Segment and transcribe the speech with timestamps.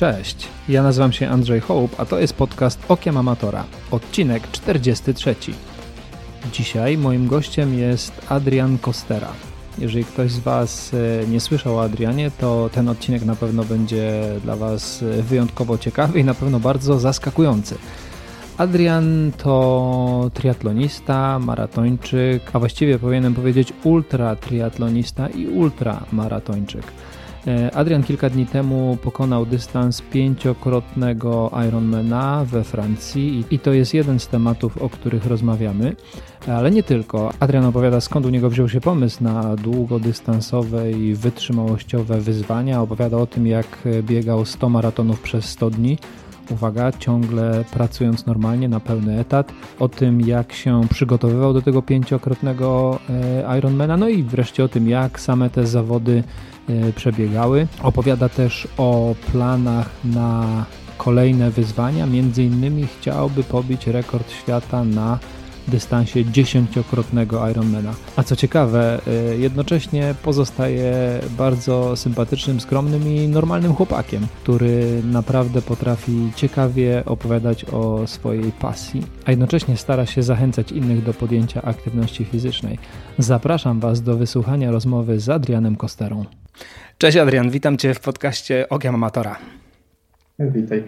[0.00, 5.34] Cześć, ja nazywam się Andrzej Hołb, a to jest podcast Okiem Amatora, odcinek 43.
[6.52, 9.32] Dzisiaj moim gościem jest Adrian Kostera.
[9.78, 14.22] Jeżeli ktoś z Was e, nie słyszał o Adrianie, to ten odcinek na pewno będzie
[14.44, 17.74] dla Was e, wyjątkowo ciekawy i na pewno bardzo zaskakujący.
[18.58, 26.84] Adrian to triatlonista, maratończyk, a właściwie powinienem powiedzieć ultra triatlonista i ultramaratończyk.
[26.84, 27.19] E,
[27.74, 34.28] Adrian kilka dni temu pokonał dystans pięciokrotnego Ironmana we Francji i to jest jeden z
[34.28, 35.96] tematów, o których rozmawiamy,
[36.48, 37.32] ale nie tylko.
[37.40, 43.26] Adrian opowiada skąd u niego wziął się pomysł na długodystansowe i wytrzymałościowe wyzwania, opowiada o
[43.26, 45.98] tym jak biegał 100 maratonów przez 100 dni,
[46.50, 52.98] uwaga, ciągle pracując normalnie na pełny etat, o tym jak się przygotowywał do tego pięciokrotnego
[53.46, 56.59] e, Ironmana, no i wreszcie o tym jak same te zawody e,
[56.96, 57.66] przebiegały.
[57.82, 60.64] Opowiada też o planach na
[60.98, 65.18] kolejne wyzwania, między innymi chciałby pobić rekord świata na
[65.68, 67.94] dystansie dziesięciokrotnego Ironmana.
[68.16, 69.00] A co ciekawe,
[69.32, 78.06] y, jednocześnie pozostaje bardzo sympatycznym, skromnym i normalnym chłopakiem, który naprawdę potrafi ciekawie opowiadać o
[78.06, 82.78] swojej pasji, a jednocześnie stara się zachęcać innych do podjęcia aktywności fizycznej.
[83.18, 86.24] Zapraszam Was do wysłuchania rozmowy z Adrianem Kosterą.
[86.98, 89.38] Cześć Adrian, witam Cię w podcaście Okiem Amatora.
[90.38, 90.84] Witaj.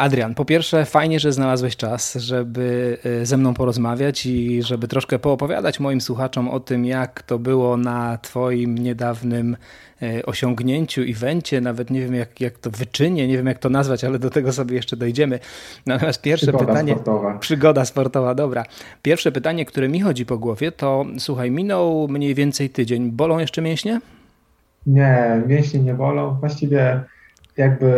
[0.00, 5.18] Adrian, po pierwsze, fajnie, że znalazłeś czas, żeby y, ze mną porozmawiać i żeby troszkę
[5.18, 9.56] poopowiadać moim słuchaczom o tym, jak to było na Twoim niedawnym
[10.02, 14.04] y, osiągnięciu, evencie, nawet nie wiem jak, jak to wyczynie, nie wiem jak to nazwać,
[14.04, 15.38] ale do tego sobie jeszcze dojdziemy.
[15.86, 16.92] Natomiast pierwsze przygoda pytanie.
[16.92, 17.38] Sportowa.
[17.38, 18.64] Przygoda sportowa, dobra.
[19.02, 23.10] Pierwsze pytanie, które mi chodzi po głowie, to słuchaj, minął mniej więcej tydzień.
[23.10, 24.00] Bolą jeszcze mięśnie?
[24.86, 26.36] Nie, mięśnie nie bolą.
[26.40, 27.00] Właściwie
[27.56, 27.90] jakby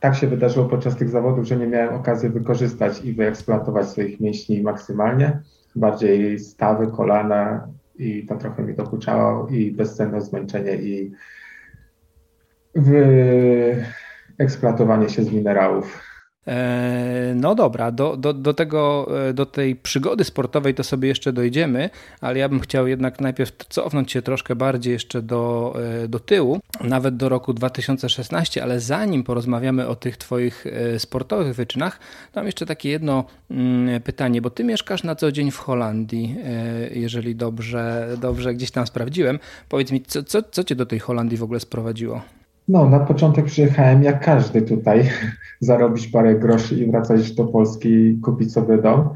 [0.00, 4.62] tak się wydarzyło podczas tych zawodów, że nie miałem okazji wykorzystać i wyeksploatować swoich mięśni
[4.62, 5.40] maksymalnie.
[5.76, 7.68] Bardziej stawy, kolana
[7.98, 11.12] i to trochę mi dokuczało i bezcenne zmęczenie i
[12.74, 16.02] wyeksploatowanie się z minerałów.
[16.46, 21.32] E, no dobra, do, do, do, tego, e, do tej przygody sportowej to sobie jeszcze
[21.32, 21.90] dojdziemy,
[22.20, 25.74] ale ja bym chciał jednak najpierw cofnąć się troszkę bardziej jeszcze do,
[26.04, 30.64] e, do tyłu, nawet do roku 2016, ale zanim porozmawiamy o tych Twoich
[30.98, 32.00] sportowych wyczynach,
[32.36, 36.36] mam jeszcze takie jedno mm, pytanie, bo Ty mieszkasz na co dzień w Holandii,
[36.90, 39.38] jeżeli dobrze, dobrze gdzieś tam sprawdziłem.
[39.68, 42.22] Powiedz mi, co, co, co Cię do tej Holandii w ogóle sprowadziło?
[42.70, 45.10] No, na początek przyjechałem jak każdy tutaj,
[45.60, 49.08] zarobić parę groszy i wracać do Polski kupić sobie dom.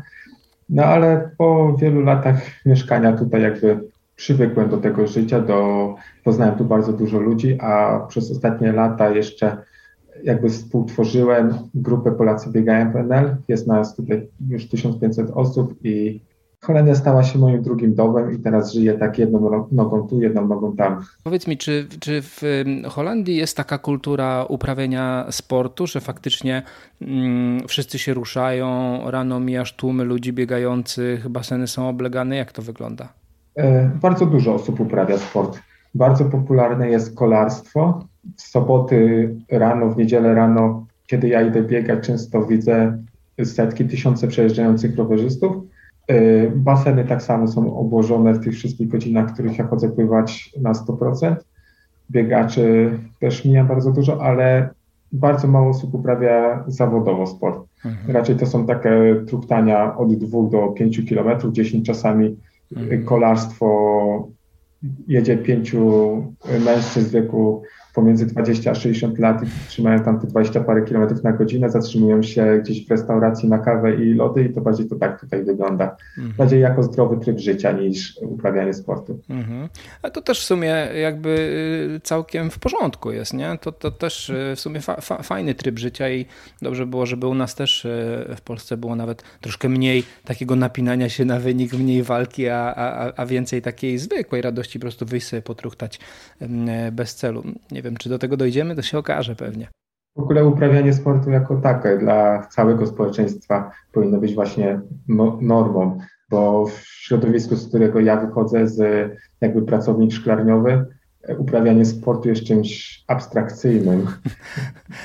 [0.69, 3.81] No ale po wielu latach mieszkania tutaj jakby
[4.17, 5.95] przywykłem do tego życia, do,
[6.25, 9.57] poznałem tu bardzo dużo ludzi, a przez ostatnie lata jeszcze
[10.25, 13.37] jakby współtworzyłem grupę Polacy Biegają PNL.
[13.49, 16.21] Jest nas tutaj już 1500 osób i
[16.65, 20.77] Holandia stała się moim drugim domem i teraz żyję tak jedną nogą tu, jedną nogą
[20.77, 21.05] tam.
[21.25, 22.43] Powiedz mi, czy, czy w
[22.89, 26.63] Holandii jest taka kultura uprawiania sportu, że faktycznie
[27.03, 33.09] mm, wszyscy się ruszają, rano mijasz tłumy ludzi biegających, baseny są oblegane, jak to wygląda?
[33.57, 35.59] E, bardzo dużo osób uprawia sport.
[35.95, 38.05] Bardzo popularne jest kolarstwo.
[38.37, 42.99] W soboty rano, w niedzielę rano, kiedy ja idę biegać, często widzę
[43.45, 45.57] setki, tysiące przejeżdżających rowerzystów
[46.55, 50.73] baseny tak samo są obłożone w tych wszystkich godzinach, w których ja chodzę pływać na
[50.73, 51.37] 100%.
[52.11, 54.69] Biegaczy też mija bardzo dużo, ale
[55.13, 57.61] bardzo mało osób uprawia zawodowo sport.
[57.85, 58.17] Mhm.
[58.17, 58.91] Raczej to są takie
[59.29, 62.37] truchtania od 2 do 5 kilometrów, 10 czasami
[62.77, 63.05] mhm.
[63.05, 64.29] kolarstwo
[65.09, 65.91] jedzie pięciu
[66.65, 67.63] mężczyzn w wieku
[67.95, 72.23] pomiędzy 20 a 60 lat i trzymają tam te 20 parę kilometrów na godzinę, zatrzymują
[72.23, 75.97] się gdzieś w restauracji na kawę i lody i to bardziej to tak tutaj wygląda.
[76.19, 76.35] Mhm.
[76.39, 79.21] Bardziej jako zdrowy tryb życia niż uprawianie sportu.
[79.31, 79.69] Mhm.
[80.03, 81.29] A to też w sumie jakby
[81.97, 83.59] y, całkiem w porządku jest, nie?
[83.61, 86.27] To, to też y, w sumie fa fa fajny tryb życia i
[86.63, 87.89] dobrze było, żeby u nas też y,
[88.37, 93.13] w Polsce było nawet troszkę mniej takiego napinania się na wynik, mniej walki, a, a,
[93.17, 96.01] a więcej takiej zwykłej radości, po prostu wyjść sobie potruchtać
[96.93, 97.43] bez celu.
[97.71, 99.69] Nie wiem, czy do tego dojdziemy, to się okaże pewnie.
[100.17, 105.99] W ogóle uprawianie sportu jako takie dla całego społeczeństwa powinno być właśnie no, normą,
[106.31, 109.11] bo w środowisku, z którego ja wychodzę, z
[109.41, 110.87] jakby pracownik szklarniowy,
[111.39, 114.07] uprawianie sportu jest czymś abstrakcyjnym.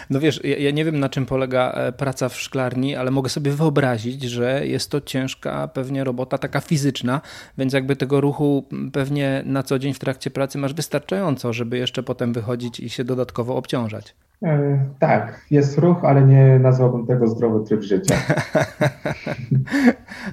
[0.10, 3.30] No wiesz, ja, ja, nie wiem na czym polega e, praca w szklarni, ale mogę
[3.30, 7.22] sobie wyobrazić, że jest to ciężka pewnie robota taka fizyczna,
[7.58, 12.04] więc jakby tego ruchu pewnie na co dzień w trakcie pracy masz wystarczająco, żeby jeszcze
[12.04, 14.16] potem wychodzić i się dodatkowo obciążać.
[14.44, 18.16] E, tak, jest ruch, ale nie nazwałbym tego zdrowy tryb życia.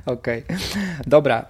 [0.06, 0.56] Okej, okay.
[1.06, 1.46] dobra.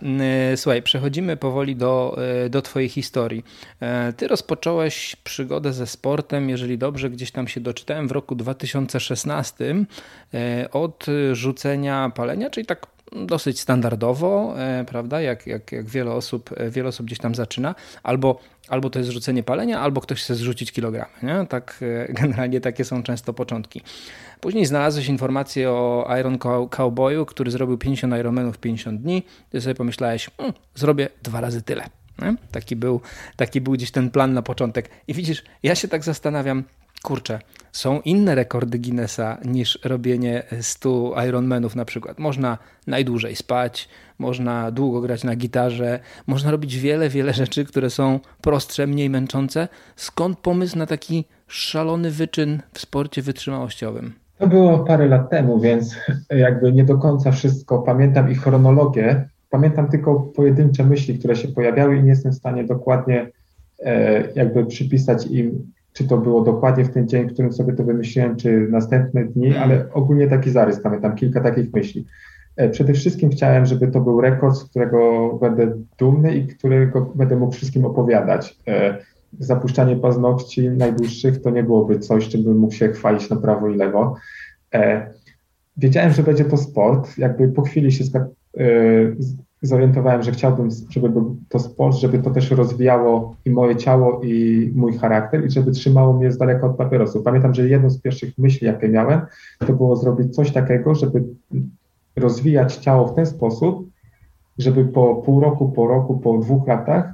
[0.53, 3.45] Y, słuchaj, przechodzimy powoli do, y, do Twojej historii.
[3.81, 9.75] E, ty rozpocząłeś przygodę ze sportem, jeżeli dobrze gdzieś tam się doczytałem, w roku 2016
[10.35, 16.51] e, od rzucenia palenia, czyli tak dosyć standardowo, e, prawda, jak, jak, jak wiele, osób,
[16.57, 20.35] e, wiele osób gdzieś tam zaczyna, albo, albo to jest rzucenie palenia, albo ktoś chce
[20.35, 21.13] zrzucić kilogramy.
[21.23, 21.47] Nie?
[21.47, 23.83] Tak, e, generalnie takie są często początki.
[24.41, 26.39] Później znalazłeś informację o Iron
[26.71, 29.23] Cowboyu, który zrobił 50 Ironmanów w 50 dni.
[29.51, 31.85] Ty sobie pomyślałeś, mm, zrobię dwa razy tyle.
[32.23, 32.35] Nie?
[32.53, 33.01] Taki, był,
[33.37, 34.91] taki był gdzieś ten plan na początek.
[35.09, 36.65] I widzisz, ja się tak zastanawiam,
[37.03, 37.39] kurczę,
[37.77, 42.19] są inne rekordy Guinnessa niż robienie 100 Ironmanów na przykład.
[42.19, 43.89] Można najdłużej spać,
[44.19, 49.69] można długo grać na gitarze, można robić wiele, wiele rzeczy, które są prostsze, mniej męczące.
[49.97, 54.13] Skąd pomysł na taki szalony wyczyn w sporcie wytrzymałościowym?
[54.39, 55.97] To było parę lat temu, więc
[56.31, 59.29] jakby nie do końca wszystko pamiętam i chronologię.
[59.51, 63.31] Pamiętam tylko pojedyncze myśli, które się pojawiały i nie jestem w stanie dokładnie
[63.81, 67.85] e, jakby przypisać im czy to było dokładnie w ten dzień, w którym sobie to
[67.85, 69.65] wymyśliłem, czy następne dni, mhm.
[69.65, 72.07] ale ogólnie taki zarys, pamiętam kilka takich myśli.
[72.57, 77.37] E, przede wszystkim chciałem, żeby to był rekord, z którego będę dumny i którego będę
[77.37, 78.59] mógł wszystkim opowiadać.
[78.69, 78.99] E,
[79.39, 83.77] zapuszczanie paznokci najdłuższych to nie byłoby coś, czym bym mógł się chwalić na prawo i
[83.77, 84.15] lewo.
[84.75, 85.11] E,
[85.77, 87.19] wiedziałem, że będzie to sport.
[87.19, 88.05] Jakby po chwili się
[89.63, 94.73] zorientowałem, że chciałbym, żeby był to sport, żeby to też rozwijało i moje ciało, i
[94.75, 97.23] mój charakter, i żeby trzymało mnie z daleka od papierosów.
[97.23, 99.21] Pamiętam, że jedną z pierwszych myśli, jakie miałem,
[99.67, 101.25] to było zrobić coś takiego, żeby
[102.17, 103.89] rozwijać ciało w ten sposób,
[104.59, 107.13] żeby po pół roku, po roku, po dwóch latach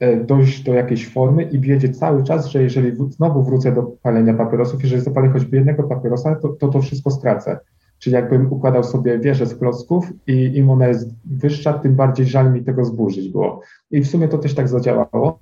[0.00, 4.34] e, dojść do jakiejś formy i wiedzieć cały czas, że jeżeli znowu wrócę do palenia
[4.34, 7.58] papierosów, jeżeli zapalę choćby jednego papierosa, to to, to wszystko stracę.
[7.98, 12.52] Czyli jakbym układał sobie wieżę z klocków i im ona jest wyższa, tym bardziej żal
[12.52, 13.60] mi tego zburzyć było.
[13.90, 15.40] I w sumie to też tak zadziałało.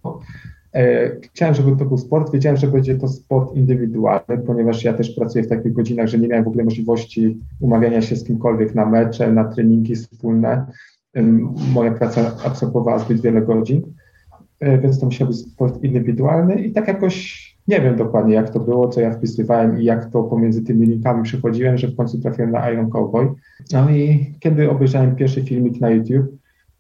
[0.75, 2.33] E, chciałem, żeby to był sport.
[2.33, 6.29] Wiedziałem, że będzie to sport indywidualny, ponieważ ja też pracuję w takich godzinach, że nie
[6.29, 10.67] miałem w ogóle możliwości umawiania się z kimkolwiek na mecze, na treningi wspólne.
[11.75, 13.83] Moja praca absorbowała zbyt wiele godzin,
[14.61, 18.61] e, więc to musiał być sport indywidualny i tak jakoś nie wiem dokładnie, jak to
[18.61, 22.51] było, co ja wpisywałem i jak to pomiędzy tymi linkami przechodziłem, że w końcu trafiłem
[22.51, 23.35] na Iron Cowboy.
[23.73, 26.27] No i kiedy obejrzałem pierwszy filmik na YouTube,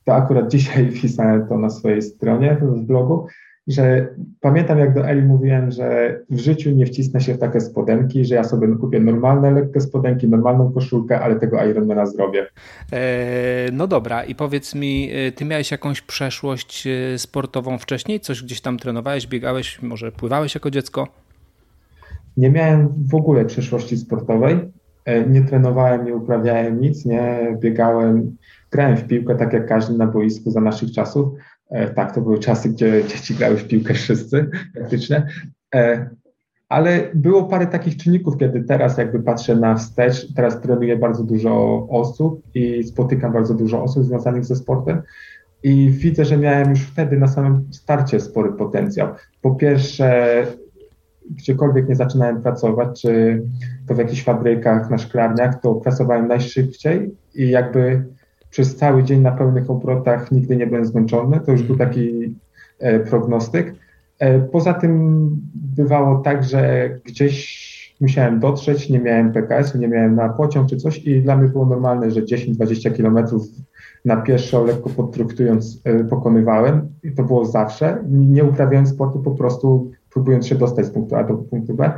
[0.04, 3.26] to akurat dzisiaj wpisałem to na swojej stronie w blogu,
[3.66, 4.08] że
[4.40, 8.34] pamiętam jak do Eli mówiłem, że w życiu nie wcisnę się w takie spodenki, że
[8.34, 12.46] ja sobie kupię normalne, lekkie spodenki, normalną koszulkę, ale tego Ironmana zrobię.
[12.92, 12.98] E,
[13.72, 18.20] no dobra i powiedz mi, e, ty miałeś jakąś przeszłość e, sportową wcześniej?
[18.20, 21.08] Coś gdzieś tam trenowałeś, biegałeś, może pływałeś jako dziecko?
[22.36, 24.58] Nie miałem w ogóle przeszłości sportowej.
[25.28, 28.36] Nie trenowałem, nie uprawiałem nic, nie biegałem.
[28.70, 31.28] Grałem w piłkę tak jak każdy na boisku za naszych czasów,
[31.94, 35.26] tak, to były czasy, gdzie dzieci grały w piłkę wszyscy praktycznie.
[35.74, 36.10] E,
[36.68, 41.86] ale było parę takich czynników, kiedy teraz jakby patrzę na wstecz, teraz trenuję bardzo dużo
[41.90, 45.02] osób i spotykam bardzo dużo osób związanych ze sportem
[45.62, 49.08] i widzę, że miałem już wtedy na samym starcie spory potencjał.
[49.42, 50.46] Po pierwsze,
[51.30, 53.42] gdziekolwiek nie zaczynałem pracować, czy
[53.86, 58.04] to w jakichś fabrykach, na szklarniach, to pracowałem najszybciej i jakby
[58.54, 61.40] przez cały dzień na pełnych obrotach nigdy nie byłem zmęczony.
[61.40, 62.34] To już był taki
[62.78, 63.74] e, prognostyk.
[64.18, 70.28] E, poza tym bywało tak, że gdzieś musiałem dotrzeć, nie miałem PKS, nie miałem na
[70.28, 73.42] pociąg czy coś i dla mnie było normalne, że 10-20 kilometrów
[74.04, 78.04] na pieszo, lekko podtraktując, e, pokonywałem i to było zawsze.
[78.08, 81.92] Nie uprawiałem sportu, po prostu próbując się dostać z punktu A do punktu B.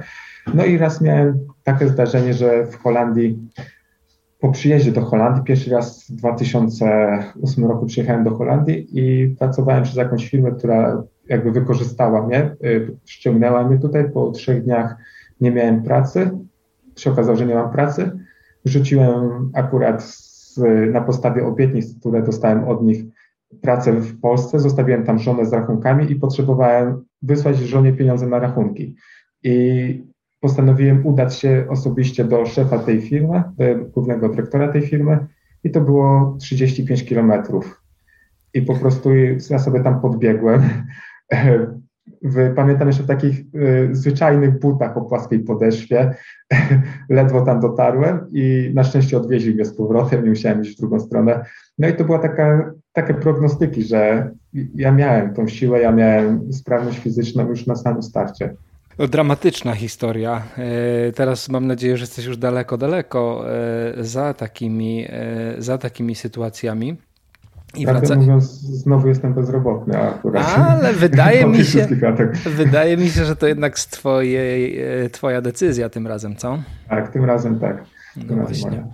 [0.54, 3.38] No i raz miałem takie zdarzenie, że w Holandii
[4.40, 9.97] po przyjeździe do Holandii, pierwszy raz w 2008 roku przyjechałem do Holandii i pracowałem przez
[9.97, 14.11] jakąś firmę, która jakby wykorzystała mnie, y, ściągnęła mnie tutaj.
[14.11, 14.97] Po trzech dniach
[15.40, 16.31] nie miałem pracy,
[16.97, 18.11] się okazało, że nie mam pracy.
[18.64, 20.61] Rzuciłem akurat z,
[20.93, 23.05] na podstawie obietnic, które dostałem od nich,
[23.62, 24.59] pracę w Polsce.
[24.59, 28.97] Zostawiłem tam żonę z rachunkami i potrzebowałem wysłać żonie pieniądze na rachunki.
[29.43, 35.26] I postanowiłem udać się osobiście do szefa tej firmy, do głównego dyrektora tej firmy
[35.64, 37.83] i to było 35 kilometrów.
[38.55, 39.11] I po prostu
[39.50, 40.62] ja sobie tam podbiegłem.
[42.57, 46.14] Pamiętam jeszcze w takich y, zwyczajnych butach o płaskiej podeszwie.
[47.09, 51.00] Ledwo tam dotarłem i na szczęście odwieźli mnie z powrotem, nie musiałem iść w drugą
[51.00, 51.45] stronę.
[51.78, 54.31] No i to była taka, takie prognostyki, że
[54.75, 58.55] ja miałem tą siłę, ja miałem sprawność fizyczną już na samym starcie.
[58.99, 60.43] Dramatyczna historia.
[61.09, 63.45] E, teraz mam nadzieję, że jesteś już daleko, daleko
[63.99, 66.97] e, za takimi, e, za takimi sytuacjami.
[67.75, 68.21] I Prawdę wraca...
[68.21, 70.59] mówiąc, znowu jestem bezrobotny akurat.
[70.59, 71.88] Ale wydaje mi się,
[72.47, 74.81] wydaje mi się, że to jednak z twojej,
[75.12, 76.59] twoja decyzja tym razem, co?
[76.88, 77.85] Tak, tym razem tak.
[78.16, 78.87] No właśnie.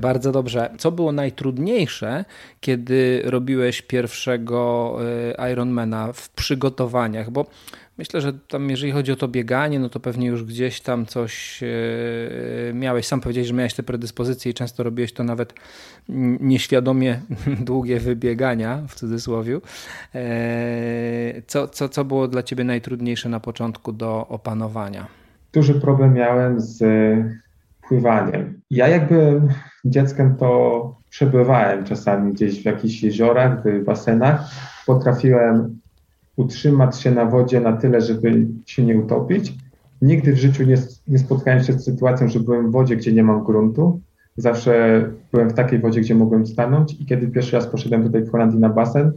[0.00, 0.70] Bardzo dobrze.
[0.78, 2.24] Co było najtrudniejsze,
[2.60, 4.96] kiedy robiłeś pierwszego
[5.52, 7.30] Ironmana w przygotowaniach?
[7.30, 7.46] Bo
[7.98, 11.62] Myślę, że tam jeżeli chodzi o to bieganie, no to pewnie już gdzieś tam coś
[11.62, 11.66] e,
[12.74, 13.06] miałeś.
[13.06, 15.54] Sam powiedziałeś, że miałeś te predyspozycje i często robiłeś to nawet
[16.40, 17.20] nieświadomie
[17.66, 19.60] długie wybiegania, w cudzysłowie.
[20.14, 25.06] E, co, co, co było dla ciebie najtrudniejsze na początku do opanowania?
[25.52, 26.82] Duży problem miałem z
[27.88, 28.60] pływaniem.
[28.70, 29.42] Ja jakby
[29.84, 34.50] dzieckiem to przebywałem czasami gdzieś w jakichś jeziorach, w basenach.
[34.86, 35.78] Potrafiłem
[36.36, 39.54] utrzymać się na wodzie na tyle, żeby się nie utopić.
[40.02, 40.76] Nigdy w życiu nie,
[41.08, 44.00] nie spotkałem się z sytuacją, że byłem w wodzie, gdzie nie mam gruntu.
[44.36, 48.30] Zawsze byłem w takiej wodzie, gdzie mogłem stanąć i kiedy pierwszy raz poszedłem tutaj w
[48.30, 49.12] Holandii na basen,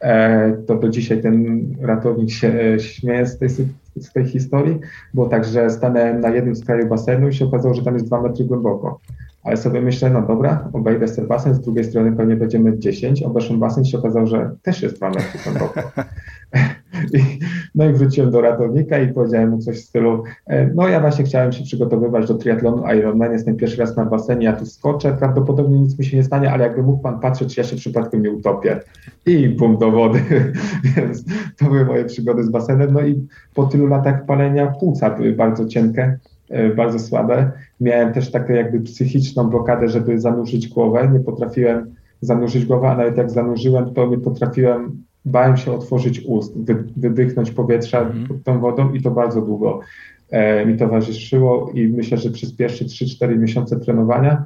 [0.00, 3.48] e, to do dzisiaj ten ratownik się e, śmieje z tej,
[3.96, 4.80] z tej historii.
[5.14, 5.68] Było tak, że
[6.20, 9.00] na jednym z kraju basenu i się okazało, że tam jest dwa metry głęboko.
[9.44, 13.58] Ale sobie myślę, no dobra, obejdę sobie basen, z drugiej strony pewnie będziemy 10, obeszłem
[13.58, 15.80] basen się okazało, że też jest 2 metry głęboko.
[17.14, 17.38] I,
[17.74, 21.24] no i wróciłem do ratownika i powiedziałem mu coś w stylu, e, no ja właśnie
[21.24, 25.80] chciałem się przygotowywać do triatlonu Ironman, jestem pierwszy raz na basenie, ja tu skoczę, prawdopodobnie
[25.80, 28.30] nic mi się nie stanie, ale jakby mógł pan patrzeć, czy ja się przypadkiem nie
[28.30, 28.80] utopię.
[29.26, 30.20] I bum do wody.
[30.96, 31.24] Więc
[31.56, 32.92] to były moje przygody z basenem.
[32.92, 36.18] No i po tylu latach palenia płuca były bardzo cienkie,
[36.76, 37.50] bardzo słabe.
[37.80, 41.10] Miałem też taką jakby psychiczną blokadę, żeby zanurzyć głowę.
[41.12, 46.58] Nie potrafiłem zanurzyć głowę, a nawet jak zanurzyłem, to nie potrafiłem bałem się otworzyć ust,
[46.58, 48.26] wy, wydychnąć powietrza mm.
[48.26, 49.80] pod tą wodą i to bardzo długo
[50.30, 54.44] e, mi towarzyszyło i myślę, że przez pierwsze 3-4 miesiące trenowania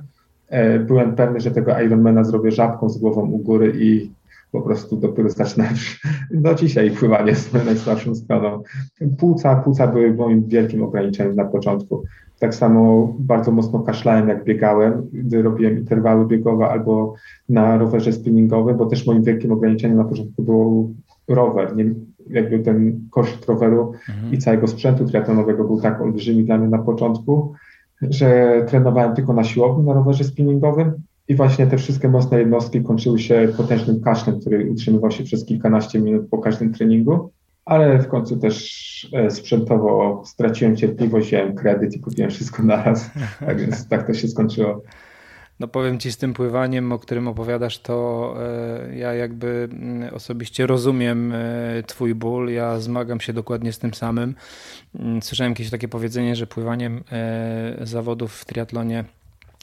[0.48, 4.10] e, byłem pewny, że tego Ironmana zrobię żabką z głową u góry i
[4.52, 5.74] po prostu dopiero zaczynałem,
[6.30, 8.62] no dzisiaj pływanie z najsłabszą stroną.
[9.18, 12.04] Płuca, płuca były moim wielkim ograniczeniem na początku.
[12.38, 17.14] Tak samo bardzo mocno kaszlałem, jak biegałem, gdy robiłem interwały biegowe albo
[17.48, 20.94] na rowerze spinningowym, bo też moim wielkim ograniczeniem na początku był
[21.28, 21.76] rower.
[21.76, 21.84] Nie,
[22.30, 24.32] jakby ten koszt roweru mhm.
[24.32, 27.52] i całego sprzętu triatlonowego był tak olbrzymi dla mnie na początku,
[28.02, 30.92] że trenowałem tylko na siłowni, na rowerze spinningowym
[31.28, 35.98] i właśnie te wszystkie mocne jednostki kończyły się potężnym kaszlem, który utrzymywał się przez kilkanaście
[35.98, 37.30] minut po każdym treningu
[37.68, 43.10] ale w końcu też e, sprzętowo straciłem cierpliwość, wziąłem kredyt i kupiłem wszystko naraz.
[43.40, 44.82] Tak więc tak to się skończyło.
[45.60, 50.66] No powiem ci z tym pływaniem, o którym opowiadasz, to e, ja jakby mm, osobiście
[50.66, 54.34] rozumiem e, twój ból, ja zmagam się dokładnie z tym samym.
[54.94, 57.04] Mm, słyszałem jakieś takie powiedzenie, że pływaniem
[57.82, 59.04] zawodów w triatlonie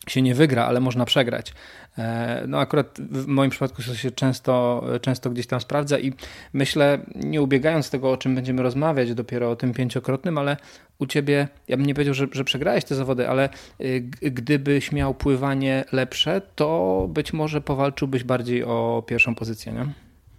[0.10, 1.54] się nie wygra, ale można przegrać.
[1.98, 6.14] E, no akurat w moim przypadku to się często, często gdzieś tam sprawdza i
[6.54, 10.58] myślę, nie ubiegając tego, o czym będziemy rozmawiać, dopiero o tym pięciokrotnym, ale
[11.00, 13.50] u ciebie, ja bym nie powiedział, że, że przegrałeś te zawody, ale
[13.82, 19.86] y, gdybyś miał pływanie lepsze, to być może powalczyłbyś bardziej o pierwszą pozycję, nie?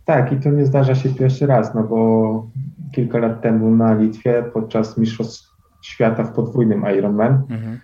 [0.04, 2.46] Tak, i to nie zdarza się pierwszy raz, no bo
[2.92, 7.80] kilka lat temu na Litwie podczas Mistrzostw Świata w podwójnym Ironman mhm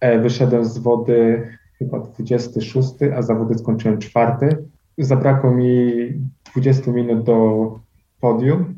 [0.00, 1.48] wyszedłem z wody
[1.78, 4.48] chyba 26, a zawody skończyłem czwarty.
[4.98, 5.92] Zabrakło mi
[6.52, 7.78] 20 minut do
[8.20, 8.74] podium,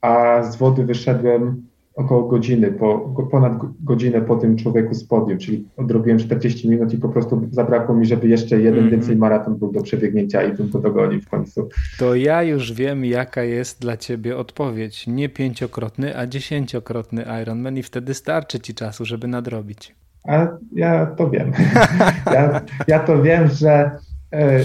[0.00, 2.98] a z wody wyszedłem około godziny, po,
[3.30, 7.94] ponad godzinę po tym człowieku z podium, czyli odrobiłem 40 minut i po prostu zabrakło
[7.94, 8.90] mi, żeby jeszcze jeden mm -hmm.
[8.90, 11.68] więcej maraton był do przebiegnięcia i bym go dogonił w końcu.
[11.98, 15.06] To ja już wiem, jaka jest dla ciebie odpowiedź.
[15.06, 19.94] Nie pięciokrotny, a dziesięciokrotny Ironman i wtedy starczy ci czasu, żeby nadrobić.
[20.26, 21.52] A ja to wiem.
[22.34, 23.90] Ja, ja to wiem, że
[24.32, 24.60] e,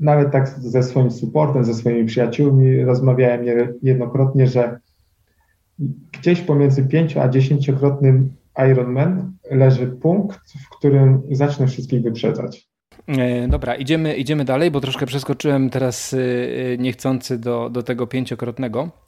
[0.00, 3.44] nawet tak ze swoim supportem, ze swoimi przyjaciółmi rozmawiałem
[3.82, 4.80] niejednokrotnie, że
[6.12, 8.32] gdzieś pomiędzy pięcio a dziesięciokrotnym
[8.70, 12.68] Ironman leży punkt, w którym zacznę wszystkich wyprzedzać.
[13.06, 19.03] E, dobra, idziemy, idziemy dalej, bo troszkę przeskoczyłem teraz e, niechcący do, do tego pięciokrotnego.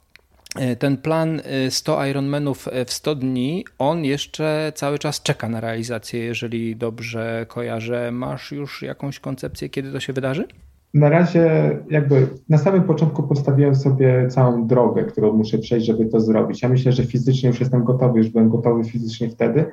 [0.59, 5.49] E, ten plan 100 e, Ironmanów e, w 100 dni, on jeszcze cały czas czeka
[5.49, 8.11] na realizację, jeżeli dobrze kojarzę.
[8.11, 10.47] Masz już jakąś koncepcję, kiedy to się wydarzy?
[10.93, 16.19] Na razie jakby na samym początku postawiłem sobie całą drogę, którą muszę przejść, żeby to
[16.19, 16.61] zrobić.
[16.61, 19.65] Ja myślę, że fizycznie już jestem gotowy, już byłem gotowy fizycznie wtedy,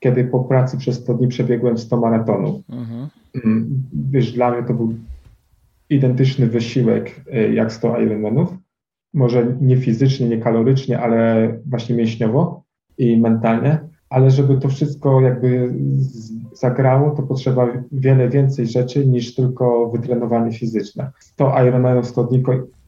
[0.00, 2.60] kiedy po pracy przez 100 dni przebiegłem 100 maratonów.
[2.68, 3.08] Mhm.
[3.44, 4.94] Mm, wiesz, dla mnie to był
[5.90, 7.20] identyczny wysiłek
[7.52, 8.48] jak 100 Ironmanów
[9.14, 12.62] może nie fizycznie, nie kalorycznie, ale właśnie mięśniowo
[12.98, 13.78] i mentalnie,
[14.10, 15.74] ale żeby to wszystko jakby
[16.52, 21.10] zagrało, to potrzeba wiele więcej rzeczy niż tylko wytrenowanie fizyczne.
[21.36, 22.42] To Ironman 100 dni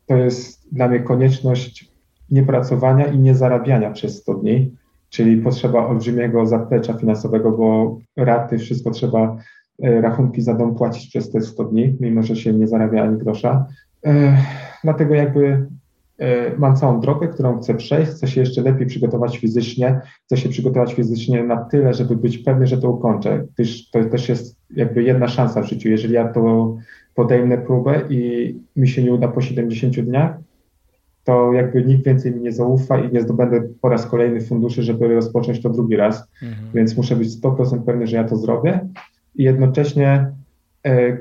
[0.06, 1.92] to jest dla mnie konieczność
[2.30, 4.70] niepracowania i nie zarabiania przez 100 dni,
[5.10, 9.36] czyli potrzeba olbrzymiego zaplecza finansowego, bo raty, wszystko trzeba,
[9.82, 13.18] e, rachunki za dom płacić przez te 100 dni, mimo że się nie zarabia ani
[13.18, 13.66] grosza.
[14.06, 14.36] E,
[14.84, 15.66] dlatego jakby
[16.58, 20.94] mam całą drogę, którą chcę przejść, chcę się jeszcze lepiej przygotować fizycznie, chcę się przygotować
[20.94, 25.28] fizycznie na tyle, żeby być pewny, że to ukończę, gdyż to też jest jakby jedna
[25.28, 25.88] szansa w życiu.
[25.88, 26.76] Jeżeli ja to
[27.14, 30.38] podejmę próbę i mi się nie uda po 70 dniach,
[31.24, 35.14] to jakby nikt więcej mi nie zaufa i nie zdobędę po raz kolejny funduszy, żeby
[35.14, 36.28] rozpocząć to drugi raz.
[36.42, 36.68] Mhm.
[36.74, 38.88] Więc muszę być 100% pewny, że ja to zrobię
[39.34, 40.32] i jednocześnie,
[40.86, 41.18] e,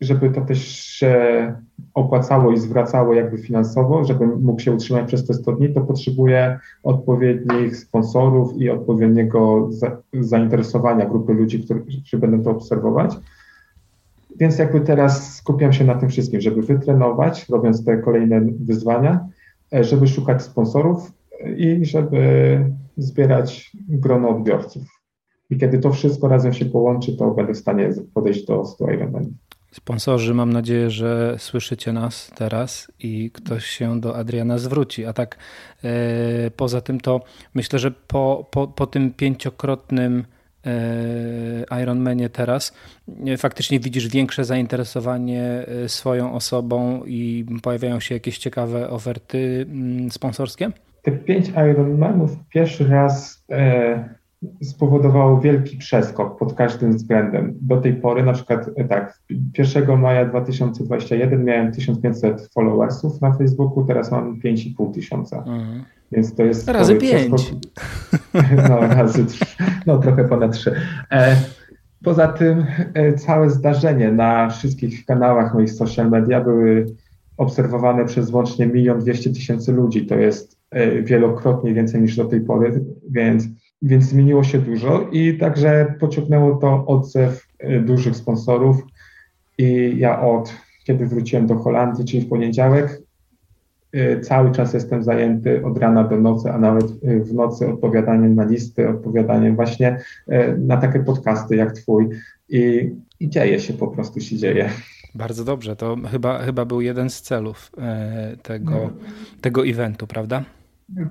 [0.00, 1.54] żeby to też się
[1.94, 6.58] opłacało i zwracało jakby finansowo, żebym mógł się utrzymać przez te 100 dni, to potrzebuję
[6.82, 9.70] odpowiednich sponsorów i odpowiedniego
[10.12, 11.64] zainteresowania grupy ludzi,
[12.06, 13.16] którzy będą to obserwować.
[14.36, 19.28] Więc jakby teraz skupiam się na tym wszystkim, żeby wytrenować, robiąc te kolejne wyzwania,
[19.72, 21.12] żeby szukać sponsorów
[21.56, 22.20] i żeby
[22.96, 24.82] zbierać grono odbiorców.
[25.50, 29.49] I kiedy to wszystko razem się połączy, to będę w stanie podejść do 100 Ironmanów.
[29.72, 35.06] Sponsorzy, mam nadzieję, że słyszycie nas teraz i ktoś się do Adriana zwróci.
[35.06, 35.38] A tak
[35.84, 37.20] e, poza tym, to
[37.54, 40.24] myślę, że po, po, po tym pięciokrotnym
[40.66, 42.74] E, Ironmanie teraz,
[43.26, 50.70] e, faktycznie widzisz większe zainteresowanie swoją osobą i pojawiają się jakieś ciekawe oferty mm, sponsorskie?
[51.02, 53.44] Te pięć Ironmanów pierwszy raz
[54.62, 57.54] spowodowało wielki przeskok pod każdym względem.
[57.60, 59.20] Do tej pory, na przykład tak,
[59.58, 65.38] 1 maja 2021 miałem 1500 followersów na Facebooku, teraz mam 5,5 tysiąca.
[65.38, 65.84] Mhm.
[66.12, 66.68] Więc to jest.
[66.68, 67.42] Razy pięć.
[68.68, 69.44] No, razy trzy.
[69.86, 70.74] No, trochę ponad trzy.
[71.12, 71.36] E,
[72.04, 76.86] poza tym e, całe zdarzenie na wszystkich kanałach moich social media były
[77.36, 80.06] obserwowane przez łącznie milion dwieście tysięcy ludzi.
[80.06, 83.44] To jest e, wielokrotnie więcej niż do tej pory, więc,
[83.82, 87.46] więc zmieniło się dużo i także pociągnęło to odzew
[87.80, 88.76] dużych sponsorów.
[89.58, 93.02] I ja od kiedy wróciłem do Holandii, czyli w poniedziałek,
[93.96, 98.34] Y, cały czas jestem zajęty od rana do nocy, a nawet y, w nocy odpowiadaniem
[98.34, 100.00] na listy, odpowiadaniem właśnie
[100.58, 102.08] na takie podcasty jak twój
[102.48, 102.90] i,
[103.20, 104.70] i dzieje się, po prostu się dzieje.
[105.14, 107.70] Bardzo dobrze, to chyba, chyba był jeden z celów
[108.42, 108.90] tego, no.
[109.40, 110.44] tego eventu, prawda?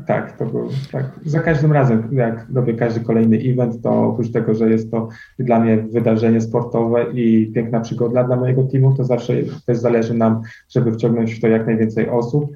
[0.07, 1.19] Tak, to był, tak.
[1.25, 5.07] Za każdym razem, jak robię każdy kolejny event, to oprócz tego, że jest to
[5.39, 9.33] dla mnie wydarzenie sportowe i piękna przygoda dla mojego teamu, to zawsze
[9.65, 12.51] też zależy nam, żeby wciągnąć w to jak najwięcej osób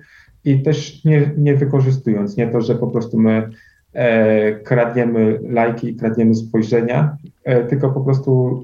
[0.46, 3.50] i też nie, nie wykorzystując, nie to, że po prostu my
[3.94, 8.64] e, kradniemy lajki kradniemy spojrzenia, e, tylko po prostu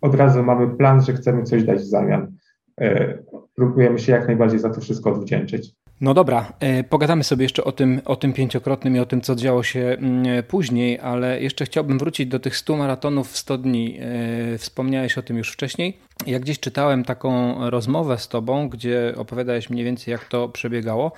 [0.00, 2.32] od razu mamy plan, że chcemy coś dać w zamian.
[2.80, 3.18] E,
[3.54, 5.79] próbujemy się jak najbardziej za to wszystko odwdzięczyć.
[6.00, 9.36] No dobra, e, pogadamy sobie jeszcze o tym, o tym pięciokrotnym i o tym, co
[9.36, 13.98] działo się mm, później, ale jeszcze chciałbym wrócić do tych 100 maratonów w 100 dni.
[14.00, 15.98] E, wspomniałeś o tym już wcześniej.
[16.26, 21.12] Ja gdzieś czytałem taką rozmowę z tobą, gdzie opowiadałeś mniej więcej, jak to przebiegało.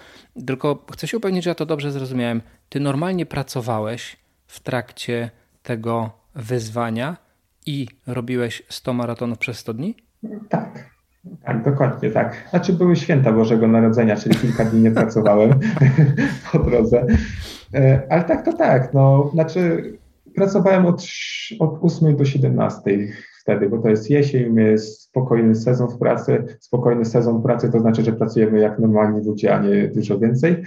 [0.46, 2.42] Tylko chcę się upewnić, że ja to dobrze zrozumiałem.
[2.68, 4.16] Ty normalnie pracowałeś
[4.46, 5.30] w trakcie
[5.62, 7.16] tego wyzwania
[7.66, 9.94] i robiłeś 100 maratonów przez 100 dni?
[10.48, 10.91] Tak.
[11.42, 12.46] Tak, dokładnie tak.
[12.50, 15.50] Znaczy były święta Bożego Narodzenia, czyli kilka dni nie pracowałem
[16.52, 17.06] po drodze.
[17.74, 18.94] E, ale tak, to tak.
[18.94, 19.92] No, znaczy
[20.34, 21.06] pracowałem od,
[21.58, 22.80] od 8 do 17
[23.42, 26.44] wtedy, bo to jest jesień, jest spokojny sezon w pracy.
[26.60, 30.62] Spokojny sezon pracy to znaczy, że pracujemy jak normalni ludzie, a nie dużo więcej.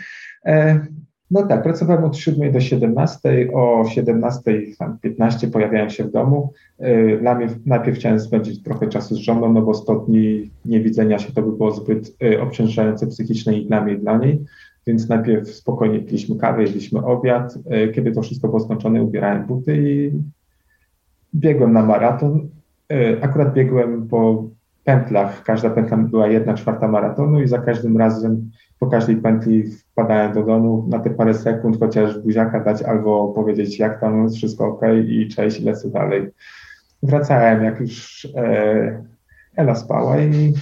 [1.31, 6.53] No tak, pracowałem od 7 do 17, o 17.15 pojawiałem się w domu.
[6.81, 7.19] Y,
[7.65, 11.51] najpierw chciałem spędzić trochę czasu z żoną, no bo 100 dni niewidzenia się to by
[11.51, 14.45] było zbyt y, obciążające psychicznie i dla mnie, i dla niej.
[14.88, 17.55] Więc najpierw spokojnie piliśmy kawę, jedliśmy obiad.
[17.55, 20.11] Y, kiedy to wszystko było skończone, ubierałem buty i
[21.35, 22.49] biegłem na maraton.
[23.21, 24.49] Akurat biegłem po
[24.83, 25.43] pętlach.
[25.43, 28.51] Każda pętla była jedna czwarta maratonu i za każdym razem
[28.86, 33.80] po każdej pętli wpadałem do domu na te parę sekund, chociaż buziaka dać albo powiedzieć,
[33.80, 36.30] jak tam jest wszystko ok i cześć, lecę dalej.
[37.04, 39.04] Wracałem, jak już e,
[39.56, 40.54] Ela spała i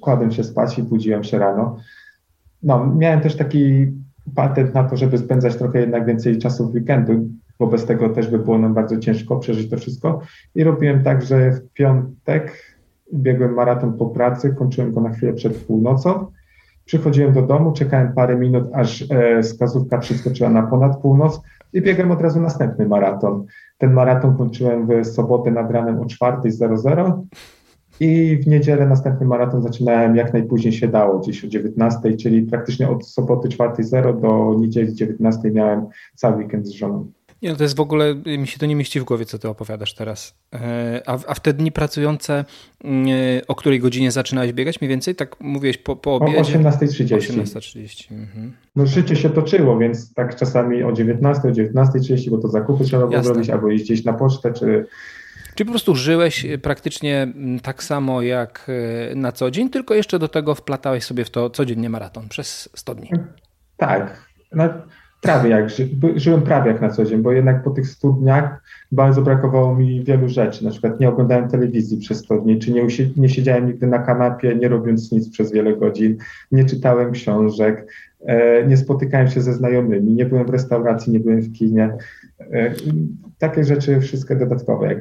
[0.00, 1.76] kładłem się spać i budziłem się rano.
[2.62, 3.86] No, miałem też taki
[4.34, 8.28] patent na to, żeby spędzać trochę jednak więcej czasu w weekendu, bo bez tego też
[8.28, 10.20] by było nam bardzo ciężko przeżyć to wszystko.
[10.54, 12.76] I robiłem tak, że w piątek
[13.14, 16.26] biegłem maraton po pracy, kończyłem go na chwilę przed północą
[16.90, 21.40] Przychodziłem do domu, czekałem parę minut, aż e, wskazówka przeskoczyła na ponad północ
[21.72, 23.44] i biegłem od razu następny maraton.
[23.78, 27.22] Ten maraton kończyłem w sobotę nad ranem o 4.00
[28.00, 32.88] i w niedzielę następny maraton zaczynałem jak najpóźniej się dało, gdzieś o 19, czyli praktycznie
[32.88, 37.12] od soboty 4.00 do niedzieli 19 miałem cały weekend z żoną.
[37.42, 39.48] Nie, no to jest w ogóle, mi się to nie mieści w głowie, co ty
[39.48, 40.34] opowiadasz teraz.
[40.54, 42.44] E, a, a w te dni pracujące,
[42.84, 45.14] mm, e, o której godzinie zaczynałeś biegać mniej więcej?
[45.14, 46.58] Tak mówiłeś po, po obiedzie?
[46.58, 47.16] O 18.30.
[47.16, 48.12] 18.30.
[48.12, 48.52] Mhm.
[48.76, 53.06] No życie się toczyło, więc tak czasami o 19, o 19.30, bo to zakupy trzeba
[53.06, 54.86] było robić, albo iść gdzieś na pocztę, czy...
[55.54, 58.70] Czyli po prostu żyłeś e, praktycznie tak samo jak
[59.14, 62.94] na co dzień, tylko jeszcze do tego wplatałeś sobie w to codziennie maraton przez 100
[62.94, 63.10] dni.
[63.76, 64.30] Tak.
[65.20, 69.22] Prawie jak, ży, żyłem prawie jak na co dzień, bo jednak po tych studniach bardzo
[69.22, 70.64] brakowało mi wielu rzeczy.
[70.64, 74.54] Na przykład nie oglądałem telewizji przez 100 dni, czy nie, nie siedziałem nigdy na kanapie,
[74.54, 76.16] nie robiąc nic przez wiele godzin,
[76.52, 81.40] nie czytałem książek, e, nie spotykałem się ze znajomymi, nie byłem w restauracji, nie byłem
[81.40, 81.96] w kinie.
[83.40, 84.98] Takie rzeczy wszystkie dodatkowe, jak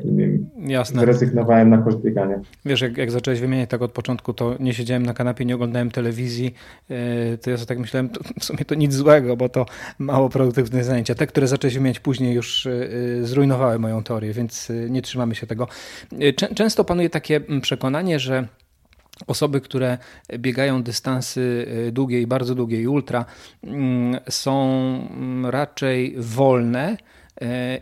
[0.57, 1.01] Jasne.
[1.01, 2.39] zrezygnowałem na koszt biegania.
[2.65, 5.91] Wiesz, jak, jak zacząłeś wymieniać tak od początku, to nie siedziałem na kanapie, nie oglądałem
[5.91, 6.53] telewizji,
[6.89, 9.65] e, to ja sobie tak myślałem, to w sumie to nic złego, bo to
[9.99, 11.15] mało produktywne zajęcia.
[11.15, 12.71] Te, które zacząłeś wymieniać później już e,
[13.21, 15.67] zrujnowały moją teorię, więc nie trzymamy się tego.
[16.55, 18.47] Często panuje takie przekonanie, że
[19.27, 19.97] Osoby, które
[20.37, 23.25] biegają dystansy długie i bardzo długie i ultra,
[24.29, 24.61] są
[25.51, 26.97] raczej wolne,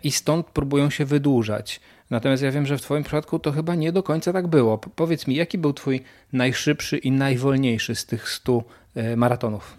[0.03, 1.81] i stąd próbują się wydłużać.
[2.09, 4.77] Natomiast ja wiem, że w Twoim przypadku to chyba nie do końca tak było.
[4.77, 8.63] Powiedz mi, jaki był Twój najszybszy i najwolniejszy z tych 100
[8.95, 9.77] e, maratonów?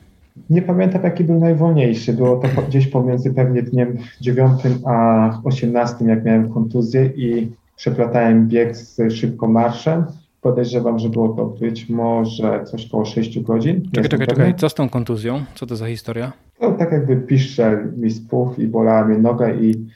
[0.51, 2.12] Nie pamiętam, jaki był najwolniejszy.
[2.12, 4.51] Było to gdzieś pomiędzy pewnie dniem 9
[4.87, 10.05] a 18, jak miałem kontuzję i przeplatałem bieg z szybką marszem.
[10.40, 13.83] Podejrzewam, że było to być może coś koło 6 godzin.
[13.92, 14.55] Czekaj, czekaj, czekaj.
[14.55, 15.44] Co z tą kontuzją?
[15.55, 16.33] Co to za historia?
[16.61, 19.87] No, tak jakby piszcze mi spuch i bolała mnie noga i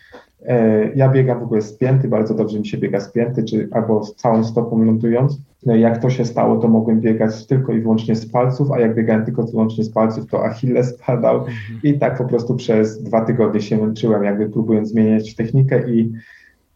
[0.47, 4.15] e, ja biegam w ogóle spięty, bardzo dobrze mi się biega spięty, czy albo z
[4.15, 5.39] całą stopą lądując.
[5.67, 8.95] No jak to się stało, to mogłem biegać tylko i wyłącznie z palców, a jak
[8.95, 11.81] biegałem tylko i wyłącznie z palców, to Achilles spadał mhm.
[11.83, 16.13] i tak po prostu przez dwa tygodnie się męczyłem, jakby próbując zmieniać technikę i,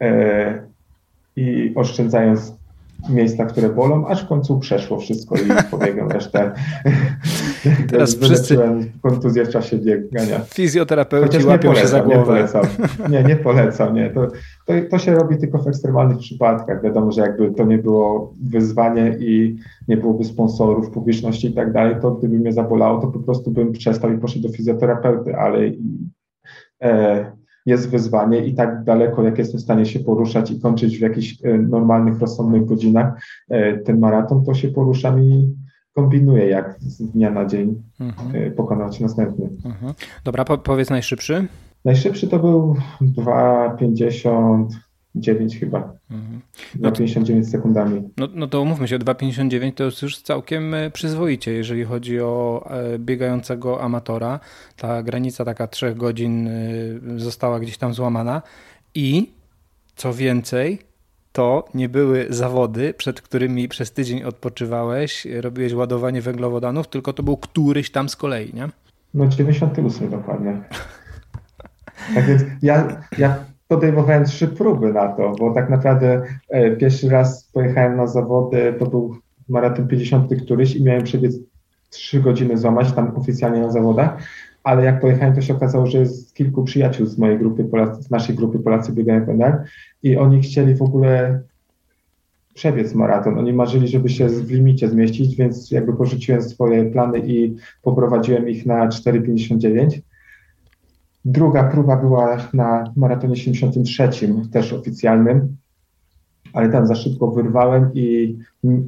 [0.00, 0.62] e,
[1.36, 2.56] i oszczędzając
[3.10, 5.38] miejsca, które bolą, aż w końcu przeszło wszystko i
[5.70, 6.52] pobiegłem resztę.
[7.90, 8.58] Teraz wszyscy...
[9.02, 10.38] kontuzję w czasie biegania.
[10.38, 12.18] Fizjoterapeuci łapią polecam, się za głowę.
[12.18, 12.64] Nie polecam,
[13.10, 13.94] nie, nie polecam.
[13.94, 14.10] Nie.
[14.10, 14.26] To,
[14.66, 16.82] to, to się robi tylko w ekstremalnych przypadkach.
[16.82, 19.56] Wiadomo, że jakby to nie było wyzwanie i
[19.88, 23.72] nie byłoby sponsorów, publiczności i tak dalej, to gdyby mnie zabolało, to po prostu bym
[23.72, 25.58] przestał i poszedł do fizjoterapeuty, ale
[26.82, 27.32] e,
[27.66, 31.44] jest wyzwanie i tak daleko, jak jestem w stanie się poruszać i kończyć w jakichś
[31.44, 35.54] e, normalnych, rozsądnych godzinach e, ten maraton, to się poruszam i
[35.94, 38.36] kombinuję, jak z dnia na dzień mhm.
[38.36, 39.50] E, pokonać następny.
[39.64, 39.94] Mhm.
[40.24, 41.46] Dobra, po powiedz najszybszy.
[41.84, 44.66] Najszybszy to był 2,50
[45.16, 45.92] 9 chyba.
[46.10, 46.40] Mhm.
[46.80, 48.02] No 59 sekundami.
[48.16, 52.66] No, no to umówmy się, 2,59 to jest już całkiem e, przyzwoicie, jeżeli chodzi o
[52.70, 54.40] e, biegającego amatora.
[54.76, 56.52] Ta granica taka 3 godzin e,
[57.16, 58.42] została gdzieś tam złamana
[58.94, 59.30] i
[59.96, 60.78] co więcej,
[61.32, 67.36] to nie były zawody, przed którymi przez tydzień odpoczywałeś, robiłeś ładowanie węglowodanów, tylko to był
[67.36, 68.68] któryś tam z kolei, nie?
[69.14, 70.62] No 98 dokładnie.
[72.14, 77.50] Tak więc ja, ja podejmowałem trzy próby na to, bo tak naprawdę e, pierwszy raz
[77.52, 79.16] pojechałem na zawody, to był
[79.48, 81.38] maraton 50 któryś i miałem przebiec
[81.90, 84.22] trzy godziny złamać tam oficjalnie na zawodach,
[84.64, 87.68] ale jak pojechałem, to się okazało, że jest kilku przyjaciół z mojej grupy,
[88.00, 89.64] z naszej grupy Polacy biegają PNR
[90.02, 91.40] i oni chcieli w ogóle
[92.54, 93.38] przebiec maraton.
[93.38, 98.66] Oni marzyli, żeby się w limicie zmieścić, więc jakby porzuciłem swoje plany i poprowadziłem ich
[98.66, 100.00] na 4,59
[101.28, 104.08] Druga próba była na maratonie 73,
[104.52, 105.56] też oficjalnym,
[106.52, 108.36] ale tam za szybko wyrwałem i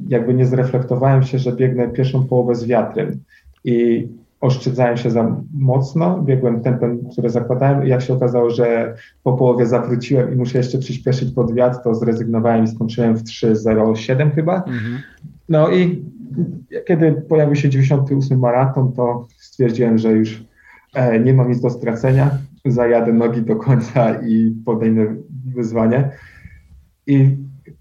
[0.07, 3.19] jakby nie zreflektowałem się, że biegnę pierwszą połowę z wiatrem
[3.63, 4.07] i
[4.41, 9.65] oszczędzałem się za mocno, biegłem tempem, które zakładałem i jak się okazało, że po połowie
[9.65, 14.55] zawróciłem i muszę jeszcze przyspieszyć pod wiatr, to zrezygnowałem i skończyłem w 3.07 chyba.
[14.55, 14.99] Mhm.
[15.49, 16.05] No i
[16.87, 20.48] kiedy pojawił się 98 maraton, to stwierdziłem, że już
[21.23, 25.15] nie mam nic do stracenia, zajadę nogi do końca i podejmę
[25.55, 26.11] wyzwanie.
[27.07, 27.37] I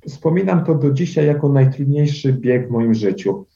[0.07, 3.47] wspominam to do dzisiaj jako najtrudniejszy bieg w moim życiu.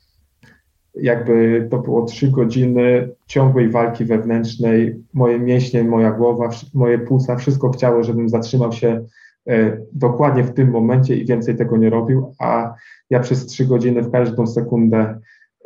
[0.94, 7.70] Jakby to było trzy godziny ciągłej walki wewnętrznej, moje mięśnie, moja głowa, moje płuca, wszystko
[7.70, 9.04] chciało, żebym zatrzymał się
[9.48, 12.74] e, dokładnie w tym momencie i więcej tego nie robił, a
[13.10, 15.18] ja przez trzy godziny w każdą sekundę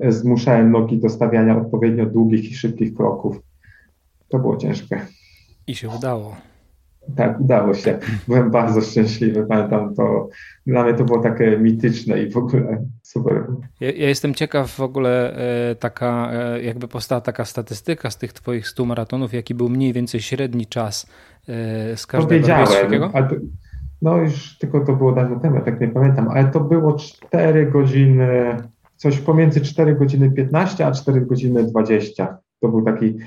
[0.09, 3.45] zmuszałem nogi do stawiania odpowiednio długich i szybkich kroków.
[4.28, 5.06] To było ciężkie.
[5.66, 6.36] I się udało.
[7.16, 7.98] Tak, udało się.
[8.28, 10.28] Byłem bardzo szczęśliwy, pamiętam to.
[10.66, 13.46] Dla mnie to było takie mityczne i w ogóle super.
[13.80, 15.36] Ja, ja jestem ciekaw w ogóle
[15.70, 19.92] e, taka, e, jakby powstała taka statystyka z tych twoich 100 maratonów, jaki był mniej
[19.92, 21.06] więcej średni czas
[21.48, 23.10] e, z każdego.
[23.12, 23.36] To,
[24.02, 28.56] no już tylko to było dawno temu, tak nie pamiętam, ale to było 4 godziny,
[28.96, 32.38] coś pomiędzy 4 godziny 15 a 4 godziny 20.
[32.60, 33.18] To był taki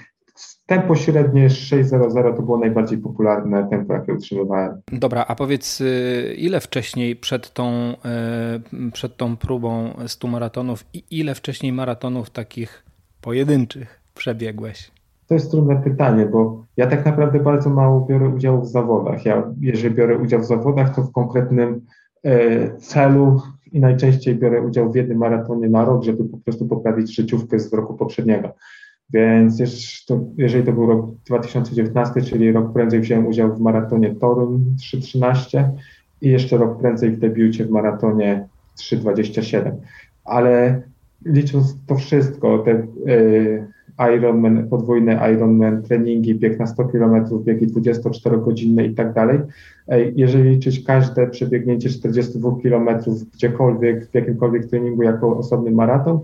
[0.66, 4.82] Tempo średnie 6.00 to było najbardziej popularne tempo, jakie utrzymywałem.
[4.92, 7.94] Dobra, a powiedz, y, ile wcześniej przed tą,
[8.88, 12.84] y, przed tą próbą 100 maratonów i ile wcześniej maratonów takich
[13.22, 14.92] pojedynczych przebiegłeś?
[15.28, 19.26] To jest trudne pytanie, bo ja tak naprawdę bardzo mało biorę udziału w zawodach.
[19.26, 21.82] Ja, jeżeli biorę udział w zawodach, to w konkretnym
[22.24, 27.16] e, celu i najczęściej biorę udział w jednym maratonie na rok, żeby po prostu poprawić
[27.16, 28.54] życiówkę z roku poprzedniego.
[29.14, 29.60] Więc
[30.38, 35.64] jeżeli to był rok 2019, czyli rok prędzej wziąłem udział w maratonie Torun 3.13
[36.22, 39.72] i jeszcze rok prędzej w debiucie w maratonie 3.27.
[40.26, 40.82] Ale
[41.26, 42.72] licząc to wszystko, te
[43.12, 43.68] y,
[44.16, 49.40] Ironman, podwójne Ironman, treningi, bieg na 100 km, biegi 24-godzinne i tak dalej.
[50.16, 52.90] Jeżeli liczyć każde przebiegnięcie 42 km
[53.34, 56.20] gdziekolwiek, w jakimkolwiek treningu jako osobny maraton,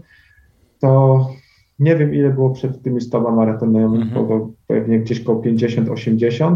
[0.80, 1.20] to
[1.80, 4.28] nie wiem, ile było przed tymi 100 maratonami, mhm.
[4.28, 6.56] bo pewnie gdzieś koło 50-80.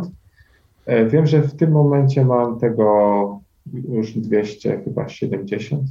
[0.86, 3.40] E, wiem, że w tym momencie mam tego
[3.90, 5.82] już 200, chyba 70.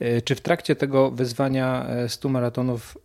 [0.00, 2.98] E, czy w trakcie tego wyzwania 100 e, maratonów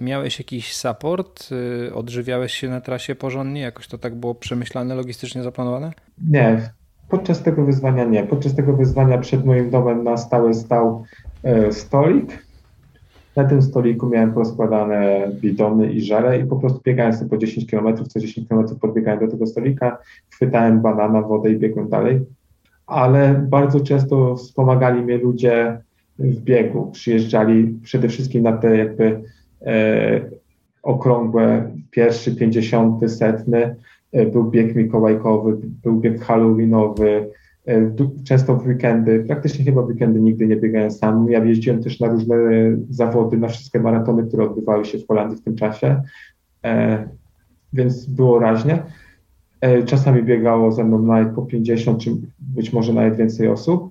[0.00, 1.48] miałeś jakiś support?
[1.94, 3.60] Odżywiałeś się na trasie porządnie?
[3.60, 5.92] Jakoś to tak było przemyślane, logistycznie zaplanowane?
[6.30, 6.70] Nie,
[7.08, 8.22] podczas tego wyzwania nie.
[8.22, 11.04] Podczas tego wyzwania przed moim domem na stałe stał
[11.70, 12.45] stolik
[13.36, 17.70] na tym stoliku miałem poskładane bidony i żele i po prostu biegałem sobie po 10
[17.70, 19.98] km, co 10 km podbiegałem do tego stolika,
[20.30, 22.20] chwytałem banana, wodę i biegłem dalej.
[22.86, 25.78] Ale bardzo często wspomagali mnie ludzie
[26.18, 26.90] w biegu.
[26.92, 29.22] Przyjeżdżali przede wszystkim na te jakby
[29.62, 30.20] e,
[30.82, 33.76] okrągłe, pierwszy, pięćdziesiąty, setny.
[34.12, 37.30] E, był bieg mikołajkowy, był bieg halloweenowy,
[38.24, 41.30] często w weekendy, praktycznie chyba w weekendy nigdy nie biegałem sam.
[41.30, 42.36] Ja jeździłem też na różne
[42.90, 46.02] zawody, na wszystkie maratony, które odbywały się w Holandii w tym czasie,
[46.64, 47.08] e,
[47.72, 48.82] więc było raźnie.
[49.60, 53.90] E, czasami biegało ze mną nawet po 50, czy być może nawet więcej osób.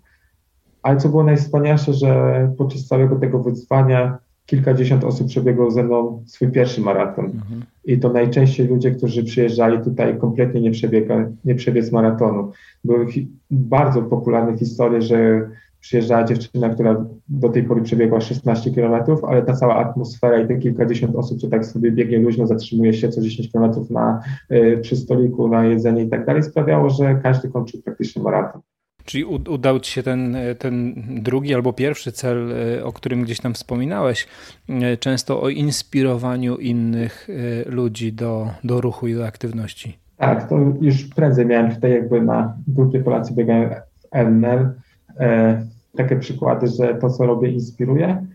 [0.83, 6.51] Ale co było najwspanialsze, że podczas całego tego wyzwania kilkadziesiąt osób przebiegło ze mną swój
[6.51, 7.25] pierwszy maraton.
[7.25, 7.63] Mhm.
[7.85, 12.51] I to najczęściej ludzie, którzy przyjeżdżali tutaj kompletnie nie, przebiega, nie przebiec maratonu.
[12.83, 13.05] Były
[13.51, 19.53] bardzo popularne historie, że przyjeżdżała dziewczyna, która do tej pory przebiegła 16 km, ale ta
[19.53, 23.51] cała atmosfera i te kilkadziesiąt osób, co tak sobie biegnie luźno, zatrzymuje się co 10
[23.51, 28.23] km na, y, przy stoliku na jedzenie i tak dalej, sprawiało, że każdy kończył praktycznie
[28.23, 28.61] maraton.
[29.05, 33.53] Czyli udał Ci się ten, ten drugi albo pierwszy cel, e, o którym gdzieś tam
[33.53, 34.27] wspominałeś,
[34.69, 39.97] e, często o inspirowaniu innych e, ludzi do, do ruchu i do aktywności.
[40.17, 43.73] Tak, to już prędzej miałem tutaj jakby na grupie Polacy biegają w
[44.11, 44.73] NL
[45.19, 45.65] e,
[45.97, 48.25] takie przykłady, że to, co robię, inspiruje,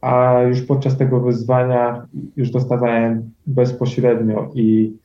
[0.00, 4.96] a już podczas tego wyzwania już dostawałem bezpośrednio i,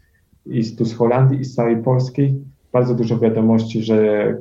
[0.45, 2.33] i tu z Holandii, i z całej Polski
[2.73, 4.37] bardzo dużo wiadomości, że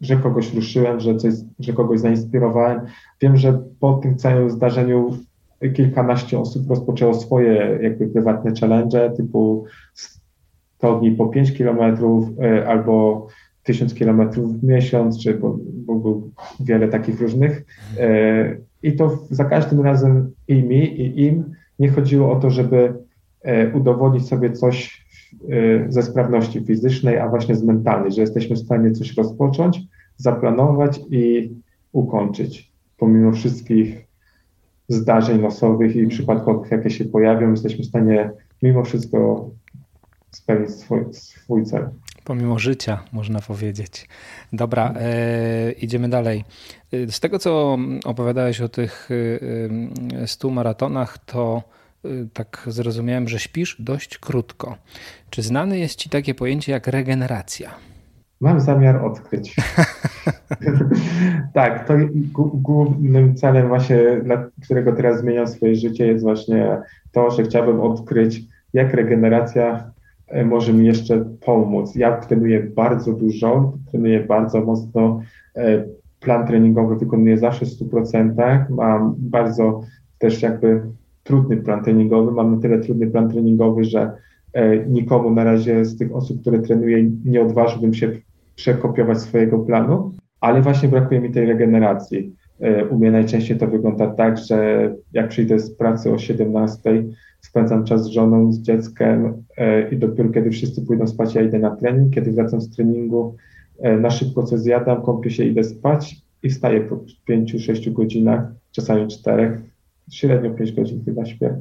[0.00, 2.80] że kogoś ruszyłem, że, coś, że kogoś zainspirowałem.
[3.20, 5.18] Wiem, że po tym całym zdarzeniu
[5.74, 9.64] kilkanaście osób rozpoczęło swoje jakby prywatne challenge typu
[10.78, 13.26] 100 dni po 5 kilometrów e, albo
[13.62, 16.22] 1000 kilometrów w miesiąc, czy bo, bo było
[16.60, 17.64] wiele takich różnych.
[17.98, 21.44] E, I to za każdym razem i mi, i im
[21.78, 22.94] nie chodziło o to, żeby
[23.42, 24.97] e, udowodnić sobie coś
[25.88, 29.80] ze sprawności fizycznej, a właśnie z mentalnej, że jesteśmy w stanie coś rozpocząć,
[30.16, 31.50] zaplanować i
[31.92, 32.72] ukończyć.
[32.96, 34.06] Pomimo wszystkich
[34.88, 38.30] zdarzeń losowych i przypadkowych, jakie się pojawią, jesteśmy w stanie
[38.62, 39.50] mimo wszystko
[40.30, 41.88] spełnić swój, swój cel.
[42.24, 44.08] Pomimo życia, można powiedzieć.
[44.52, 46.44] Dobra, e, idziemy dalej.
[46.92, 49.08] E, z tego, co opowiadałeś o tych
[50.20, 51.77] e, 100 maratonach, to Y,
[52.32, 54.76] tak zrozumiałem, że śpisz dość krótko.
[55.30, 57.70] Czy znane jest Ci takie pojęcie jak regeneracja?
[58.40, 59.56] Mam zamiar odkryć.
[61.54, 61.94] tak, to
[62.54, 66.78] głównym celem właśnie, dla którego teraz zmieniam swoje życie jest właśnie
[67.12, 68.40] to, że chciałbym odkryć,
[68.72, 69.90] jak regeneracja
[70.28, 71.94] e, może mi jeszcze pomóc.
[71.94, 75.20] Ja trenuję bardzo dużo, trenuję bardzo mocno,
[75.56, 75.84] e,
[76.20, 79.80] plan treningowy wykonuję zawsze w 100%, mam bardzo
[80.18, 80.82] też jakby
[81.28, 82.32] trudny plan treningowy.
[82.32, 84.12] Mam na tyle trudny plan treningowy, że
[84.52, 88.10] e, nikomu na razie z tych osób, które trenuję, nie odważyłbym się
[88.54, 92.32] przekopiować swojego planu, ale właśnie brakuje mi tej regeneracji.
[92.60, 97.04] E, u mnie najczęściej to wygląda tak, że jak przyjdę z pracy o 17,
[97.40, 99.42] spędzam czas z żoną, z dzieckiem
[99.90, 102.14] i dopiero kiedy wszyscy pójdą spać, ja idę na trening.
[102.14, 103.36] Kiedy wracam z treningu,
[104.00, 106.96] na szybko coś zjadam, kąpię się, idę spać i wstaję po
[107.30, 109.62] 5-6 godzinach, czasami 4,
[110.10, 111.56] średnio 5 godzin chyba śpię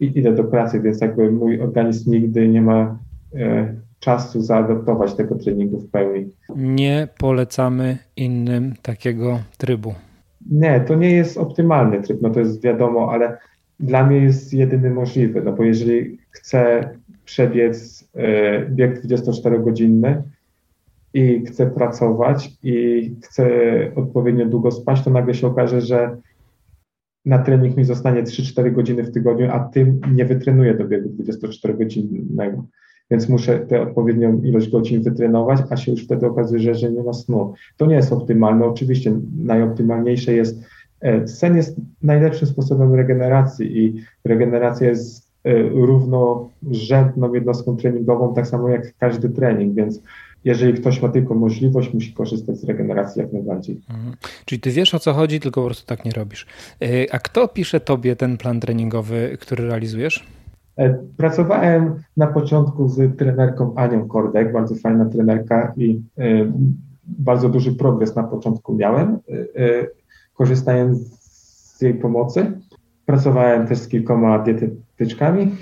[0.00, 2.98] i idę do pracy, więc jakby mój organizm nigdy nie ma
[3.34, 6.30] e, czasu zaadoptować tego treningu w pełni.
[6.56, 9.94] Nie polecamy innym takiego trybu.
[10.50, 13.38] Nie, to nie jest optymalny tryb, no to jest wiadomo, ale
[13.80, 16.90] dla mnie jest jedyny możliwy, no bo jeżeli chcę
[17.24, 20.22] przebiec e, bieg 24-godzinny,
[21.14, 23.50] i chcę pracować i chcę
[23.96, 26.16] odpowiednio długo spać, to nagle się okaże, że
[27.24, 32.62] na trening mi zostanie 3-4 godziny w tygodniu, a tym nie wytrenuję do biegu 24-godzinnego.
[33.10, 37.12] Więc muszę tę odpowiednią ilość godzin wytrenować, a się już wtedy okazuje, że nie ma
[37.12, 37.54] snu.
[37.76, 38.66] To nie jest optymalne.
[38.66, 40.62] Oczywiście najoptymalniejsze jest,
[41.00, 48.68] e, sen jest najlepszym sposobem regeneracji i regeneracja jest e, równorzędną jednostką treningową, tak samo
[48.68, 50.02] jak każdy trening, więc
[50.44, 53.80] jeżeli ktoś ma tylko możliwość, musi korzystać z regeneracji jak najbardziej.
[53.90, 54.14] Mhm.
[54.44, 56.46] Czyli ty wiesz o co chodzi, tylko po prostu tak nie robisz.
[56.82, 60.26] E, a kto pisze tobie ten plan treningowy, który realizujesz?
[60.76, 66.52] E, pracowałem na początku z trenerką Anią Kordek, bardzo fajna trenerka i e,
[67.04, 69.18] bardzo duży progres na początku miałem,
[70.34, 72.52] korzystając z jej pomocy.
[73.06, 75.56] Pracowałem też z kilkoma dietetyczkami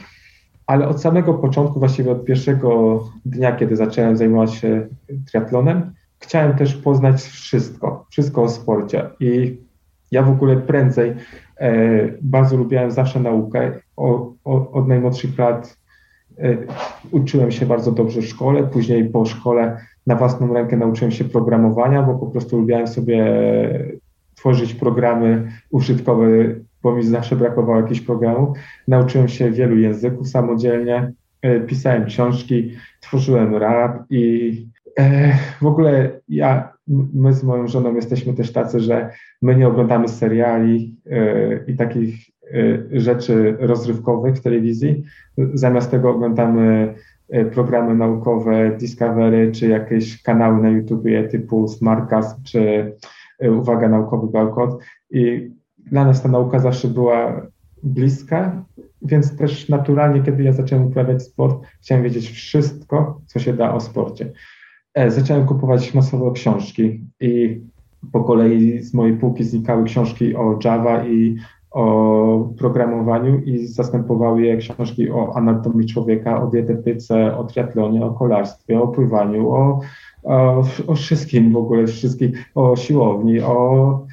[0.70, 4.86] ale od samego początku, właściwie od pierwszego dnia, kiedy zacząłem zajmować się
[5.30, 9.04] triatlonem, chciałem też poznać wszystko, wszystko o sporcie.
[9.20, 9.58] I
[10.10, 11.14] ja w ogóle prędzej
[11.56, 11.72] e,
[12.22, 13.72] bardzo lubiłem zawsze naukę.
[13.96, 15.78] O, o, od najmłodszych lat
[16.38, 16.56] e,
[17.10, 22.02] uczyłem się bardzo dobrze w szkole, później po szkole na własną rękę nauczyłem się programowania,
[22.02, 23.24] bo po prostu lubiłem sobie
[24.34, 26.26] tworzyć programy użytkowe
[26.82, 28.58] bo mi zawsze brakowało jakichś programów.
[28.88, 31.12] Nauczyłem się wielu języków samodzielnie,
[31.42, 34.52] e, pisałem książki, tworzyłem rap i
[34.98, 36.72] e, w ogóle ja,
[37.14, 39.10] my z moją żoną jesteśmy też tacy, że
[39.42, 42.14] my nie oglądamy seriali e, i takich
[42.92, 45.04] rzeczy rozrywkowych w telewizji.
[45.54, 46.94] Zamiast tego oglądamy
[47.52, 52.92] programy naukowe, Discovery, czy jakieś kanały na YouTube typu Smartcast, czy
[53.50, 54.78] Uwaga Naukowy Balkot.
[55.10, 55.50] I
[55.86, 57.46] dla nas ta nauka zawsze była
[57.82, 58.64] bliska,
[59.02, 63.80] więc też naturalnie, kiedy ja zacząłem uprawiać sport, chciałem wiedzieć wszystko, co się da o
[63.80, 64.32] sporcie.
[64.94, 67.60] E, zacząłem kupować masowo książki i
[68.12, 71.36] po kolei z mojej półki znikały książki o Java i
[71.70, 78.80] o programowaniu i zastępowały je książki o anatomii człowieka, o dietetyce, o triatlonie, o kolarstwie,
[78.80, 79.80] o pływaniu, o,
[80.22, 84.06] o, o wszystkim w ogóle, wszystkim, o siłowni, o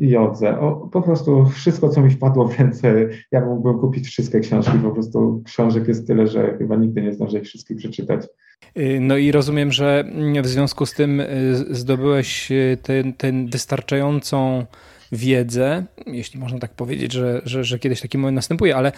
[0.00, 0.60] jodze.
[0.60, 4.78] O, po prostu wszystko, co mi wpadło w ręce, ja mógłbym kupić wszystkie książki.
[4.78, 8.26] Po prostu książek jest tyle, że chyba nigdy nie zdążę ich wszystkich przeczytać.
[8.78, 10.04] Y, no i rozumiem, że
[10.42, 11.26] w związku z tym y,
[11.70, 12.78] zdobyłeś y,
[13.16, 14.66] tę wystarczającą
[15.12, 18.92] wiedzę, jeśli można tak powiedzieć, że, że, że kiedyś taki moment następuje, ale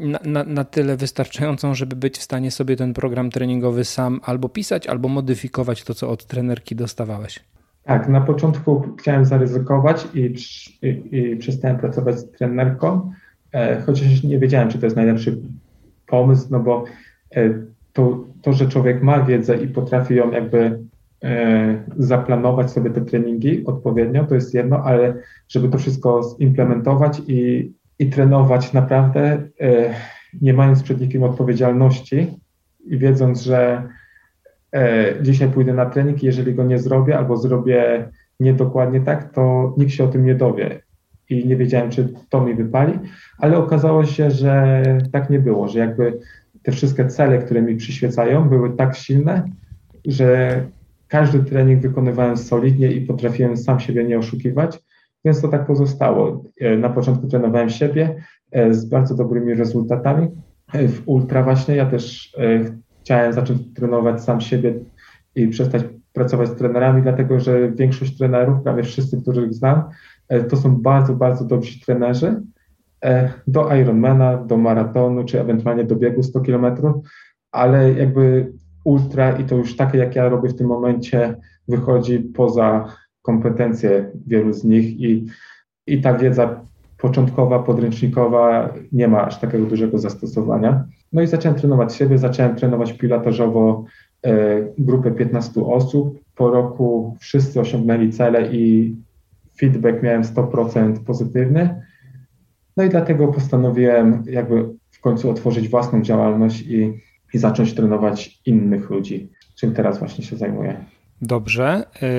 [0.00, 4.48] na, na, na, tyle wystarczającą, żeby być w stanie sobie ten program treningowy sam albo
[4.48, 7.40] pisać, albo modyfikować to, co od trenerki dostawałeś.
[7.84, 10.34] Tak, na początku chciałem zaryzykować i,
[10.82, 13.12] i, i przestałem pracować z trenerką,
[13.52, 15.38] e, chociaż nie wiedziałem, czy to jest najlepszy
[16.06, 16.84] pomysł, no bo
[17.36, 17.50] e,
[17.92, 20.78] to, to, że człowiek ma wiedzę i potrafi ją jakby
[21.24, 25.14] e, zaplanować sobie te treningi odpowiednio, to jest jedno, ale
[25.48, 29.94] żeby to wszystko zimplementować i, i trenować naprawdę, e,
[30.42, 32.38] nie mając przed nikim odpowiedzialności
[32.84, 33.88] i wiedząc, że
[35.22, 38.08] dzisiaj pójdę na trening jeżeli go nie zrobię albo zrobię
[38.40, 40.80] niedokładnie tak, to nikt się o tym nie dowie.
[41.30, 42.98] I nie wiedziałem, czy to mi wypali,
[43.38, 46.18] ale okazało się, że tak nie było, że jakby
[46.62, 49.44] te wszystkie cele, które mi przyświecają, były tak silne,
[50.06, 50.60] że
[51.08, 54.78] każdy trening wykonywałem solidnie i potrafiłem sam siebie nie oszukiwać,
[55.24, 56.44] więc to tak pozostało.
[56.60, 58.14] E, na początku trenowałem siebie
[58.50, 60.28] e, z bardzo dobrymi rezultatami.
[60.74, 62.36] W ultra właśnie ja też
[63.02, 64.74] chciałem zacząć trenować sam siebie
[65.34, 65.82] i przestać
[66.12, 69.82] pracować z trenerami, dlatego że większość trenerów, prawie wszyscy, których znam,
[70.28, 72.42] e, to są bardzo, bardzo dobrzy trenerzy
[73.04, 76.66] e, do Ironmana, do maratonu, czy ewentualnie do biegu 100 km,
[77.52, 78.52] ale jakby
[78.84, 81.36] ultra i to już takie, jak ja robię w tym momencie,
[81.68, 82.84] wychodzi poza
[83.22, 85.26] kompetencje wielu z nich i,
[85.86, 86.60] i ta wiedza
[86.98, 90.84] początkowa, podręcznikowa, nie ma aż takiego dużego zastosowania.
[91.12, 93.84] No i zacząłem trenować siebie, zacząłem trenować pilotażowo
[94.22, 94.32] e,
[94.78, 96.18] grupę 15 osób.
[96.36, 98.94] Po roku wszyscy osiągnęli cele i
[99.60, 101.82] feedback miałem 100% pozytywny.
[102.76, 106.92] No i dlatego postanowiłem jakby w końcu otworzyć własną działalność i,
[107.34, 110.84] i zacząć trenować innych ludzi, czym teraz właśnie się zajmuję.
[111.22, 111.84] Dobrze.
[112.02, 112.10] E,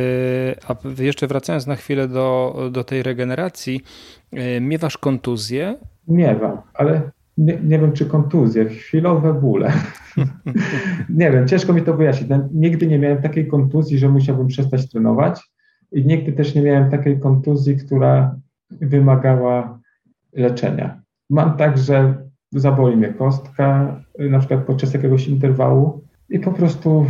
[0.67, 3.81] a jeszcze wracając na chwilę do, do tej regeneracji,
[4.31, 5.75] e, miewasz kontuzję?
[6.07, 9.71] Miewam, ale nie, nie wiem, czy kontuzje, chwilowe bóle.
[11.09, 12.29] nie wiem, ciężko mi to wyjaśnić.
[12.29, 15.41] No, nigdy nie miałem takiej kontuzji, że musiałbym przestać trenować
[15.91, 18.35] i nigdy też nie miałem takiej kontuzji, która
[18.71, 19.79] wymagała
[20.33, 21.01] leczenia.
[21.29, 27.05] Mam tak, że zaboli mnie kostka, na przykład podczas jakiegoś interwału i po prostu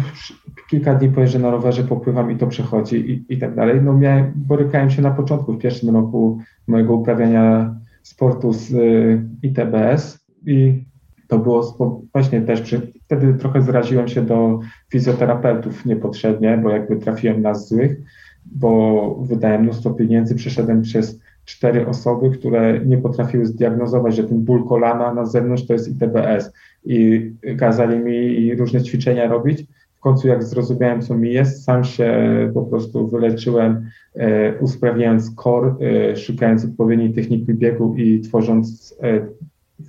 [0.69, 3.81] kilka dni pojeżdżę na rowerze, popływam i to przechodzi i, i tak dalej.
[3.81, 10.25] No miałem, borykałem się na początku, w pierwszym roku mojego uprawiania sportu z y, ITBS
[10.45, 10.83] i
[11.27, 11.77] to było
[12.11, 14.59] właśnie też, przy, wtedy trochę zraziłem się do
[14.91, 17.97] fizjoterapeutów niepotrzebnie, bo jakby trafiłem na złych,
[18.45, 24.67] bo wydałem mnóstwo pieniędzy, przeszedłem przez cztery osoby, które nie potrafiły zdiagnozować, że ten ból
[24.67, 26.51] kolana na zewnątrz to jest ITBS
[26.85, 29.65] i kazali mi różne ćwiczenia robić.
[30.03, 32.11] Końcu jak zrozumiałem, co mi jest, sam się
[32.53, 39.27] po prostu wyleczyłem, e, usprawniając core, e, szukając odpowiedniej techniki biegu i tworząc e,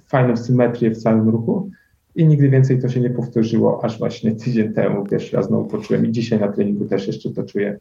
[0.07, 1.71] fajną symetrię w całym ruchu.
[2.17, 6.07] I nigdy więcej to się nie powtórzyło, aż właśnie tydzień temu pierwszy raz znowu poczułem
[6.07, 7.79] i dzisiaj na treningu też jeszcze to czuję.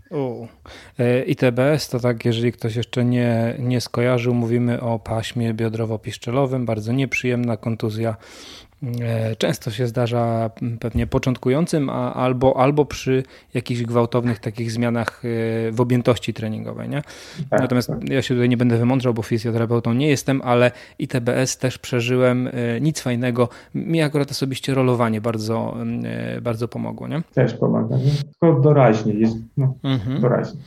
[1.00, 6.94] E, ITBS to tak, jeżeli ktoś jeszcze nie, nie skojarzył, mówimy o paśmie biodrowo-piszczelowym, bardzo
[6.94, 8.16] nieprzyjemna kontuzja
[9.38, 13.24] często się zdarza pewnie początkującym, a, albo, albo przy
[13.54, 16.90] jakichś gwałtownych takich zmianach e, w objętości treningowej.
[16.90, 17.02] Nie?
[17.50, 18.10] Tak, Natomiast tak.
[18.10, 22.50] ja się tutaj nie będę wymądrzał, bo fizjoterapeutą nie jestem, ale ITBS też przeżyłem.
[22.54, 23.50] E, nic fajnego.
[23.76, 25.78] Mi akurat osobiście rolowanie bardzo,
[26.42, 27.08] bardzo pomogło.
[27.08, 27.22] Nie?
[27.34, 27.98] Też pomaga.
[27.98, 28.12] Nie?
[28.40, 29.14] Tylko doraźnie.
[29.14, 30.22] Jest, no, mhm.
[30.22, 30.60] doraźnie.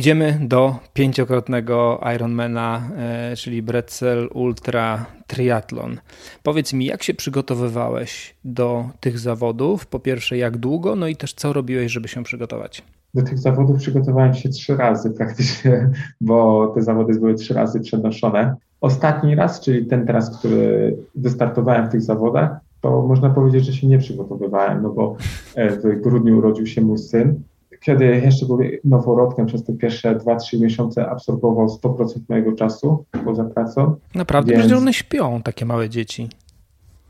[0.00, 5.96] Idziemy do pięciokrotnego Ironmana, e, czyli Bretzel Ultra Triathlon.
[6.42, 9.86] Powiedz mi, jak się przygotowywałeś do tych zawodów?
[9.86, 10.96] Po pierwsze, jak długo?
[10.96, 12.82] No i też co robiłeś, żeby się przygotować?
[13.14, 15.90] Do tych zawodów przygotowałem się trzy razy praktycznie,
[16.20, 18.54] bo te zawody były trzy razy przenoszone.
[18.80, 23.86] Ostatni raz, czyli ten teraz, który wystartowałem w tych zawodach, to można powiedzieć, że się
[23.86, 25.16] nie przygotowywałem, no bo
[25.54, 27.42] e, w grudniu urodził się mój syn
[27.80, 33.94] kiedy jeszcze był noworodkiem, przez te pierwsze 2-3 miesiące absorbował 100% mojego czasu poza pracą.
[34.14, 34.72] Naprawdę, więc...
[34.72, 36.28] one śpią, takie małe dzieci.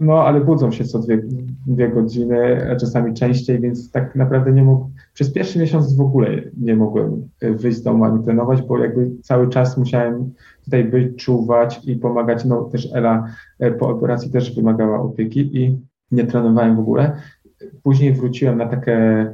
[0.01, 1.23] No, ale budzą się co dwie,
[1.67, 4.91] dwie godziny, a czasami częściej, więc tak naprawdę nie mógł.
[5.15, 6.29] Przez pierwszy miesiąc w ogóle
[6.61, 10.33] nie mogłem wyjść z domu ani trenować, bo jakby cały czas musiałem
[10.65, 12.45] tutaj być, czuwać i pomagać.
[12.45, 13.27] No też Ela
[13.59, 15.79] e, po operacji też wymagała opieki i
[16.13, 17.17] nie trenowałem w ogóle.
[17.83, 19.27] Później wróciłem na takie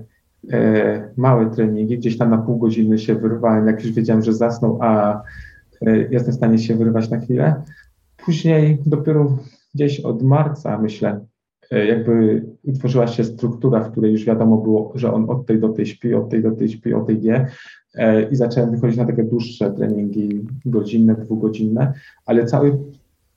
[1.17, 5.23] małe treningi, gdzieś tam na pół godziny się wyrwałem, jak już wiedziałem, że zasnął, a
[5.87, 7.63] e, jestem w stanie się wyrwać na chwilę.
[8.17, 9.39] Później dopiero
[9.75, 11.21] gdzieś od marca, myślę,
[11.71, 15.69] e, jakby utworzyła się struktura, w której już wiadomo było, że on od tej do
[15.69, 17.47] tej śpi, od tej do tej śpi, od tej nie.
[17.95, 21.93] E, I zacząłem wychodzić na takie dłuższe treningi, godzinne, dwugodzinne,
[22.27, 22.79] ale cały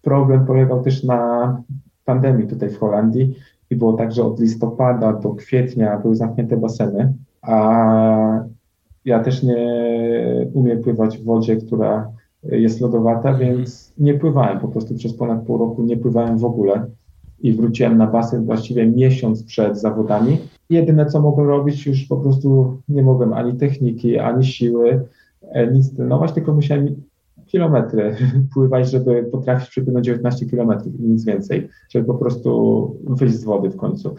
[0.02, 1.64] problem polegał też na
[2.06, 3.36] pandemii tutaj w Holandii,
[3.70, 8.46] i było tak, że od listopada do kwietnia były zamknięte baseny, a
[9.06, 9.58] ja też nie
[10.54, 12.12] umiem pływać w wodzie, która
[12.44, 13.38] jest lodowata, mhm.
[13.40, 16.86] więc nie pływałem po prostu przez ponad pół roku, nie pływałem w ogóle
[17.42, 20.38] i wróciłem na basen właściwie miesiąc przed zawodami.
[20.70, 25.06] Jedyne, co mogłem robić, już po prostu nie mogłem ani techniki, ani siły,
[25.42, 26.96] e, nic trenować, tylko musiałem
[27.50, 28.16] kilometry
[28.54, 33.70] pływać, żeby potrafić przepłynąć 19 kilometrów i nic więcej, żeby po prostu wyjść z wody
[33.70, 34.16] w końcu.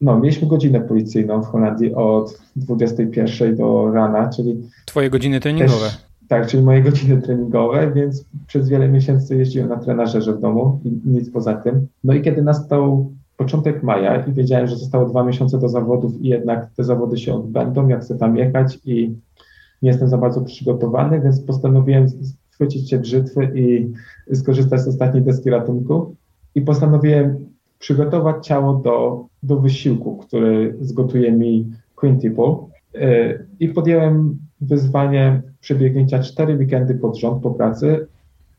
[0.00, 4.62] No, mieliśmy godzinę policyjną w Holandii od 21 do rana, czyli...
[4.86, 5.86] Twoje godziny treningowe.
[5.86, 10.80] Też, tak, czyli moje godziny treningowe, więc przez wiele miesięcy jeździłem na trenażerze w domu
[10.84, 11.86] i nic poza tym.
[12.04, 16.28] No i kiedy nastał początek maja i wiedziałem, że zostało dwa miesiące do zawodów i
[16.28, 19.14] jednak te zawody się odbędą, jak chcę tam jechać i
[19.82, 22.06] nie jestem za bardzo przygotowany, więc postanowiłem
[22.52, 23.92] chwycić się brzytwy i
[24.34, 26.14] skorzystać z ostatniej deski ratunku.
[26.54, 27.46] I postanowiłem
[27.78, 32.56] przygotować ciało do, do wysiłku, który zgotuje mi Quintuple.
[33.60, 38.06] I podjąłem wyzwanie przebiegnięcia cztery weekendy pod rząd po pracy,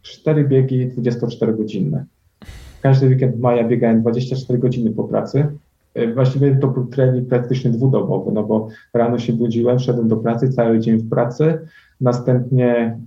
[0.02, 2.06] cztery biegi 24-godzinne.
[2.82, 5.48] Każdy weekend maja biegałem 24 godziny po pracy.
[5.94, 10.50] E, właściwie to był trening praktycznie dwudobowy, no bo rano się budziłem, szedłem do pracy,
[10.50, 11.60] cały dzień w pracy,
[12.02, 12.98] następnie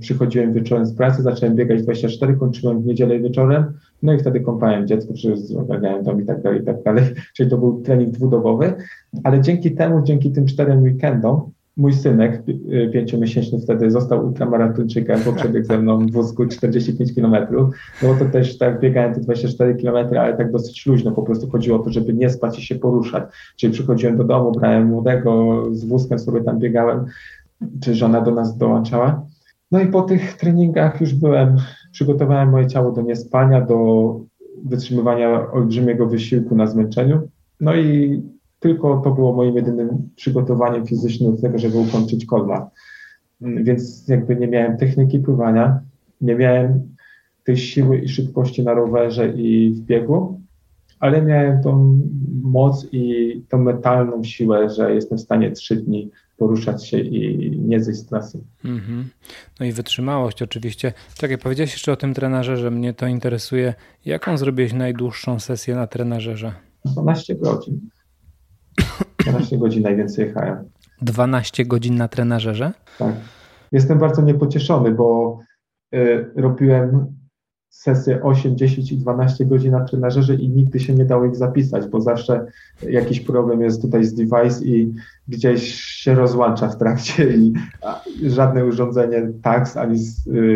[0.00, 3.64] przychodziłem wieczorem z pracy, zacząłem biegać 24, kończyłem w niedzielę wieczorem,
[4.02, 5.14] no i wtedy kąpałem dziecko,
[5.58, 7.04] ogarniałem dom i tak dalej, i tak dalej,
[7.36, 8.74] czyli to był trening dwudobowy,
[9.24, 15.32] ale dzięki temu, dzięki tym czterem weekendom, mój synek, y, pięciomiesięczny wtedy, został ultramaratończykiem, bo
[15.32, 17.36] przebiegł ze mną w wózku 45 km.
[18.02, 21.80] No to też tak biegałem te 24 km, ale tak dosyć luźno, po prostu chodziło
[21.80, 23.24] o to, żeby nie spać i się poruszać.
[23.56, 27.04] Czyli przychodziłem do domu, brałem młodego, z wózkiem sobie tam biegałem,
[27.80, 29.26] czy żona do nas dołączała.
[29.72, 31.56] No i po tych treningach już byłem,
[31.92, 34.20] przygotowałem moje ciało do niespania, do
[34.64, 37.28] wytrzymywania olbrzymiego wysiłku na zmęczeniu.
[37.60, 38.22] No i
[38.60, 42.70] tylko to było moim jedynym przygotowaniem fizycznym do tego, żeby ukończyć kolma.
[43.40, 45.80] Więc jakby nie miałem techniki pływania,
[46.20, 46.94] nie miałem
[47.44, 50.40] tej siły i szybkości na rowerze i w biegu,
[51.00, 52.00] ale miałem tą
[52.42, 57.84] moc i tą mentalną siłę, że jestem w stanie trzy dni poruszać się i nie
[57.84, 58.44] zejść z trasy.
[58.64, 59.04] Mm -hmm.
[59.60, 60.92] No i wytrzymałość oczywiście.
[61.14, 63.74] Czekaj, powiedziałeś jeszcze o tym trenerze, że mnie to interesuje.
[64.04, 66.52] Jaką zrobiłeś najdłuższą sesję na trenerze?
[66.84, 67.80] 12 godzin.
[69.18, 70.64] 12 godzin najwięcej jechałem.
[71.02, 72.72] 12 godzin na trenażerze?
[72.98, 73.14] Tak.
[73.72, 75.38] Jestem bardzo niepocieszony, bo
[75.94, 77.14] y, robiłem
[77.74, 81.86] sesje 8, 10 i 12 godzin na trenażerze i nigdy się nie dało ich zapisać,
[81.86, 82.46] bo zawsze
[82.82, 84.94] jakiś problem jest tutaj z device i
[85.28, 87.52] gdzieś się rozłącza w trakcie i
[88.22, 89.98] żadne urządzenie TAX ani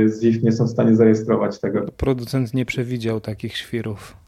[0.06, 1.84] ZIF y, nie są w stanie zarejestrować tego.
[1.96, 4.27] Producent nie przewidział takich świrów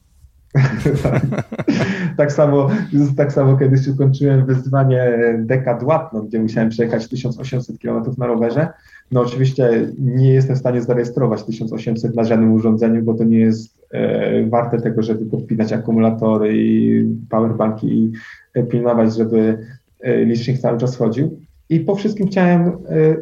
[2.17, 2.33] tak.
[2.33, 2.71] samo,
[3.17, 8.69] tak samo kiedyś ukończyłem wyzwanie Decathlon, gdzie musiałem przejechać 1800 km na rowerze.
[9.13, 13.75] No oczywiście nie jestem w stanie zarejestrować 1800 na żadnym urządzeniu, bo to nie jest
[13.91, 18.13] e, warte tego, żeby podpinać akumulatory i powerbanki
[18.57, 19.59] i pilnować, żeby
[20.01, 21.41] e, licznik cały czas chodził.
[21.71, 22.73] I po wszystkim chciałem e,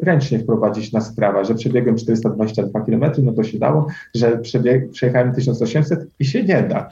[0.03, 5.35] ręcznie wprowadzić na sprawę, że przebiegłem 422 km, no to się dało, że przebieg, przejechałem
[5.35, 6.89] 1800 i się nie da.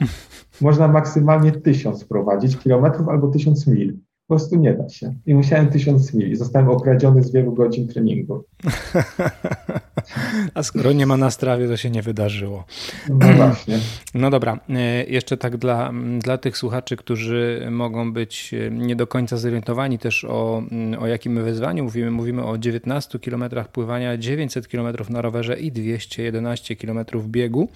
[0.61, 3.97] Można maksymalnie 1000 wprowadzić kilometrów albo 1000 mil.
[4.27, 5.13] Po prostu nie da się.
[5.25, 6.35] I musiałem 1000 mil.
[6.35, 8.43] Zostałem okradziony z wielu godzin treningu.
[10.53, 12.65] A skoro nie ma na strawie, to się nie wydarzyło.
[13.09, 13.79] No właśnie.
[14.13, 19.07] No dobra, e, jeszcze tak dla, dla tych słuchaczy, którzy mogą być e, nie do
[19.07, 20.63] końca zorientowani też o,
[20.99, 22.11] o jakim wyzwaniu mówimy.
[22.11, 27.67] Mówimy o 19 km pływania, 900 km na rowerze i 211 km biegu.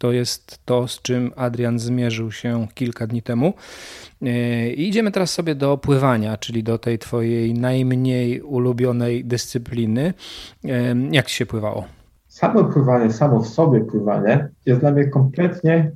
[0.00, 3.52] To jest to, z czym Adrian zmierzył się kilka dni temu.
[4.22, 10.14] E, I idziemy teraz sobie do pływania, czyli do tej twojej najmniej ulubionej dyscypliny.
[10.64, 11.84] E, jak ci się pływało?
[12.28, 15.92] Samo pływanie, samo w sobie pływanie jest dla mnie kompletnie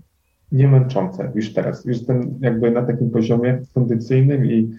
[0.53, 1.85] niemęczące już teraz.
[1.85, 4.71] Już jestem jakby na takim poziomie kondycyjnym i,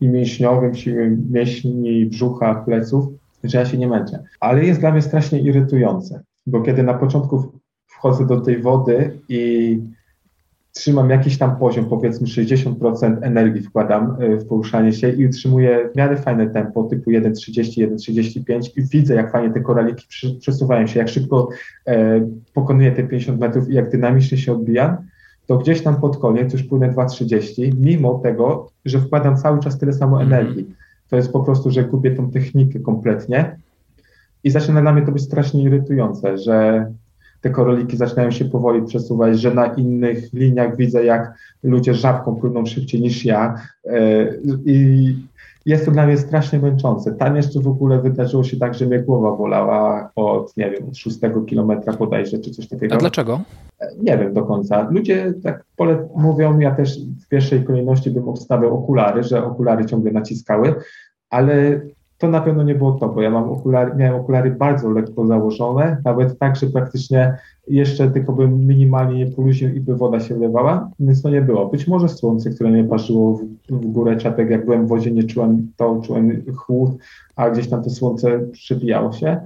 [0.00, 3.04] i mięśniowym, siły mięśni, brzucha, pleców,
[3.44, 4.22] że ja się nie męczę.
[4.40, 7.59] Ale jest dla mnie strasznie irytujące, bo kiedy na początku
[8.00, 9.78] wchodzę do tej wody i
[10.72, 15.96] trzymam jakiś tam poziom, powiedzmy 60% energii wkładam e, w poruszanie się i utrzymuję w
[15.96, 20.06] miarę fajne tempo typu 1,30, 1,35 i widzę, jak fajnie te koraliki
[20.40, 21.48] przesuwają się, jak szybko
[21.86, 24.96] e, pokonuję te 50 metrów i jak dynamicznie się odbijam,
[25.46, 29.92] to gdzieś tam pod koniec już płynę 2,30, mimo tego, że wkładam cały czas tyle
[29.92, 30.32] samo mhm.
[30.32, 30.74] energii.
[31.08, 33.56] To jest po prostu, że gubię tą technikę kompletnie
[34.44, 36.86] i zaczyna dla mnie to być strasznie irytujące, że
[37.40, 42.66] te koroliki zaczynają się powoli przesuwać, że na innych liniach widzę, jak ludzie żabką płyną
[42.66, 43.54] szybciej niż ja
[43.86, 44.26] e,
[44.64, 45.14] i
[45.66, 47.12] jest to dla mnie strasznie męczące.
[47.12, 50.96] Tam jeszcze w ogóle wydarzyło się tak, że mnie głowa bolała od, nie wiem, od
[50.96, 52.94] szóstego kilometra bodajże, czy coś takiego.
[52.94, 53.40] A dlaczego?
[53.80, 54.88] E, nie wiem do końca.
[54.90, 60.12] Ludzie tak pole mówią, ja też w pierwszej kolejności bym obstawiał okulary, że okulary ciągle
[60.12, 60.74] naciskały,
[61.30, 61.80] ale
[62.20, 65.96] to na pewno nie było to, bo ja mam okulary, miałem okulary bardzo lekko założone,
[66.04, 70.90] nawet tak, że praktycznie jeszcze tylko bym minimalnie nie poluźnił i by woda się wlewała,
[71.00, 71.66] więc to nie było.
[71.66, 75.24] Być może słońce, które mnie parzyło w, w górę czapek, jak byłem w wodzie, nie
[75.24, 76.90] czułem to, czułem chłód,
[77.36, 79.40] a gdzieś tam to słońce przebijało się.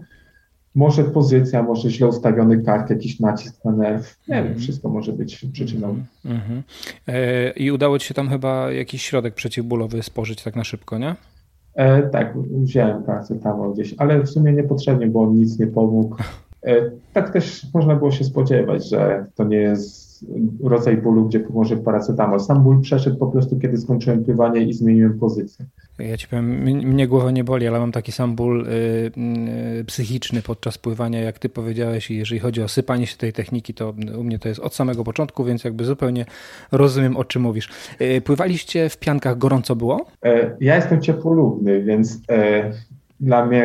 [0.74, 4.18] Może pozycja, może źle ustawiony kark, jakiś nacisk na nerw.
[4.28, 4.60] Nie wiem, mhm.
[4.60, 5.96] wszystko może być przyczyną.
[6.24, 6.62] Mm -hmm.
[7.06, 11.14] e, I udało Ci się tam chyba jakiś środek przeciwbólowy spożyć tak na szybko, nie?
[11.74, 16.16] E, tak, wziąłem paracetamol gdzieś, ale w sumie niepotrzebnie, bo on nic nie pomógł.
[16.66, 20.24] E, tak też można było się spodziewać, że to nie jest
[20.62, 22.40] rodzaj bólu, gdzie pomoże paracetamol.
[22.40, 25.66] Sam ból przeszedł po prostu, kiedy skończyłem pływanie i zmieniłem pozycję.
[25.98, 29.12] Ja ci powiem, mnie głowa nie boli, ale mam taki sam ból y,
[29.80, 33.74] y, psychiczny podczas pływania, jak ty powiedziałeś i jeżeli chodzi o sypanie się tej techniki,
[33.74, 36.26] to u mnie to jest od samego początku, więc jakby zupełnie
[36.72, 37.68] rozumiem, o czym mówisz.
[38.00, 40.06] Y, pływaliście w piankach, gorąco było?
[40.24, 42.70] E, ja jestem ciepłolubny, więc e,
[43.20, 43.64] dla mnie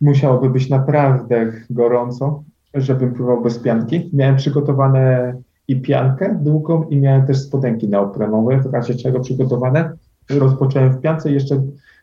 [0.00, 2.42] musiałoby być naprawdę gorąco,
[2.74, 4.10] żebym pływał bez pianki.
[4.12, 5.34] Miałem przygotowane
[5.68, 9.92] i piankę długą i miałem też spodenki neoprenowe, w razie czego przygotowane.
[10.30, 11.62] Rozpocząłem w piance i jeszcze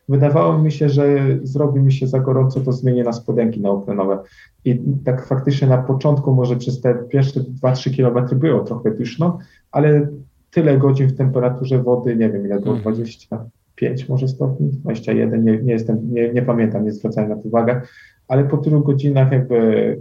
[0.09, 1.05] wydawało mi się, że
[1.43, 4.19] zrobi mi się za gorąco, to zmienię na spodenki neoprenowe.
[4.65, 9.37] I tak faktycznie na początku może przez te pierwsze 2-3 kilometry było trochę pyszno,
[9.71, 10.07] ale
[10.51, 14.09] tyle godzin w temperaturze wody, nie wiem ile było, 25 mhm.
[14.09, 17.81] może stopni, 21, nie, nie jestem, nie, nie pamiętam, nie zwracałem na to uwagę,
[18.27, 19.99] ale po tylu godzinach jakby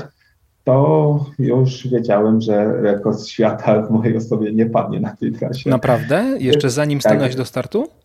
[0.64, 5.70] to już wiedziałem, że rekord świata w mojej osobie nie padnie na tej trasie.
[5.70, 6.24] Naprawdę?
[6.38, 7.12] Jeszcze zanim tak.
[7.12, 7.99] stanąłeś do startu?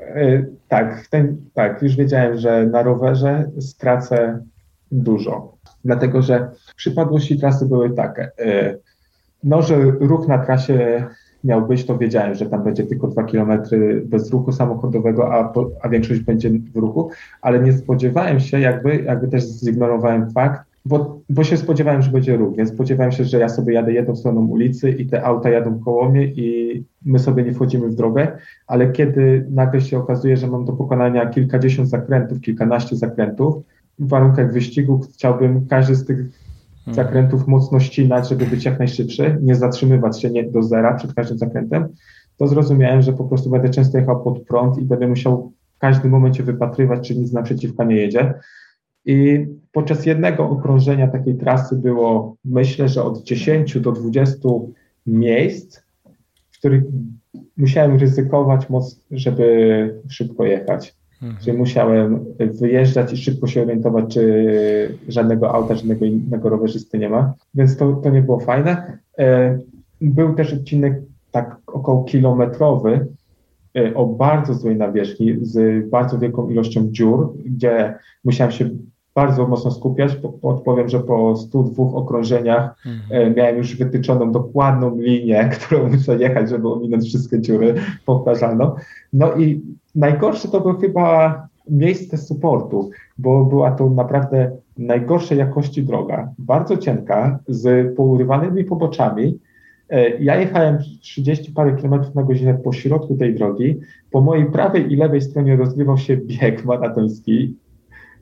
[0.00, 4.38] E, tak, ten, tak, już wiedziałem, że na rowerze stracę
[4.92, 8.30] dużo, dlatego że przypadłości trasy były takie.
[8.38, 8.76] E,
[9.44, 11.06] no, że ruch na trasie
[11.44, 15.88] miał być, to wiedziałem, że tam będzie tylko dwa kilometry bez ruchu samochodowego, a, a
[15.88, 17.10] większość będzie w ruchu,
[17.42, 22.36] ale nie spodziewałem się, jakby, jakby też zignorowałem fakt, bo, bo się spodziewałem, że będzie
[22.36, 25.78] ruch, więc spodziewałem się, że ja sobie jadę jedną stroną ulicy i te auta jadą
[25.78, 30.46] koło mnie i my sobie nie wchodzimy w drogę, ale kiedy nagle się okazuje, że
[30.46, 33.54] mam do pokonania kilkadziesiąt zakrętów, kilkanaście zakrętów,
[33.98, 36.26] w warunkach wyścigu chciałbym każdy z tych
[36.88, 37.06] Mhm.
[37.06, 41.38] zakrętów mocno ścinać, żeby być jak najszybszy, nie zatrzymywać się nie do zera przed każdym
[41.38, 41.88] zakrętem,
[42.36, 46.10] to zrozumiałem, że po prostu będę często jechał pod prąd i będę musiał w każdym
[46.10, 48.34] momencie wypatrywać, czy nic naprzeciwka nie jedzie.
[49.04, 54.48] I podczas jednego okrążenia takiej trasy było, myślę, że od 10 do 20
[55.06, 55.82] miejsc,
[56.58, 56.82] w których
[57.56, 60.94] musiałem ryzykować mocno, żeby szybko jechać.
[61.22, 61.44] Mhm.
[61.44, 67.34] Czyli musiałem wyjeżdżać i szybko się orientować, czy żadnego auta, żadnego innego rowerzysty nie ma.
[67.54, 68.98] Więc to, to nie było fajne.
[69.18, 69.58] E,
[70.00, 73.06] był też odcinek tak około kilometrowy
[73.76, 77.94] e, o bardzo złej nawierzchni, z bardzo wielką ilością dziur, gdzie
[78.24, 78.68] musiałem się
[79.18, 80.16] bardzo mocno skupiać.
[80.42, 83.34] Odpowiem, że po 102 okrążeniach mhm.
[83.34, 87.74] miałem już wytyczoną dokładną linię, którą muszę jechać, żeby ominąć wszystkie dziury
[88.06, 88.74] powtarzalną.
[89.12, 89.62] No i
[89.94, 97.38] najgorsze to było chyba miejsce supportu, bo była to naprawdę najgorszej jakości droga, bardzo cienka,
[97.48, 99.38] z pourywanymi poboczami.
[99.90, 103.80] E, ja jechałem 30 parę kilometrów na godzinę po środku tej drogi.
[104.10, 107.56] Po mojej prawej i lewej stronie rozgrywał się bieg maratoński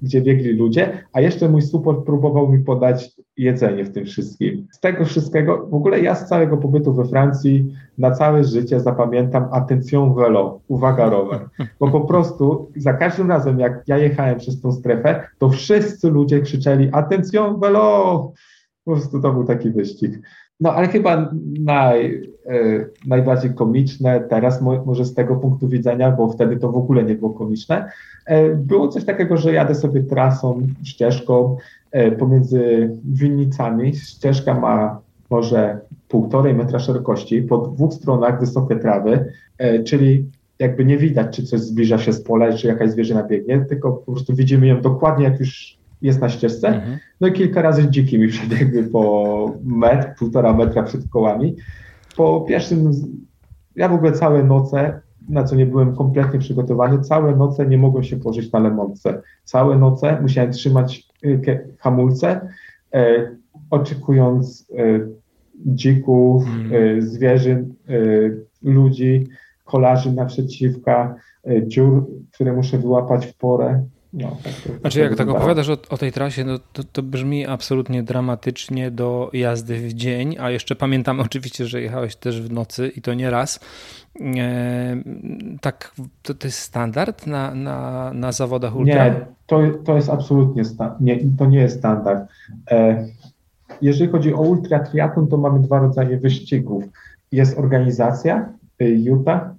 [0.02, 4.66] gdzie biegli ludzie, a jeszcze mój support próbował mi podać jedzenie w tym wszystkim.
[4.72, 9.48] Z tego wszystkiego, w ogóle ja z całego pobytu we Francji na całe życie zapamiętam
[9.52, 11.48] attention vélo, uwaga rower,
[11.80, 16.40] bo po prostu za każdym razem jak ja jechałem przez tą strefę, to wszyscy ludzie
[16.40, 18.32] krzyczeli attention vélo,
[18.84, 20.20] po prostu to był taki wyścig.
[20.60, 26.28] No ale chyba naj, e, najbardziej komiczne teraz, mo, może z tego punktu widzenia, bo
[26.28, 27.90] wtedy to w ogóle nie było komiczne,
[28.26, 31.56] e, było coś takiego, że jadę sobie trasą, ścieżką
[31.90, 33.96] e, pomiędzy winnicami.
[33.96, 35.00] Ścieżka ma
[35.30, 39.32] może półtorej metra szerokości, po dwóch stronach wysokie trawy,
[39.84, 43.92] czyli jakby nie widać, czy coś zbliża się z pola, czy jakaś zwierzyna biegnie, tylko
[43.92, 46.68] po prostu widzimy ją dokładnie, jak już jest na ścieżce.
[46.68, 46.98] Mhm.
[47.20, 51.56] No i kilka razy dziki mi przebiegły po metr, półtora metra przed kołami.
[52.16, 52.90] Po pierwszym,
[53.76, 58.04] ja w ogóle całe noce, na co nie byłem kompletnie przygotowany, całe noce nie mogłem
[58.04, 59.22] się położyć na lemonce.
[59.44, 62.48] Całe noce musiałem trzymać y, hamulce.
[62.94, 63.30] E,
[63.70, 64.72] oczekując
[65.66, 67.02] dzików, mm.
[67.02, 67.74] zwierzyn,
[68.62, 69.26] ludzi,
[69.64, 71.14] kolarzy naprzeciwka,
[71.66, 73.84] dziur, które muszę wyłapać w porę.
[74.12, 78.02] No, tak znaczy, jak tak opowiadasz o, o tej trasie, no, to, to brzmi absolutnie
[78.02, 83.02] dramatycznie do jazdy w dzień, a jeszcze pamiętam oczywiście, że jechałeś też w nocy i
[83.02, 83.60] to nie raz.
[84.36, 84.96] E,
[85.60, 89.08] tak, to, to jest standard na, na, na zawodach ultra?
[89.08, 90.62] Nie, to, to jest absolutnie,
[91.00, 92.28] nie, to nie jest standard.
[92.70, 93.06] E,
[93.82, 96.84] jeżeli chodzi o ultra triathlon, to mamy dwa rodzaje wyścigów.
[97.32, 98.48] Jest organizacja
[98.82, 99.50] y, Utah,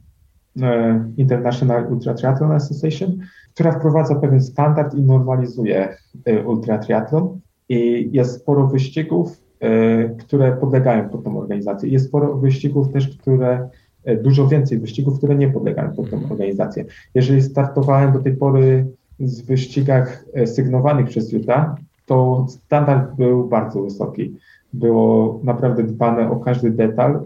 [0.61, 3.17] e, International Ultra Triathlon Association,
[3.57, 5.97] która wprowadza pewien standard i normalizuje
[6.29, 7.39] y, ultra triathlon.
[7.69, 11.89] I jest sporo wyścigów, y, które podlegają pod tą organizację.
[11.89, 13.69] Jest sporo wyścigów też, które
[14.09, 16.85] y, dużo więcej wyścigów, które nie podlegają pod tą organizację.
[17.15, 18.87] Jeżeli startowałem do tej pory
[19.19, 24.35] z wyścigach sygnowanych przez Utah, to standard był bardzo wysoki.
[24.73, 27.21] Było naprawdę dbane o każdy detal.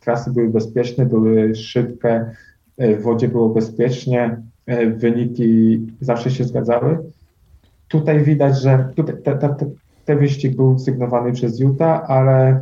[0.00, 2.30] Trasy były bezpieczne, były szybkie,
[2.78, 4.55] w wodzie było bezpiecznie, E,
[4.96, 6.98] wyniki zawsze się zgadzały.
[7.88, 9.56] Tutaj widać, że tutaj te, te,
[10.04, 12.60] te wyścig był sygnowany przez Utah, ale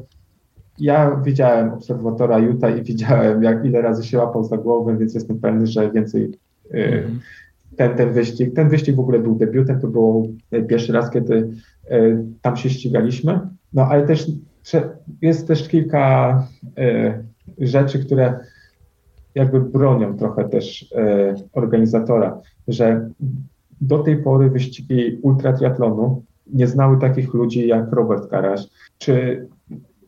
[0.79, 5.41] ja widziałem obserwatora Utah i widziałem, jak ile razy się łapał za głowę, więc jestem
[5.41, 6.33] pewny, że więcej
[6.71, 7.21] mm.
[7.77, 10.35] ten, ten wyścig, ten wyścig w ogóle był debiutem, to był
[10.69, 11.49] pierwszy raz, kiedy
[11.91, 13.41] e, tam się ścigaliśmy,
[13.73, 14.27] no ale też
[15.23, 16.47] jest też kilka
[17.59, 18.39] rzeczy, które
[19.35, 23.11] jakby bronią trochę też e, organizatora, że
[23.81, 26.23] do tej pory wyścigi ultratriatlonu
[26.53, 28.67] nie znały takich ludzi jak Robert Karaś,
[28.99, 29.47] czy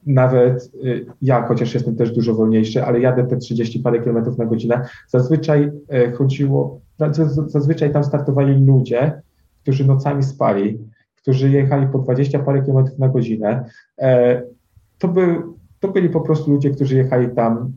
[0.06, 0.88] nawet e,
[1.22, 5.70] ja, chociaż jestem też dużo wolniejszy, ale jadę te 30 parę kilometrów na godzinę, zazwyczaj
[5.88, 6.80] e, chodziło,
[7.46, 9.22] zazwyczaj tam startowali ludzie,
[9.62, 10.78] którzy nocami spali,
[11.16, 13.64] którzy jechali po 20 parę kilometrów na godzinę.
[13.98, 14.42] E,
[14.98, 17.72] to, był, to byli po prostu ludzie, którzy jechali tam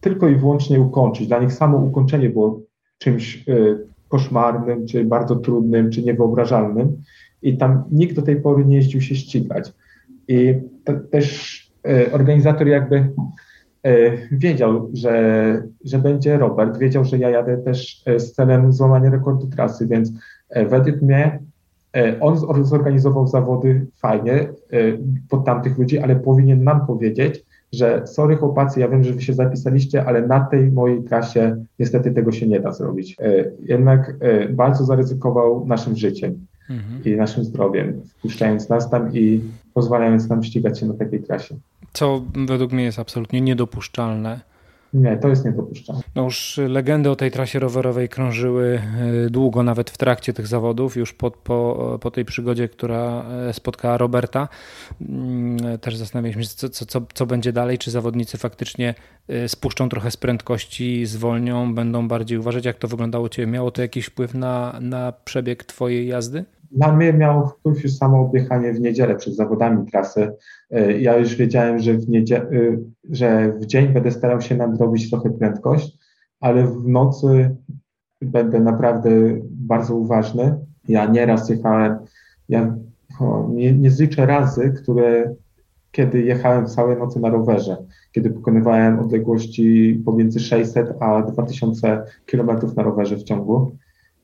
[0.00, 1.26] tylko i wyłącznie ukończyć.
[1.26, 2.60] Dla nich samo ukończenie było
[2.98, 3.78] czymś y,
[4.08, 7.02] koszmarnym, czy bardzo trudnym, czy niewyobrażalnym.
[7.42, 9.72] I tam nikt do tej pory nie jeździł się ścigać.
[10.28, 10.54] I
[11.10, 11.56] też
[11.88, 12.96] y, organizator jakby
[13.86, 19.46] y, wiedział, że, że będzie Robert, wiedział, że ja jadę też z celem złamania rekordu
[19.46, 20.12] trasy, więc
[20.70, 21.40] według mnie
[22.20, 24.48] on zorganizował zawody fajnie
[25.28, 29.32] pod tamtych ludzi, ale powinien nam powiedzieć, że sorry chłopacy, ja wiem, że wy się
[29.32, 33.16] zapisaliście, ale na tej mojej trasie niestety tego się nie da zrobić.
[33.20, 37.04] E, jednak e, bardzo zaryzykował naszym życiem mhm.
[37.04, 39.40] i naszym zdrowiem, wpuszczając nas tam i
[39.74, 41.56] pozwalając nam ścigać się na takiej trasie.
[41.92, 44.49] Co według mnie jest absolutnie niedopuszczalne
[44.94, 46.02] nie, to jest niedopuszczalne.
[46.14, 48.80] No już legendy o tej trasie rowerowej krążyły
[49.26, 53.52] e, długo, nawet w trakcie tych zawodów, już po, po, po tej przygodzie, która e,
[53.52, 54.48] spotkała Roberta.
[55.00, 58.94] Mm, też zastanawialiśmy się, co, co, co będzie dalej, czy zawodnicy faktycznie
[59.28, 63.52] e, spuszczą trochę z prędkości, zwolnią, będą bardziej uważać, jak to wyglądało u Ciebie.
[63.52, 66.44] Miało to jakiś wpływ na, na przebieg Twojej jazdy?
[66.70, 70.32] Dla mnie miało wpływ już samo objechanie w niedzielę przed zawodami trasy.
[70.70, 72.46] E, ja już wiedziałem, że w, niedzielę,
[73.10, 75.98] że w dzień będę starał się nadrobić trochę prędkość,
[76.40, 77.56] ale w nocy
[78.22, 79.10] będę naprawdę
[79.50, 80.58] bardzo uważny.
[80.88, 81.98] Ja nieraz jechałem,
[82.48, 82.76] ja
[83.48, 85.34] nie, nie zliczę razy, które
[85.90, 87.76] kiedy jechałem całe noce na rowerze,
[88.12, 93.76] kiedy pokonywałem odległości pomiędzy 600 a 2000 kilometrów na rowerze w ciągu.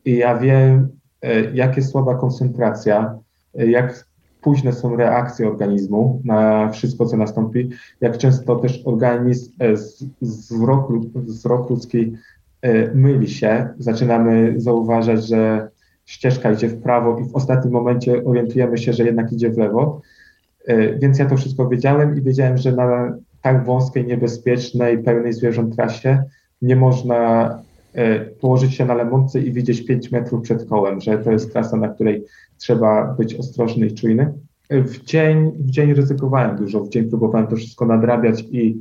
[0.05, 0.89] I ja wiem,
[1.27, 3.19] E, jak jest słaba koncentracja,
[3.59, 4.07] e, jak
[4.41, 7.71] późne są reakcje organizmu na wszystko, co nastąpi,
[8.01, 9.75] jak często też organizm, e,
[10.23, 12.13] wzrok, wzrok ludzki
[12.95, 15.69] myli się, zaczynamy zauważać, że
[16.05, 20.01] ścieżka idzie w prawo i w ostatnim momencie orientujemy się, że jednak idzie w lewo.
[20.99, 26.23] Więc ja to wszystko wiedziałem i wiedziałem, że na tak wąskiej, niebezpiecznej, pełnej zwierząt trasie
[26.63, 27.51] nie można
[28.41, 31.89] położyć się na lemonce i widzieć 5 metrów przed kołem, że to jest trasa, na
[31.89, 32.25] której
[32.59, 34.33] trzeba być ostrożny i czujny.
[34.69, 38.81] E, w dzień, w dzień ryzykowałem dużo, w dzień próbowałem to wszystko nadrabiać i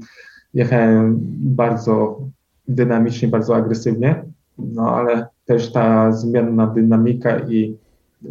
[0.54, 2.22] jechałem bardzo
[2.68, 4.24] dynamicznie, bardzo agresywnie,
[4.58, 7.78] no ale też ta zmienna dynamika i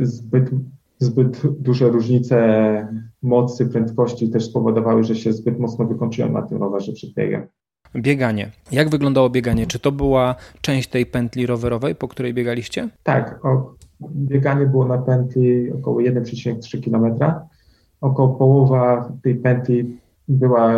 [0.01, 0.51] zbyt,
[0.99, 2.89] zbyt duże różnice
[3.23, 7.47] mocy, prędkości też spowodowały, że się zbyt mocno wykończyłem na tym rowerze przed biegiem.
[7.97, 8.51] Bieganie.
[8.73, 9.67] Jak wyglądało bieganie?
[9.67, 12.89] Czy to była część tej pętli rowerowej, po której biegaliście?
[13.03, 13.45] Tak.
[13.45, 17.35] O, bieganie było na pętli około 1,3 km.
[18.01, 20.73] Około połowa tej pętli była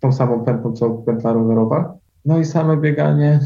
[0.00, 1.94] tą samą pętlą, co pętla rowerowa.
[2.24, 3.40] No i same bieganie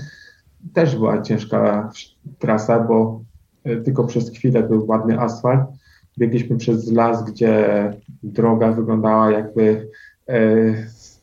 [0.72, 1.90] też była ciężka
[2.38, 3.20] trasa, bo
[3.64, 5.60] e, tylko przez chwilę był ładny asfalt.
[6.18, 7.92] biegliśmy przez las, gdzie
[8.22, 9.88] droga wyglądała jakby
[10.28, 10.38] e,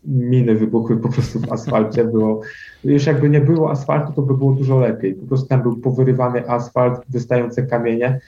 [0.08, 2.06] miny wybuchły po prostu w asfalcie.
[2.06, 2.42] Było,
[2.84, 5.14] już jakby nie było asfaltu, to by było dużo lepiej.
[5.14, 8.20] Po prostu tam był powyrywany asfalt, wystające kamienie.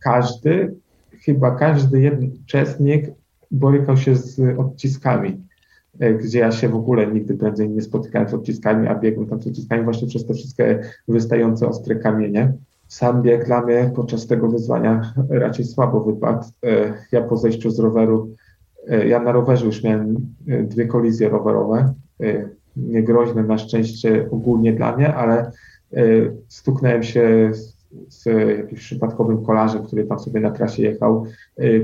[0.00, 0.74] Każdy,
[1.24, 3.06] chyba każdy jeden uczestnik
[3.50, 5.40] borykał się z odciskami,
[6.00, 9.42] e, gdzie ja się w ogóle nigdy prędzej nie spotykałem z odciskami, a biegłem tam
[9.42, 12.52] z odciskami właśnie przez te wszystkie wystające ostre kamienie.
[12.88, 16.44] Sam bieg dla mnie podczas tego wyzwania raczej słabo wypadł.
[16.64, 18.34] E, ja po zejściu z roweru,
[19.06, 20.16] ja na rowerze już miałem
[20.46, 21.94] dwie kolizje rowerowe,
[22.76, 25.50] niegroźne na szczęście ogólnie dla mnie, ale
[26.48, 27.50] stuknąłem się
[28.08, 28.24] z
[28.58, 31.24] jakimś przypadkowym kolarzem, który tam sobie na trasie jechał,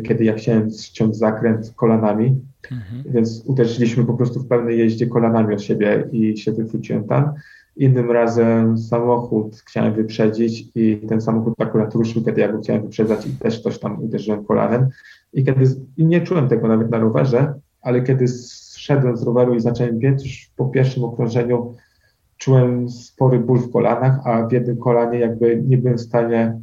[0.03, 2.37] kiedy ja chciałem ściąć zakręt kolanami,
[2.73, 3.03] mhm.
[3.07, 7.33] więc uderzyliśmy po prostu w pełnej jeździe kolanami od siebie i się wychwyciłem tam.
[7.77, 13.27] Innym razem samochód chciałem wyprzedzić i ten samochód akurat ruszył, kiedy ja go chciałem wyprzedzać
[13.27, 14.89] i też coś tam uderzyłem kolanem.
[15.33, 15.65] I kiedy,
[15.97, 20.25] i nie czułem tego nawet na rowerze, ale kiedy zszedłem z roweru i zacząłem biec,
[20.25, 21.75] już po pierwszym okrążeniu
[22.37, 26.59] czułem spory ból w kolanach, a w jednym kolanie jakby nie byłem w stanie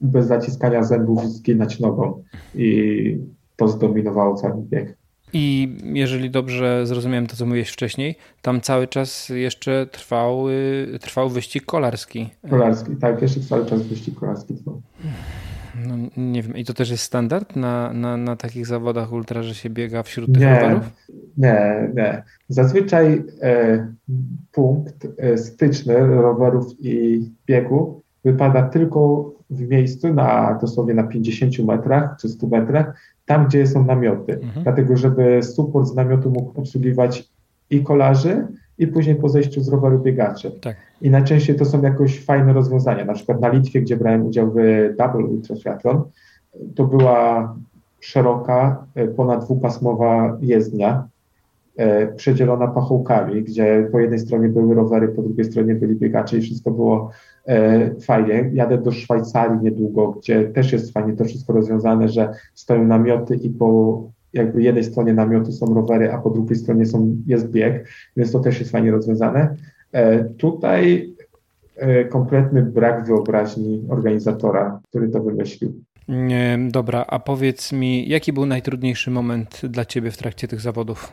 [0.00, 2.22] bez zaciskania zębów zginać nogą
[2.54, 3.18] i
[3.56, 4.98] to zdominowało cały bieg.
[5.32, 10.44] I jeżeli dobrze zrozumiałem to, co mówiłeś wcześniej, tam cały czas jeszcze trwał,
[11.00, 12.30] trwał wyścig kolarski.
[12.50, 14.82] Kolarski, tak, jeszcze cały czas wyścig kolarski trwał.
[15.86, 19.54] No, nie wiem, i to też jest standard na, na, na takich zawodach ultra, że
[19.54, 20.90] się biega wśród tych nie, rowerów?
[21.36, 22.22] Nie, nie.
[22.48, 23.86] Zazwyczaj e,
[24.52, 32.16] punkt e, styczny rowerów i biegu wypada tylko w miejscu na dosłownie na 50 metrach
[32.20, 34.32] czy 100 metrach, tam gdzie są namioty.
[34.34, 34.62] Mhm.
[34.62, 37.28] Dlatego, żeby support z namiotu mógł obsługiwać
[37.70, 38.46] i kolarzy,
[38.78, 40.50] i później po zejściu z roweru biegaczy.
[40.50, 40.76] Tak.
[41.02, 43.04] I najczęściej to są jakoś fajne rozwiązania.
[43.04, 44.54] Na przykład na Litwie, gdzie brałem udział w
[44.98, 46.02] Double Ultra Triathlon,
[46.74, 47.54] to była
[48.00, 51.08] szeroka, e, ponad dwupasmowa jezdnia,
[51.76, 56.40] e, przedzielona pachołkami, gdzie po jednej stronie były rowery, po drugiej stronie byli biegacze i
[56.40, 57.10] wszystko było
[57.46, 58.50] e, fajnie.
[58.52, 63.50] Jadę do Szwajcarii niedługo, gdzie też jest fajnie to wszystko rozwiązane, że stoją namioty i
[63.50, 64.02] po
[64.32, 68.40] jakby jednej stronie namiotu są rowery, a po drugiej stronie są, jest bieg, więc to
[68.40, 69.56] też jest fajnie rozwiązane.
[69.92, 71.14] E, tutaj
[71.76, 75.72] e, kompletny brak wyobraźni organizatora, który to wymyślił.
[76.70, 81.12] Dobra, a powiedz mi, jaki był najtrudniejszy moment dla Ciebie w trakcie tych zawodów?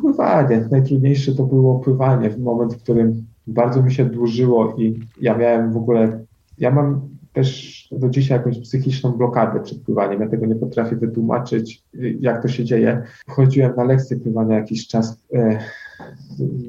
[0.00, 0.68] Pływanie.
[0.70, 5.72] Najtrudniejsze to było pływanie, w moment, w którym bardzo mi się dłużyło i ja miałem
[5.72, 6.24] w ogóle,
[6.58, 10.20] ja mam też do dzisiaj jakąś psychiczną blokadę przed pływaniem.
[10.20, 11.82] Ja tego nie potrafię wytłumaczyć,
[12.20, 13.02] jak to się dzieje.
[13.26, 15.22] Chodziłem na lekcje pływania jakiś czas.
[15.34, 15.58] E,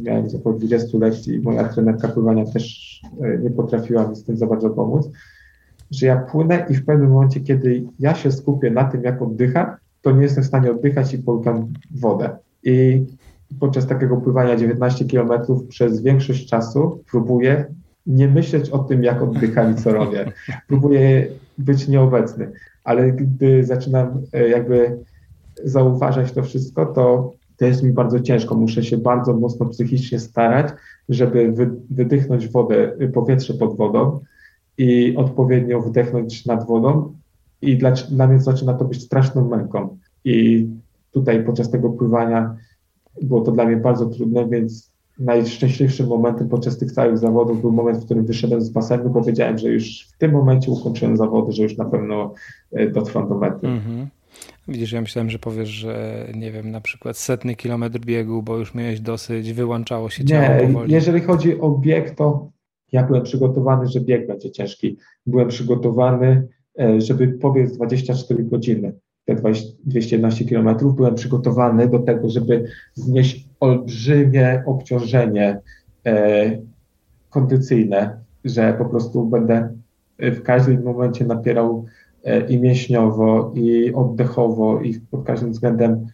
[0.03, 4.37] miałem około 20 lekcji i moja trenerka pływania też e, nie potrafiła mi z tym
[4.37, 5.09] za bardzo pomóc.
[5.91, 9.75] Że ja płynę i w pewnym momencie, kiedy ja się skupię na tym, jak oddycham,
[10.01, 12.37] to nie jestem w stanie oddychać i połykam wodę.
[12.63, 13.05] I
[13.59, 15.29] podczas takiego pływania 19 km
[15.69, 17.65] przez większość czasu próbuję
[18.05, 20.31] nie myśleć o tym, jak oddycham i co robię.
[20.67, 21.27] Próbuję
[21.57, 22.51] być nieobecny,
[22.83, 24.97] ale gdy zaczynam e, jakby
[25.63, 28.55] zauważać to wszystko, to to jest mi bardzo ciężko.
[28.55, 30.73] Muszę się bardzo mocno psychicznie starać,
[31.09, 34.19] żeby wy, wydychnąć wodę, powietrze pod wodą
[34.77, 37.13] i odpowiednio wdechnąć nad wodą.
[37.61, 39.97] I dla, dla mnie zaczyna to być straszną męką.
[40.25, 40.67] I
[41.11, 42.55] tutaj podczas tego pływania
[43.21, 47.97] było to dla mnie bardzo trudne, więc najszczęśliwszym momentem podczas tych całych zawodów był moment,
[47.97, 51.63] w którym wyszedłem z basenu, bo wiedziałem, że już w tym momencie ukończyłem zawody, że
[51.63, 52.33] już na pewno
[52.71, 53.67] e, dotrwam do mety.
[53.67, 54.07] Mhm.
[54.67, 58.73] Widzisz, ja myślałem, że powiesz, że nie wiem, na przykład setny kilometr biegu, bo już
[58.73, 60.93] miałeś dosyć, wyłączało się ciało nie, powoli.
[60.93, 62.51] Jeżeli chodzi o bieg, to
[62.91, 64.97] ja byłem przygotowany, że bieg będzie ciężki.
[65.25, 66.47] Byłem przygotowany,
[66.79, 68.93] e, żeby pobiec 24 godziny
[69.25, 69.35] te
[69.85, 75.59] 211 km, byłem przygotowany do tego, żeby znieść olbrzymie obciążenie
[76.05, 76.57] e,
[77.29, 79.69] kondycyjne, że po prostu będę
[80.19, 81.85] w każdym momencie napierał
[82.23, 86.05] e, i mięśniowo, i oddechowo, i pod każdym względem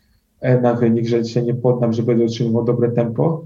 [0.41, 3.45] e, na wynik, że się nie poddam, że będę utrzymywał dobre tempo,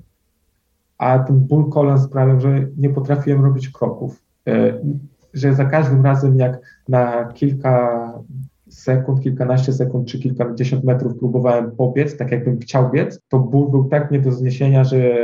[0.97, 4.21] a ten ból kolan sprawiał, że nie potrafiłem robić kroków.
[4.47, 4.79] E,
[5.33, 6.59] że za każdym razem, jak
[6.89, 8.02] na kilka
[8.83, 13.85] sekund, kilkanaście sekund czy kilkadziesiąt metrów próbowałem pobiec, tak jakbym chciał biec, to ból był
[13.85, 15.15] tak nie do zniesienia, że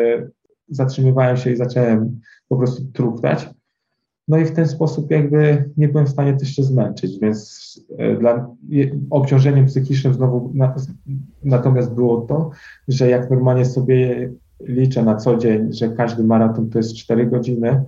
[0.69, 3.49] zatrzymywałem się i zacząłem po prostu truchtać.
[4.27, 7.59] No i w ten sposób jakby nie byłem w stanie też się zmęczyć, więc
[7.97, 8.55] e, dla,
[9.09, 10.75] obciążeniem psychicznym znowu na,
[11.43, 12.51] natomiast było to,
[12.87, 14.29] że jak normalnie sobie
[14.61, 17.83] liczę na co dzień, że każdy maraton to jest 4 godziny,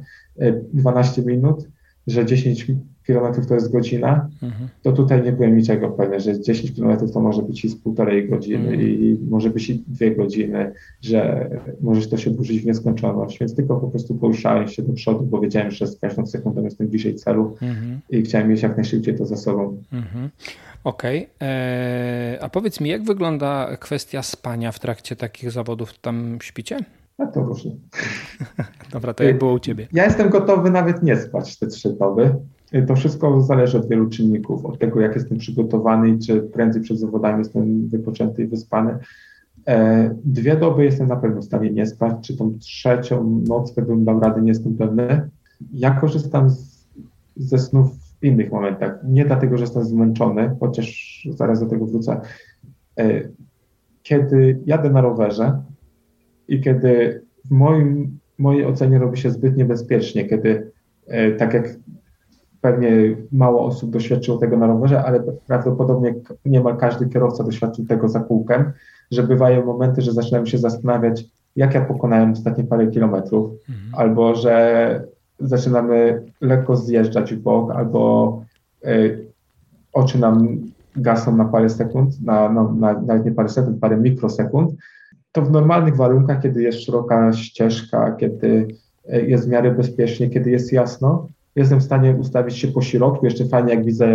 [0.74, 1.68] 12 e, minut,
[2.08, 2.72] że 10
[3.04, 4.70] km to jest godzina, mhm.
[4.82, 8.30] to tutaj nie byłem niczego pewny, że 10 km to może być i z półtorej
[8.30, 8.82] godziny mhm.
[8.82, 10.72] i może być i dwie godziny,
[11.02, 11.50] że
[11.82, 15.40] może to się burzyć w nieskończoność, więc tylko po prostu poruszałem się do przodu, bo
[15.40, 18.00] wiedziałem, że z każdą sekundą jestem bliżej celu mhm.
[18.10, 19.78] i chciałem mieć jak najszybciej to za sobą.
[19.94, 20.30] Mhm.
[20.84, 21.48] Okej, okay.
[21.48, 26.00] Eee, a powiedz mi, jak wygląda kwestia spania w trakcie takich zawodów?
[26.00, 26.78] Tam śpicie?
[27.18, 27.72] A to różnie.
[28.94, 29.88] Dobra, to jak było u Ciebie?
[29.94, 32.36] Ja jestem gotowy nawet nie spać te trzy doby.
[32.88, 37.00] To wszystko zależy od wielu czynników, od tego, jak jestem przygotowany i czy prędzej przed
[37.00, 38.98] zawodami jestem wypoczęty i wyspany.
[39.68, 44.06] E, dwie doby jestem na pewno w stanie nie spać, czy tą trzecią noc bym
[44.06, 45.30] dał radę, nie jestem pewny.
[45.74, 46.88] Ja korzystam z,
[47.36, 49.00] ze snów w innych momentach.
[49.04, 52.22] Nie dlatego, że jestem zmęczony, chociaż zaraz do tego wrócę.
[53.00, 53.22] E,
[54.04, 55.62] kiedy jadę na rowerze
[56.48, 60.72] i kiedy w moim, mojej ocenie robi się zbyt niebezpiecznie, kiedy
[61.08, 61.76] e, tak jak
[62.62, 68.20] pewnie mało osób doświadczyło tego na rowerze, ale prawdopodobnie niemal każdy kierowca doświadczył tego za
[68.20, 68.72] kółkiem,
[69.12, 73.96] że bywają momenty, że zaczynam się zastanawiać, jak ja pokonałem ostatnie parę kilometrów, mhm.
[73.96, 75.04] albo że
[75.40, 78.44] zaczynamy lekko zjeżdżać w bok, albo
[78.86, 79.26] y,
[79.94, 80.58] oczy nam
[80.96, 84.72] gasą na parę sekund, na, na, na, nawet nie parę sekund, parę mikrosekund,
[85.32, 88.68] to w normalnych warunkach, kiedy jest szeroka ścieżka, kiedy
[89.14, 93.26] y, jest w miarę bezpiecznie, kiedy jest jasno, jestem w stanie ustawić się po środku,
[93.26, 94.08] jeszcze fajnie jak widzę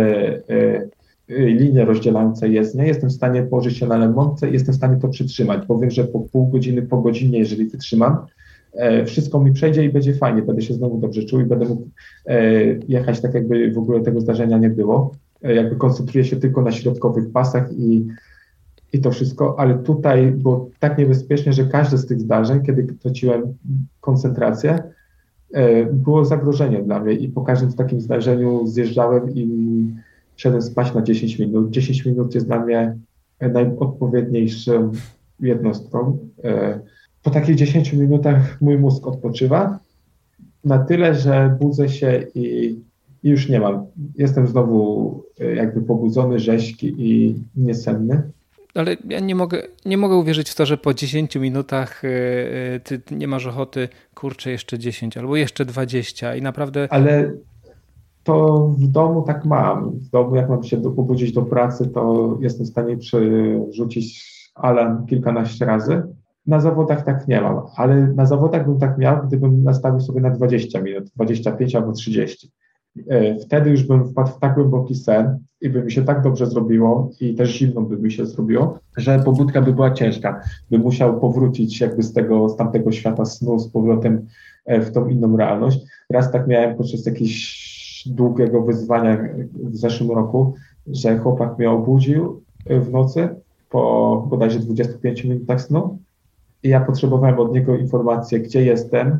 [0.49, 0.89] y,
[1.29, 5.07] linie rozdzielające jezdnię, jestem w stanie położyć się na lemonce i jestem w stanie to
[5.07, 8.17] przytrzymać, bo wiem, że po pół godziny, po godzinie, jeżeli wytrzymam,
[8.73, 11.87] e, wszystko mi przejdzie i będzie fajnie, będę się znowu dobrze czuł i będę mógł
[12.25, 15.11] e, jechać tak, jakby w ogóle tego zdarzenia nie było.
[15.43, 18.07] E, jakby koncentruję się tylko na środkowych pasach i,
[18.93, 23.53] i to wszystko, ale tutaj było tak niebezpiecznie, że każde z tych zdarzeń, kiedy traciłem
[24.01, 24.83] koncentrację,
[25.93, 29.47] było zagrożeniem dla mnie i po każdym takim zdarzeniu zjeżdżałem i
[30.35, 31.69] szedłem spać na 10 minut.
[31.69, 32.97] 10 minut jest dla mnie
[33.41, 34.91] najodpowiedniejszą
[35.39, 36.17] jednostką.
[36.43, 36.79] E,
[37.23, 39.79] po takich 10 minutach mój mózg odpoczywa
[40.63, 42.79] na tyle, że budzę się i,
[43.23, 43.85] i już nie mam.
[44.15, 48.31] Jestem znowu e, jakby pobudzony, rzeźki i niesenny
[48.75, 53.01] ale ja nie mogę, nie mogę uwierzyć w to, że po 10 minutach e, ty
[53.11, 56.87] nie masz ochoty, kurczę, jeszcze 10 albo jeszcze 20 i naprawdę.
[56.91, 57.33] Ale
[58.23, 59.91] to w domu tak mam.
[59.91, 65.05] W domu, jak mam się do, pobudzić do pracy, to jestem w stanie przerzucić alarm
[65.05, 66.03] kilkanaście razy.
[66.47, 70.29] Na zawodach tak nie mam, ale na zawodach bym tak miał, gdybym nastawił sobie na
[70.29, 72.51] 20 minut, 25 albo 30.
[73.09, 76.45] E, wtedy już bym wpadł w tak głęboki sen i by mi się tak dobrze
[76.45, 80.41] zrobiło i też zimno by mi się zrobiło, że pobudka by była ciężka.
[80.71, 84.27] Bym musiał powrócić jakby z tego, z tamtego świata snu z powrotem
[84.65, 85.79] e, w tą inną realność.
[86.09, 87.67] Raz tak miałem podczas jakiejś
[88.05, 89.17] długiego wyzwania
[89.53, 90.53] w zeszłym roku,
[90.87, 93.29] że chłopak mnie obudził w nocy
[93.69, 95.99] po bodajże 25 minutach snu
[96.63, 99.19] i ja potrzebowałem od niego informacji, gdzie jestem,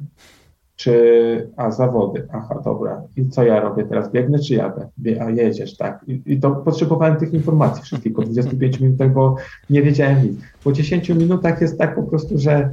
[0.77, 4.89] czy, a zawody, aha, dobra, i co ja robię teraz, biegnę czy jadę?
[5.19, 6.05] A jedziesz, tak.
[6.07, 9.35] I, I, to potrzebowałem tych informacji wszystkich po 25 minutach, bo
[9.69, 10.39] nie wiedziałem nic.
[10.63, 12.69] Po 10 minutach jest tak po prostu, że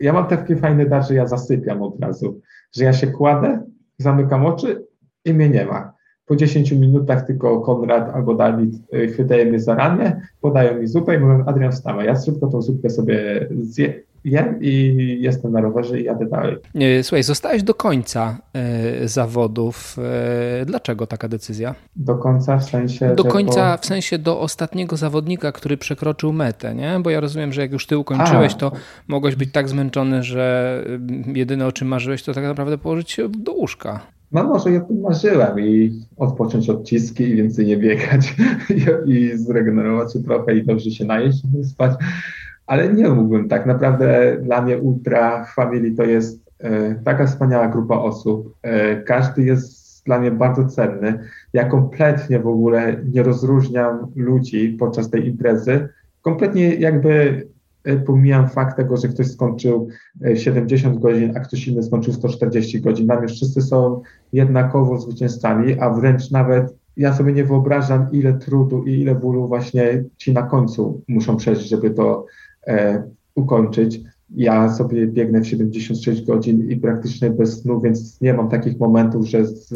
[0.00, 2.40] ja mam taki fajny dar, że ja zasypiam od razu,
[2.76, 3.62] że ja się kładę,
[3.98, 4.86] zamykam oczy
[5.24, 5.92] i mnie nie ma.
[6.26, 11.14] Po 10 minutach tylko Konrad albo Dawid y, chwytają mnie za ramię, podają mi zupę
[11.14, 13.48] i mówią, Adrian wstawaj, ja szybko tą zupkę sobie
[14.24, 16.56] zjem i jestem na rowerze i jadę dalej.
[17.02, 18.38] Słuchaj, zostałeś do końca
[19.04, 19.96] y, zawodów.
[20.62, 21.74] Y, dlaczego taka decyzja?
[21.96, 23.14] Do końca w sensie...
[23.14, 23.82] Do końca po...
[23.82, 27.00] w sensie do ostatniego zawodnika, który przekroczył metę, nie?
[27.02, 28.56] Bo ja rozumiem, że jak już ty ukończyłeś, A.
[28.56, 28.72] to
[29.08, 30.84] mogłeś być tak zmęczony, że
[31.34, 34.00] jedyne o czym marzyłeś, to tak naprawdę położyć się do łóżka.
[34.32, 38.36] No może ja tu marzyłem i odpocząć od ciski i więcej nie biegać
[39.06, 41.92] i, i zregenerować się trochę i dobrze się najeść i spać,
[42.70, 43.66] ale nie mógłbym tak.
[43.66, 48.54] Naprawdę dla mnie Ultra Family to jest e, taka wspaniała grupa osób.
[48.62, 51.18] E, każdy jest dla mnie bardzo cenny.
[51.52, 55.88] Ja kompletnie w ogóle nie rozróżniam ludzi podczas tej imprezy.
[56.22, 57.42] Kompletnie jakby
[57.84, 59.88] E, pomijam fakt tego, że ktoś skończył
[60.34, 63.06] 70 e, godzin, a ktoś inny skończył 140 godzin.
[63.06, 64.02] Dla mnie wszyscy są
[64.32, 70.04] jednakowo zwycięzcami, a wręcz nawet ja sobie nie wyobrażam, ile trudu i ile bólu właśnie
[70.16, 72.26] ci na końcu muszą przejść, żeby to
[73.34, 74.00] ukończyć.
[74.30, 79.26] Ja sobie biegnę w 76 godzin i praktycznie bez snu, więc nie mam takich momentów,
[79.26, 79.68] że z,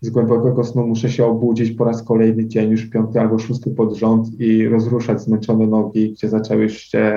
[0.00, 3.94] z głębokiego snu muszę się obudzić po raz kolejny dzień, już piąty albo szósty pod
[3.94, 7.12] rząd i rozruszać zmęczone nogi, gdzie zaczęły się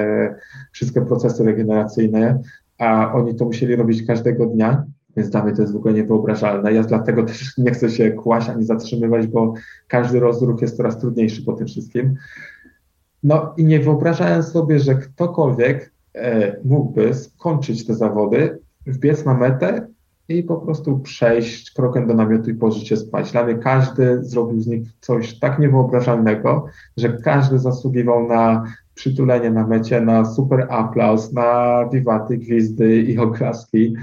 [0.72, 2.40] wszystkie procesy regeneracyjne,
[2.78, 4.86] a oni to musieli robić każdego dnia.
[5.18, 6.74] Więc dla mnie to jest w ogóle niewyobrażalne.
[6.74, 9.54] Ja dlatego też nie chcę się kłaść ani zatrzymywać, bo
[9.88, 12.16] każdy rozruch jest coraz trudniejszy po tym wszystkim.
[13.24, 19.88] No i nie wyobrażałem sobie, że ktokolwiek e, mógłby skończyć te zawody, wbiec na metę
[20.30, 23.32] i po prostu przejść krokiem do namiotu i położyć się spać.
[23.32, 26.66] Dla mnie każdy zrobił z nich coś tak niewyobrażalnego,
[26.98, 28.64] że każdy zasługiwał na
[28.96, 33.96] przytulenie na mecie, na super aplauz, na wiwaty, gwizdy i oklaski,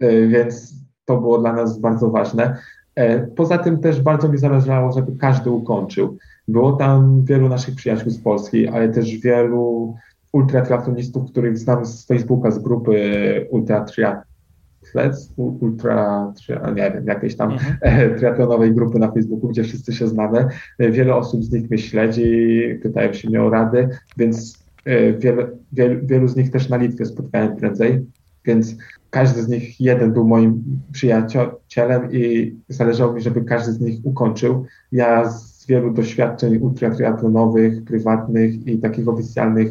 [0.00, 0.74] e, więc
[1.04, 2.56] to było dla nas bardzo ważne.
[2.94, 6.18] E, poza tym też bardzo mi zależało, żeby każdy ukończył.
[6.48, 9.94] Było tam wielu naszych przyjaciół z Polski, ale też wielu
[10.32, 16.32] ultratriatlonistów, których znam z Facebooka, z grupy ultratriatlets, ultra,
[16.74, 17.78] nie wiem, jakiejś tam mhm.
[18.18, 20.46] triatlonowej grupy na Facebooku, gdzie wszyscy się znamy.
[20.78, 26.06] Wiele osób z nich mnie śledzi, pytają się mnie o rady, więc e, wiele, wielu,
[26.06, 28.06] wielu z nich też na Litwie spotkałem prędzej,
[28.44, 28.76] więc
[29.10, 34.64] każdy z nich, jeden był moim przyjacielem i zależało mi, żeby każdy z nich ukończył.
[34.92, 39.68] Ja z wielu doświadczeń ultratriatlonowych, prywatnych i takich oficjalnych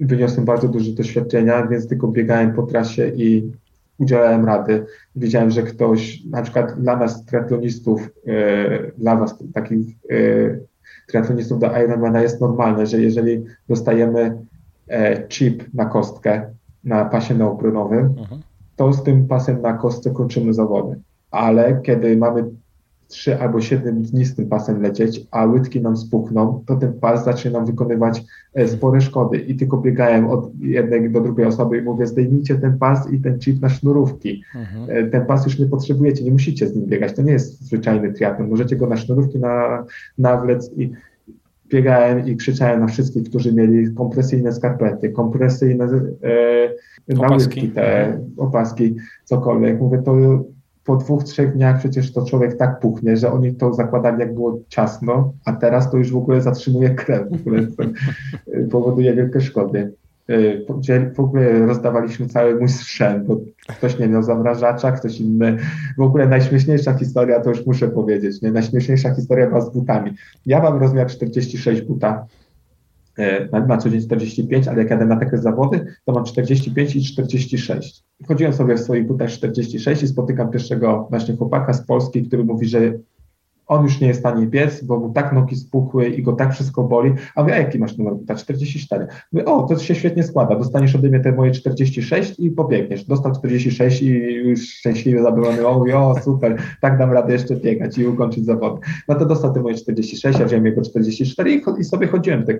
[0.00, 3.52] wyniosłem bardzo duże doświadczenia, więc tylko biegałem po trasie i
[3.98, 4.86] udzielałem rady.
[5.16, 10.14] Widziałem, że ktoś, na przykład dla nas triatlonistów, e, dla nas takich e,
[11.08, 14.38] triatlonistów do Ironmana jest normalne, że jeżeli dostajemy
[14.88, 16.50] e, chip na kostkę
[16.84, 18.40] na pasie neoprenowym, mhm.
[18.76, 21.00] to z tym pasem na kostce kończymy zawody.
[21.30, 22.44] Ale kiedy mamy
[23.12, 27.24] 3 albo 7 dni z tym pasem lecieć, a łydki nam spuchną, to ten pas
[27.24, 31.82] zacznie nam wykonywać e, spore szkody i tylko biegałem od jednej do drugiej osoby i
[31.82, 34.42] mówię, zdejmijcie ten pas i ten chip na sznurówki.
[34.54, 35.06] Mhm.
[35.06, 38.12] E, ten pas już nie potrzebujecie, nie musicie z nim biegać, to nie jest zwyczajny
[38.12, 39.84] triatlon, możecie go na sznurówki na,
[40.18, 40.92] nawlec i
[41.68, 45.84] biegałem i krzyczałem na wszystkich, którzy mieli kompresyjne skarpety, kompresyjne
[47.08, 49.80] e, nałyski, te opaski, cokolwiek.
[49.80, 50.16] Mówię, to
[50.84, 54.58] po dwóch, trzech dniach przecież to człowiek tak puchnie, że oni to zakładali jak było
[54.68, 57.66] ciasno, a teraz to już w ogóle zatrzymuje krew, w ogóle
[58.70, 59.92] powoduje wielkie szkody.
[60.28, 65.56] E, w ogóle rozdawaliśmy cały mój sprzęt, bo ktoś nie miał zamrażacza, ktoś inny.
[65.98, 68.52] W ogóle najśmieszniejsza historia, to już muszę powiedzieć, nie?
[68.52, 70.14] najśmieszniejsza historia była z butami.
[70.46, 72.26] Ja mam rozmiar 46 buta,
[73.68, 78.04] na, co dzień 45, ale jak jadę na takie zawody, to mam 45 i 46.
[78.28, 82.68] Chodziłem sobie w swoich butach 46 i spotykam pierwszego właśnie chłopaka z Polski, który mówi,
[82.68, 82.92] że
[83.66, 86.52] on już nie jest w stanie biec, bo mu tak nogi spuchły i go tak
[86.54, 87.12] wszystko boli.
[87.34, 88.34] A mówię, a jaki masz numer buta?
[88.34, 89.06] 44.
[89.32, 90.56] Mówię, o, to się świetnie składa.
[90.56, 93.04] Dostaniesz ode mnie te moje 46 i pobiegniesz.
[93.04, 95.66] Dostał 46 i już szczęśliwie zadowolony.
[95.66, 98.80] O, o, super, tak dam radę jeszcze biegać i ukończyć zawody.
[99.08, 102.56] No to dostał te moje 46, ja wziąłem jego 44 i, i sobie chodziłem tak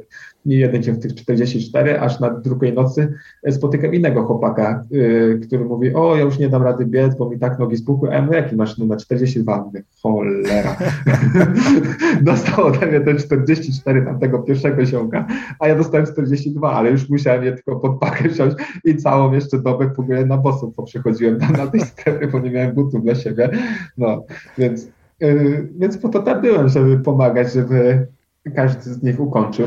[0.47, 3.13] jeden dzień w tych 44, aż na drugiej nocy
[3.51, 7.39] spotykam innego chłopaka, yy, który mówi, o, ja już nie dam rady biec, bo mi
[7.39, 8.11] tak nogi spukły.
[8.11, 8.99] A ja mówię, jaki masz numer?
[8.99, 9.65] 42.
[9.65, 10.77] Mówię, cholera.
[12.23, 15.27] Dostał ode mnie te 44 tamtego pierwszego ziomka,
[15.59, 19.59] a ja dostałem 42, ale już musiałem je tylko pod pakę wziąć i całą jeszcze
[19.59, 23.51] dobę ogóle na bosów poprzechodziłem tam na tej strefie, bo nie miałem butów dla siebie.
[23.99, 24.25] No,
[24.59, 24.89] więc,
[25.21, 28.07] yy, więc po to tam byłem, żeby pomagać, żeby
[28.55, 29.67] każdy z nich ukończył.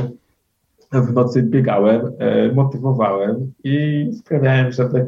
[0.91, 5.05] W nocy biegałem, yy, motywowałem i sprawiałem, żeby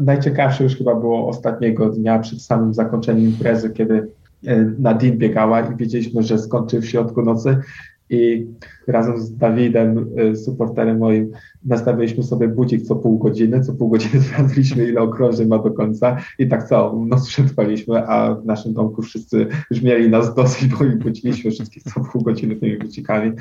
[0.00, 4.08] najciekawsze już chyba było ostatniego dnia przed samym zakończeniem imprezy, kiedy
[4.78, 7.56] Nadine biegała i wiedzieliśmy, że skończy w środku nocy
[8.10, 8.46] i
[8.86, 11.30] razem z Dawidem, e, supporterem moim,
[11.64, 16.16] nastawiliśmy sobie budzik co pół godziny, co pół godziny sprawdziliśmy, ile okrążeń ma do końca
[16.38, 20.84] i tak całą noc przetrwaliśmy, a w naszym domku wszyscy już mieli nas dosyć, bo
[20.84, 23.32] i budziliśmy wszystkich co pół godziny tymi budzikami.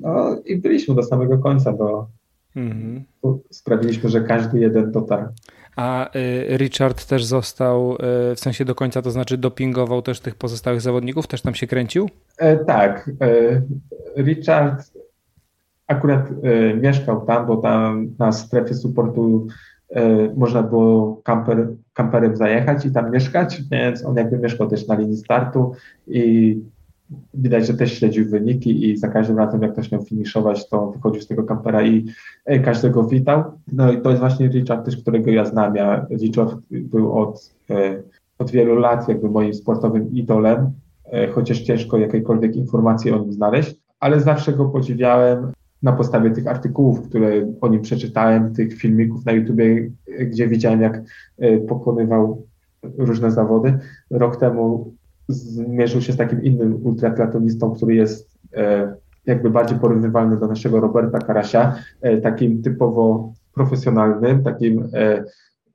[0.00, 2.08] No i byliśmy do samego końca, bo
[2.56, 3.02] mhm.
[3.50, 5.26] sprawiliśmy, że każdy jeden dotarł.
[5.76, 7.98] A y, Richard też został y,
[8.34, 12.10] w sensie do końca, to znaczy dopingował też tych pozostałych zawodników, też tam się kręcił?
[12.38, 13.10] E, tak.
[13.20, 14.92] E, Richard
[15.86, 19.46] akurat e, mieszkał tam, bo tam na strefie supportu
[19.90, 24.94] e, można było kamper, kamperem zajechać i tam mieszkać, więc on jakby mieszkał też na
[24.94, 25.72] linii startu
[26.06, 26.60] i
[27.34, 31.22] widać, że też śledził wyniki i za każdym razem, jak ktoś miał finiszować, to wychodził
[31.22, 32.06] z tego kampera i
[32.44, 33.44] e, każdego witał.
[33.72, 35.76] No i to jest właśnie Richard też, którego ja znam.
[35.76, 38.02] Ja, Richard był od, e,
[38.38, 40.70] od wielu lat jakby moim sportowym idolem,
[41.04, 45.52] e, chociaż ciężko jakiekolwiek informacje o nim znaleźć, ale zawsze go podziwiałem
[45.82, 49.90] na podstawie tych artykułów, które o nim przeczytałem, tych filmików na YouTubie,
[50.20, 51.02] gdzie widziałem, jak
[51.68, 52.46] pokonywał
[52.98, 53.78] różne zawody.
[54.10, 54.92] Rok temu
[55.28, 58.94] zmierzył się z takim innym ultraklatonistą, który jest e,
[59.26, 65.24] jakby bardziej porównywalny do naszego Roberta Karasia, e, takim typowo profesjonalnym, takim e,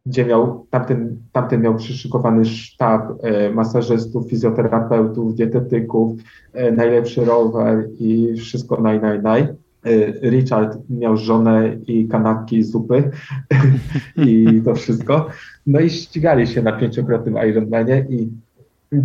[0.06, 3.14] gdzie miał, tamten, tamten miał przyszykowany sztab
[3.54, 6.20] masażystów, fizjoterapeutów, dietetyków,
[6.76, 9.48] najlepszy rower i wszystko naj, naj, naj.
[10.22, 13.12] Richard miał żonę i kanapki i zupy
[14.26, 15.28] i to wszystko.
[15.66, 18.30] No i ścigali się na pięciokrotnym Ironmanie i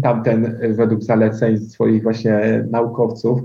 [0.03, 3.41] tamten według zaleceń swoich właśnie naukowców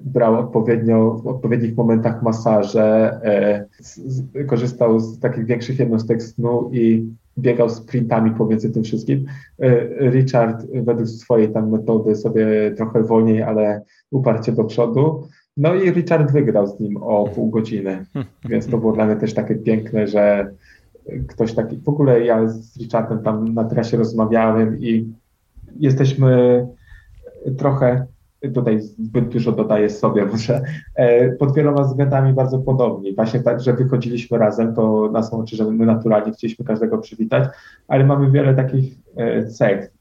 [0.00, 3.20] brał odpowiednio, w odpowiednich momentach masaże,
[4.34, 7.06] e, korzystał z takich większych jednostek snu i
[7.38, 9.24] biegał sprintami pomiędzy tym wszystkim.
[9.58, 15.22] E, Richard według swojej tam metody sobie trochę wolniej, ale uparcie do przodu.
[15.56, 18.06] No i Richard wygrał z nim o pół godziny,
[18.44, 20.50] więc to było dla mnie też takie piękne, że
[21.28, 25.12] ktoś taki, w ogóle ja z Richardem tam na trasie rozmawiałem i
[25.78, 26.66] jesteśmy
[27.58, 28.06] trochę
[28.54, 30.62] tutaj zbyt dużo dodaję sobie, może
[30.94, 33.14] e, pod wieloma względami bardzo podobni.
[33.14, 37.48] Właśnie tak, że wychodziliśmy razem, to nas łączy, że my naturalnie chcieliśmy każdego przywitać,
[37.88, 39.92] ale mamy wiele takich e, cech.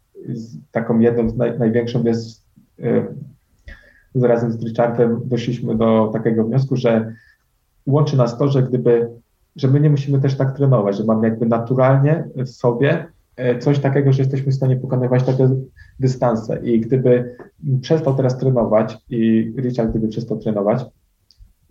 [0.71, 2.41] Taką jedną z naj, największą jest
[4.21, 7.13] razem z Richardem doszliśmy do takiego wniosku, że
[7.85, 9.09] łączy nas to, że gdyby,
[9.55, 13.20] że my nie musimy też tak trenować, że mamy jakby naturalnie w sobie E,
[13.59, 15.49] coś takiego, że jesteśmy w stanie pokonywać takie
[15.99, 16.59] dystanse.
[16.63, 17.35] I gdyby
[17.81, 20.85] przestał teraz trenować i Richard gdyby przestał trenować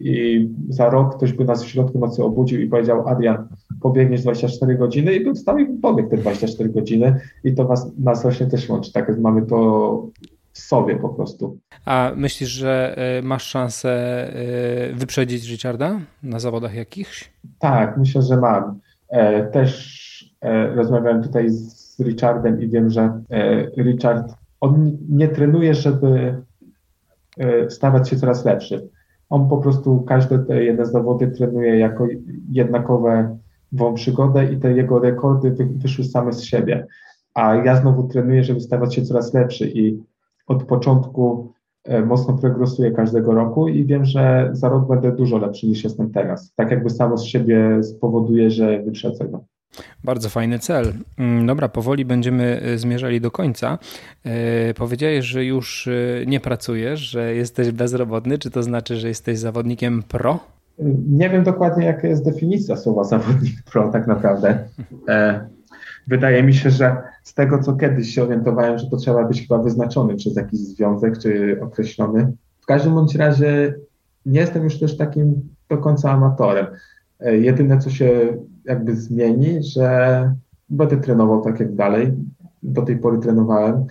[0.00, 3.48] i za rok ktoś by nas w środku nocy obudził i powiedział Adrian,
[3.80, 8.22] pobiegniesz 24 godziny i bym stał i pobiegł te 24 godziny i to was, nas
[8.22, 8.92] właśnie też łączy.
[8.92, 10.08] Tak mamy to
[10.52, 11.58] w sobie po prostu.
[11.84, 17.30] A myślisz, że e, masz szansę e, wyprzedzić Richarda na zawodach jakichś?
[17.58, 18.78] Tak, myślę, że mam.
[19.52, 20.09] Też E,
[20.74, 26.42] rozmawiałem tutaj z Richardem i wiem, że e, Richard, on nie trenuje, żeby
[27.38, 28.88] e, stawać się coraz lepszy.
[29.28, 32.06] On po prostu każde te jedne zawody trenuje jako
[32.50, 33.38] jednakowe
[33.94, 36.86] przygodę i te jego rekordy wyszły same z siebie.
[37.34, 40.02] A ja znowu trenuję, żeby stawać się coraz lepszy i
[40.46, 41.52] od początku
[42.06, 46.52] mocno progresuję każdego roku i wiem, że za rok będę dużo lepszy niż jestem teraz.
[46.56, 49.44] Tak jakby samo z siebie spowoduje, że wyprzedzę go.
[50.04, 50.92] Bardzo fajny cel.
[51.18, 53.78] Mm, dobra, powoli będziemy e, zmierzali do końca.
[54.24, 58.38] E, powiedziałeś, że już e, nie pracujesz, że jesteś bezrobotny.
[58.38, 60.38] Czy to znaczy, że jesteś zawodnikiem pro?
[61.08, 64.58] Nie wiem dokładnie, jaka jest definicja słowa zawodnik pro tak naprawdę.
[66.06, 69.58] Wydaje mi się, że z tego, co kiedyś się orientowałem, że to trzeba być chyba
[69.58, 72.32] wyznaczony przez jakiś związek czy określony.
[72.60, 73.74] W każdym bądź razie
[74.26, 76.66] nie jestem już też takim do końca amatorem.
[77.20, 80.34] Jedyne, co się jakby zmieni, że
[80.68, 82.12] będę trenował tak jak dalej.
[82.62, 83.84] Do tej pory trenowałem.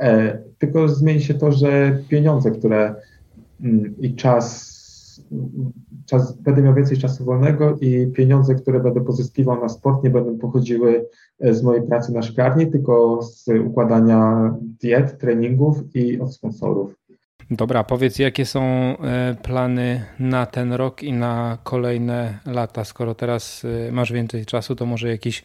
[0.00, 2.94] E, tylko zmieni się to, że pieniądze, które
[3.60, 4.72] mm, i czas,
[6.06, 10.38] czas, będę miał więcej czasu wolnego i pieniądze, które będę pozyskiwał na sport, nie będą
[10.38, 11.06] pochodziły
[11.40, 17.01] e, z mojej pracy na szklarni, tylko z układania diet, treningów i od sponsorów.
[17.56, 22.84] Dobra, powiedz, jakie są e, plany na ten rok i na kolejne lata?
[22.84, 25.44] Skoro teraz e, masz więcej czasu, to może jakiś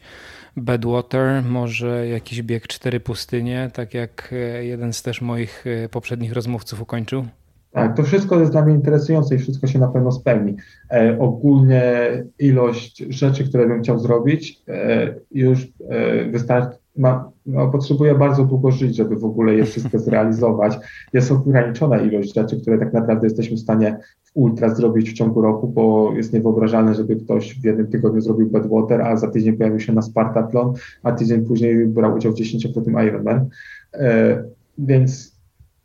[0.56, 6.82] Badwater, może jakiś bieg cztery pustynie, tak jak e, jeden z też moich poprzednich rozmówców
[6.82, 7.24] ukończył?
[7.72, 10.56] Tak, to wszystko jest dla mnie interesujące i wszystko się na pewno spełni.
[10.90, 11.92] E, ogólnie
[12.38, 18.70] ilość rzeczy, które bym chciał zrobić, e, już e, wystarczy, ma, no, potrzebuję bardzo długo
[18.70, 20.78] żyć, żeby w ogóle je wszystko zrealizować.
[21.12, 25.42] Jest ograniczona ilość rzeczy, które tak naprawdę jesteśmy w stanie w ultra zrobić w ciągu
[25.42, 29.80] roku, bo jest niewyobrażalne, żeby ktoś w jednym tygodniu zrobił Badwater, a za tydzień pojawił
[29.80, 30.72] się na Spartathlon,
[31.02, 33.48] a tydzień później brał udział w 10-krotnym Ironman.
[33.94, 34.44] E,
[34.78, 35.38] więc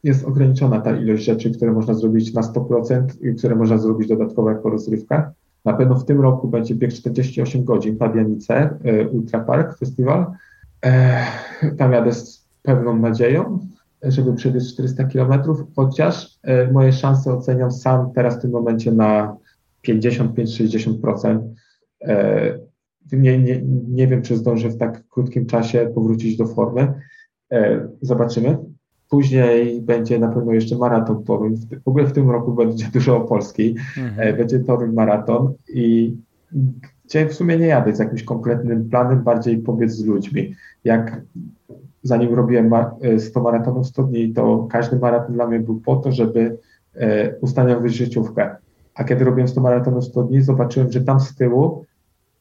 [0.03, 4.49] jest ograniczona ta ilość rzeczy, które można zrobić na 100% i które można zrobić dodatkowo
[4.49, 5.33] jako rozrywka.
[5.65, 10.25] Na pewno w tym roku będzie bieg 48 godzin Pabianice, e, Ultra Park Festival.
[10.83, 11.25] E,
[11.77, 13.59] tam jadę z pewną nadzieją,
[14.03, 15.33] żeby przebiec 400 km,
[15.75, 19.37] chociaż e, moje szanse oceniam sam teraz w tym momencie na
[19.87, 21.39] 55-60%.
[23.11, 26.93] Nie, nie, nie wiem, czy zdążę w tak krótkim czasie powrócić do formy.
[28.01, 28.57] Zobaczymy.
[29.09, 31.57] Później będzie na pewno jeszcze maraton Toruń.
[31.85, 33.75] W ogóle w tym roku będzie dużo Polski.
[33.97, 34.29] Mhm.
[34.29, 36.15] E, będzie Toruń maraton i
[37.05, 40.55] gdzie w sumie nie jadę z jakimś konkretnym planem, bardziej pobiec z ludźmi.
[40.83, 41.21] Jak
[42.03, 42.71] zanim robiłem
[43.19, 46.57] 100 e, maratonów 100 dni, to każdy maraton dla mnie był po to, żeby
[46.95, 48.55] e, ustanowić życiówkę.
[48.95, 51.85] A kiedy robiłem 100 maratonów 100 dni, zobaczyłem, że tam z tyłu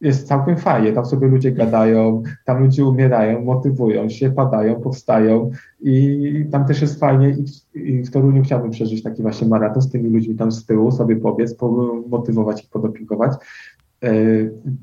[0.02, 0.93] jest całkiem fajnie.
[0.93, 7.01] Tam sobie ludzie gadają, tam ludzie umierają, motywują się, padają, powstają i tam też jest
[7.01, 7.44] fajnie i,
[7.74, 11.16] i w Toruniu chciałbym przeżyć taki właśnie maraton z tymi ludźmi tam z tyłu, sobie
[11.16, 11.56] pobiec,
[12.09, 13.32] motywować ich, podopingować.
[14.03, 14.12] E,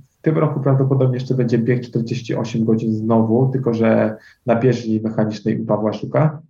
[0.10, 4.16] w tym roku prawdopodobnie jeszcze będzie bieg 48 godzin znowu, tylko że
[4.46, 6.42] na bieżni mechanicznej u Pawła Szuka.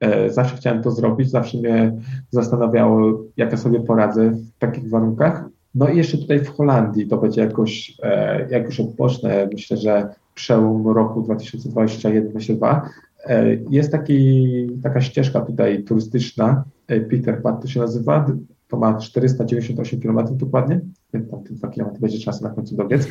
[0.00, 1.92] E, zawsze chciałem to zrobić, zawsze mnie
[2.30, 5.44] zastanawiało, jak ja sobie poradzę w takich warunkach.
[5.74, 10.14] No i jeszcze tutaj w Holandii to będzie jakoś, e, jak już odpocznę, myślę, że
[10.34, 12.80] przełom roku 2021-2022.
[13.24, 14.46] E, jest taki,
[14.82, 18.26] taka ścieżka tutaj turystyczna, Peter Pan to się nazywa,
[18.68, 20.80] to ma 498 km dokładnie,
[21.14, 23.08] 2 km będzie czas na końcu dobiec,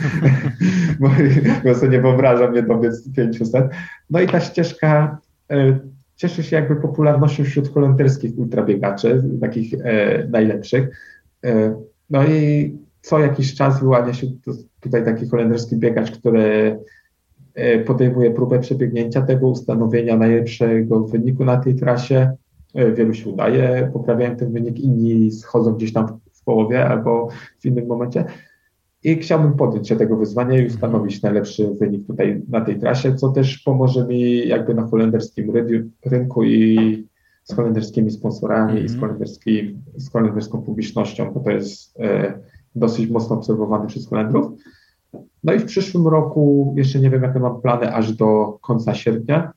[1.00, 1.10] bo,
[1.64, 3.70] bo sobie nie wyobrażam nie dobiec 500.
[4.10, 5.18] No i ta ścieżka
[6.20, 10.90] cieszy się jakby popularnością wśród holenderskich ultrabiegaczy, takich e, najlepszych.
[11.46, 11.76] E,
[12.10, 14.28] no i co jakiś czas wyłania się
[14.80, 16.80] tutaj taki holenderski biegacz, który
[17.56, 22.32] e, podejmuje próbę przebiegnięcia tego, ustanowienia najlepszego wyniku na tej trasie.
[22.74, 26.20] E, wielu się udaje, poprawiają ten wynik, inni schodzą gdzieś tam
[26.50, 27.28] połowie albo
[27.60, 28.26] w innym momencie.
[29.04, 33.30] I chciałbym podjąć się tego wyzwania i ustanowić najlepszy wynik tutaj na tej trasie, co
[33.30, 35.54] też pomoże mi jakby na holenderskim
[36.06, 37.08] rynku i
[37.44, 38.86] z holenderskimi sponsorami mm -hmm.
[38.86, 39.02] i z, mhm.
[39.02, 42.40] holenderskim, z holenderską publicznością, bo to jest e,
[42.76, 44.46] dosyć mocno obserwowany przez Holendrów.
[45.44, 49.52] No i w przyszłym roku jeszcze nie wiem, jakie mam plany aż do końca sierpnia.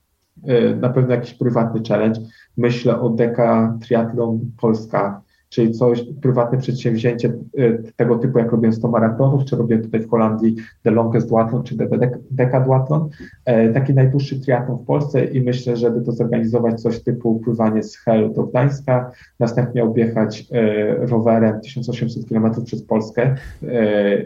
[0.46, 2.20] E, na pewno jakiś prywatny challenge.
[2.56, 5.22] Myślę o Deka Triathlon Polska
[5.52, 10.10] czyli coś, prywatne przedsięwzięcie y, tego typu, jak robię 100 maratonów, czy robię tutaj w
[10.10, 11.88] Holandii The Longest Duathlon, czy The
[12.30, 13.08] Decad Duathlon,
[13.44, 17.96] e, taki najdłuższy triatlon w Polsce i myślę, żeby to zorganizować coś typu pływanie z
[17.96, 19.10] Hel do Gdańska,
[19.40, 24.24] następnie objechać e, rowerem 1800 km przez Polskę, e,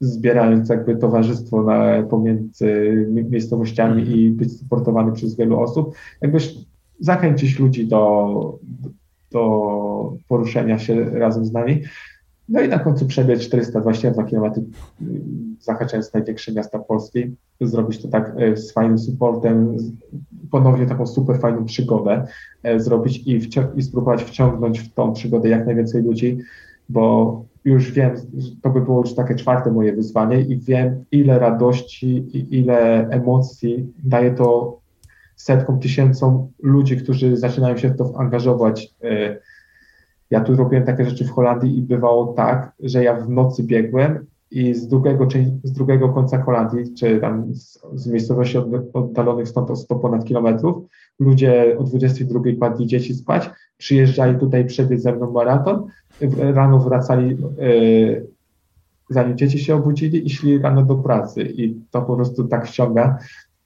[0.00, 6.54] zbierając jakby towarzystwo na, pomiędzy miejscowościami i być supportowany przez wielu osób, jakbyś
[7.00, 8.58] zachęcić ludzi do,
[9.32, 11.82] do poruszenia się razem z nami.
[12.48, 14.52] No i na końcu przebiec 422 km,
[15.60, 19.76] zahaczając największe miasta Polski, zrobić to tak e, z fajnym supportem,
[20.50, 22.24] ponownie taką super fajną przygodę
[22.62, 23.40] e, zrobić i,
[23.74, 26.38] i spróbować wciągnąć w tą przygodę jak najwięcej ludzi,
[26.88, 28.14] bo już wiem,
[28.62, 33.92] to by było już takie czwarte moje wyzwanie i wiem, ile radości i ile emocji
[34.04, 34.78] daje to
[35.42, 38.94] setkom, tysięcom ludzi, którzy zaczynają się w to angażować.
[39.04, 39.36] E,
[40.30, 44.26] ja tu robiłem takie rzeczy w Holandii i bywało tak, że ja w nocy biegłem
[44.50, 45.28] i z drugiego,
[45.64, 48.58] z drugiego końca Holandii, czy tam z, z miejscowości
[48.92, 50.84] oddalonych stąd o 100 ponad kilometrów,
[51.18, 55.86] ludzie o 22 kładli dzieci spać, przyjeżdżali tutaj przebiec ze mną maraton,
[56.38, 58.26] rano wracali, yy,
[59.10, 63.18] zanim dzieci się obudzili i szli rano do pracy i to po prostu tak wciąga,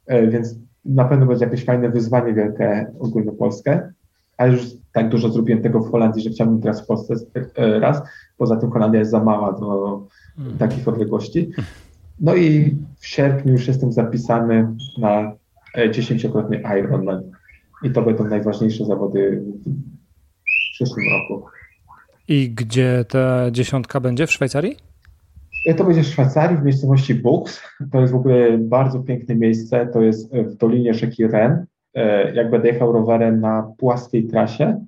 [0.08, 3.92] yy, więc na pewno będzie jakieś fajne wyzwanie wielkie ogólnopolskie,
[4.36, 7.14] ale już tak dużo zrobiłem tego w Holandii, że chciałbym teraz w Polsce
[7.56, 8.02] e, raz.
[8.36, 10.00] Poza tym Holandia jest za mała do
[10.36, 10.58] hmm.
[10.58, 11.50] takich odległości.
[12.20, 14.68] No i w sierpniu już jestem zapisany
[14.98, 15.32] na
[15.78, 17.22] e, dziesięciokrotny Ironman.
[17.82, 19.42] I to będą najważniejsze zawody
[20.44, 21.46] w przyszłym roku.
[22.28, 24.26] I gdzie ta dziesiątka będzie?
[24.26, 24.85] W Szwajcarii?
[25.66, 27.60] E, to będzie w Szwajcarii, w miejscowości Bux.
[27.92, 29.86] To jest w ogóle bardzo piękne miejsce.
[29.92, 31.66] To jest w dolinie rzeki Ren.
[31.94, 34.86] E, jak będę jechał rowerem na płaskiej trasie,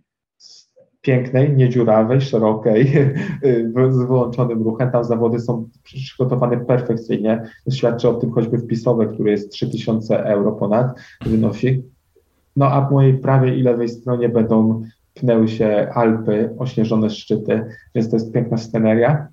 [1.01, 2.93] pięknej, niedziurawej, szerokiej,
[3.91, 4.91] z wyłączonym ruchem.
[4.91, 7.43] Tam zawody są przygotowane perfekcyjnie.
[7.71, 11.83] Świadczy o tym choćby wpisowe, który jest 3000 euro ponad wynosi.
[12.57, 14.83] No a po mojej prawej i lewej stronie będą
[15.15, 17.65] pnęły się Alpy, ośnieżone szczyty,
[17.95, 19.29] więc to jest piękna sceneria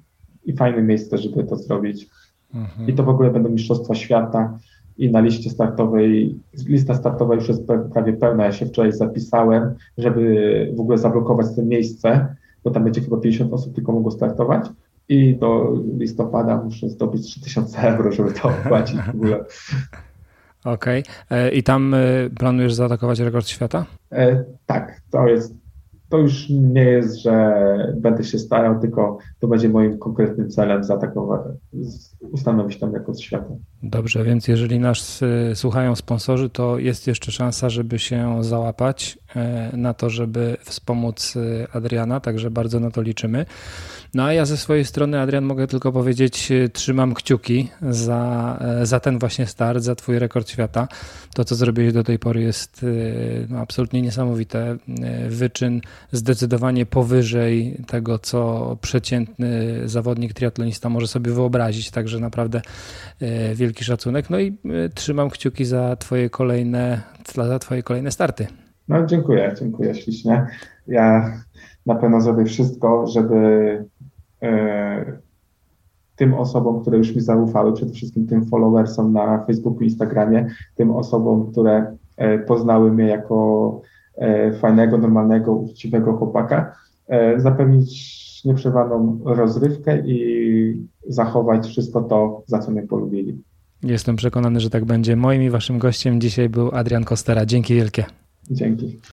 [0.45, 2.09] i fajne miejsce, żeby to zrobić.
[2.53, 2.89] Mhm.
[2.89, 4.57] I to w ogóle będą Mistrzostwa Świata
[4.97, 7.61] i na liście startowej, lista startowa już jest
[7.93, 8.45] prawie pełna.
[8.45, 13.53] Ja się wczoraj zapisałem, żeby w ogóle zablokować to miejsce, bo tam będzie chyba 50
[13.53, 14.65] osób tylko mogło startować.
[15.09, 19.45] I do listopada muszę zdobyć 3000 euro, żeby to opłacić w ogóle.
[20.65, 21.03] Okej.
[21.03, 21.38] Okay.
[21.39, 21.97] E, I tam e,
[22.39, 23.85] planujesz zaatakować rekord świata?
[24.11, 25.53] E, tak, to jest
[26.10, 31.41] to już nie jest, że będę się starał, tylko to będzie moim konkretnym celem zaatakować,
[32.32, 33.53] ustanowić tam rekord świata.
[33.84, 39.18] Dobrze, więc jeżeli nas y, słuchają sponsorzy, to jest jeszcze szansa, żeby się załapać
[39.74, 43.45] na to, żeby wspomóc y, Adriana, także bardzo na to liczymy.
[44.14, 48.86] No a ja ze swojej strony, Adrian, mogę tylko powiedzieć, y, trzymam kciuki za, e,
[48.86, 50.88] za ten właśnie start, za Twój rekord świata.
[51.34, 52.86] To, co zrobiłeś do tej pory, jest
[53.49, 54.78] no, absolutnie niesamowite.
[55.30, 55.82] Wyczyn
[56.12, 62.62] zdecydowanie powyżej tego, co przeciętny zawodnik triatlonista może sobie wyobrazić, także naprawdę
[63.20, 64.30] e, wielki szacunek.
[64.30, 67.02] No i e, trzymam kciuki za Twoje kolejne,
[67.36, 68.48] za twoje kolejne starty.
[68.88, 70.48] No, dziękuję, dziękuję ślicznie.
[70.88, 71.34] Ja
[71.86, 73.86] na pewno zrobię wszystko, żeby
[74.41, 75.26] e,
[76.16, 81.52] tym osobom, które już mi zaufały, przede wszystkim tym followersom na Facebooku, Instagramie, tym osobom,
[81.52, 83.82] które e, poznały mnie jako
[84.18, 86.76] e, fajnego, normalnego, uczciwego chłopaka,
[87.07, 93.44] e, zapewnić nieprzerwaną rozrywkę i zachować wszystko to, za co mnie polubili.
[93.84, 95.16] Jestem przekonany, że tak będzie.
[95.16, 97.45] Moim i waszym gościem dzisiaj był Adrian Kostera.
[97.45, 98.06] Dzięki wielkie.
[98.51, 98.99] Dzięki.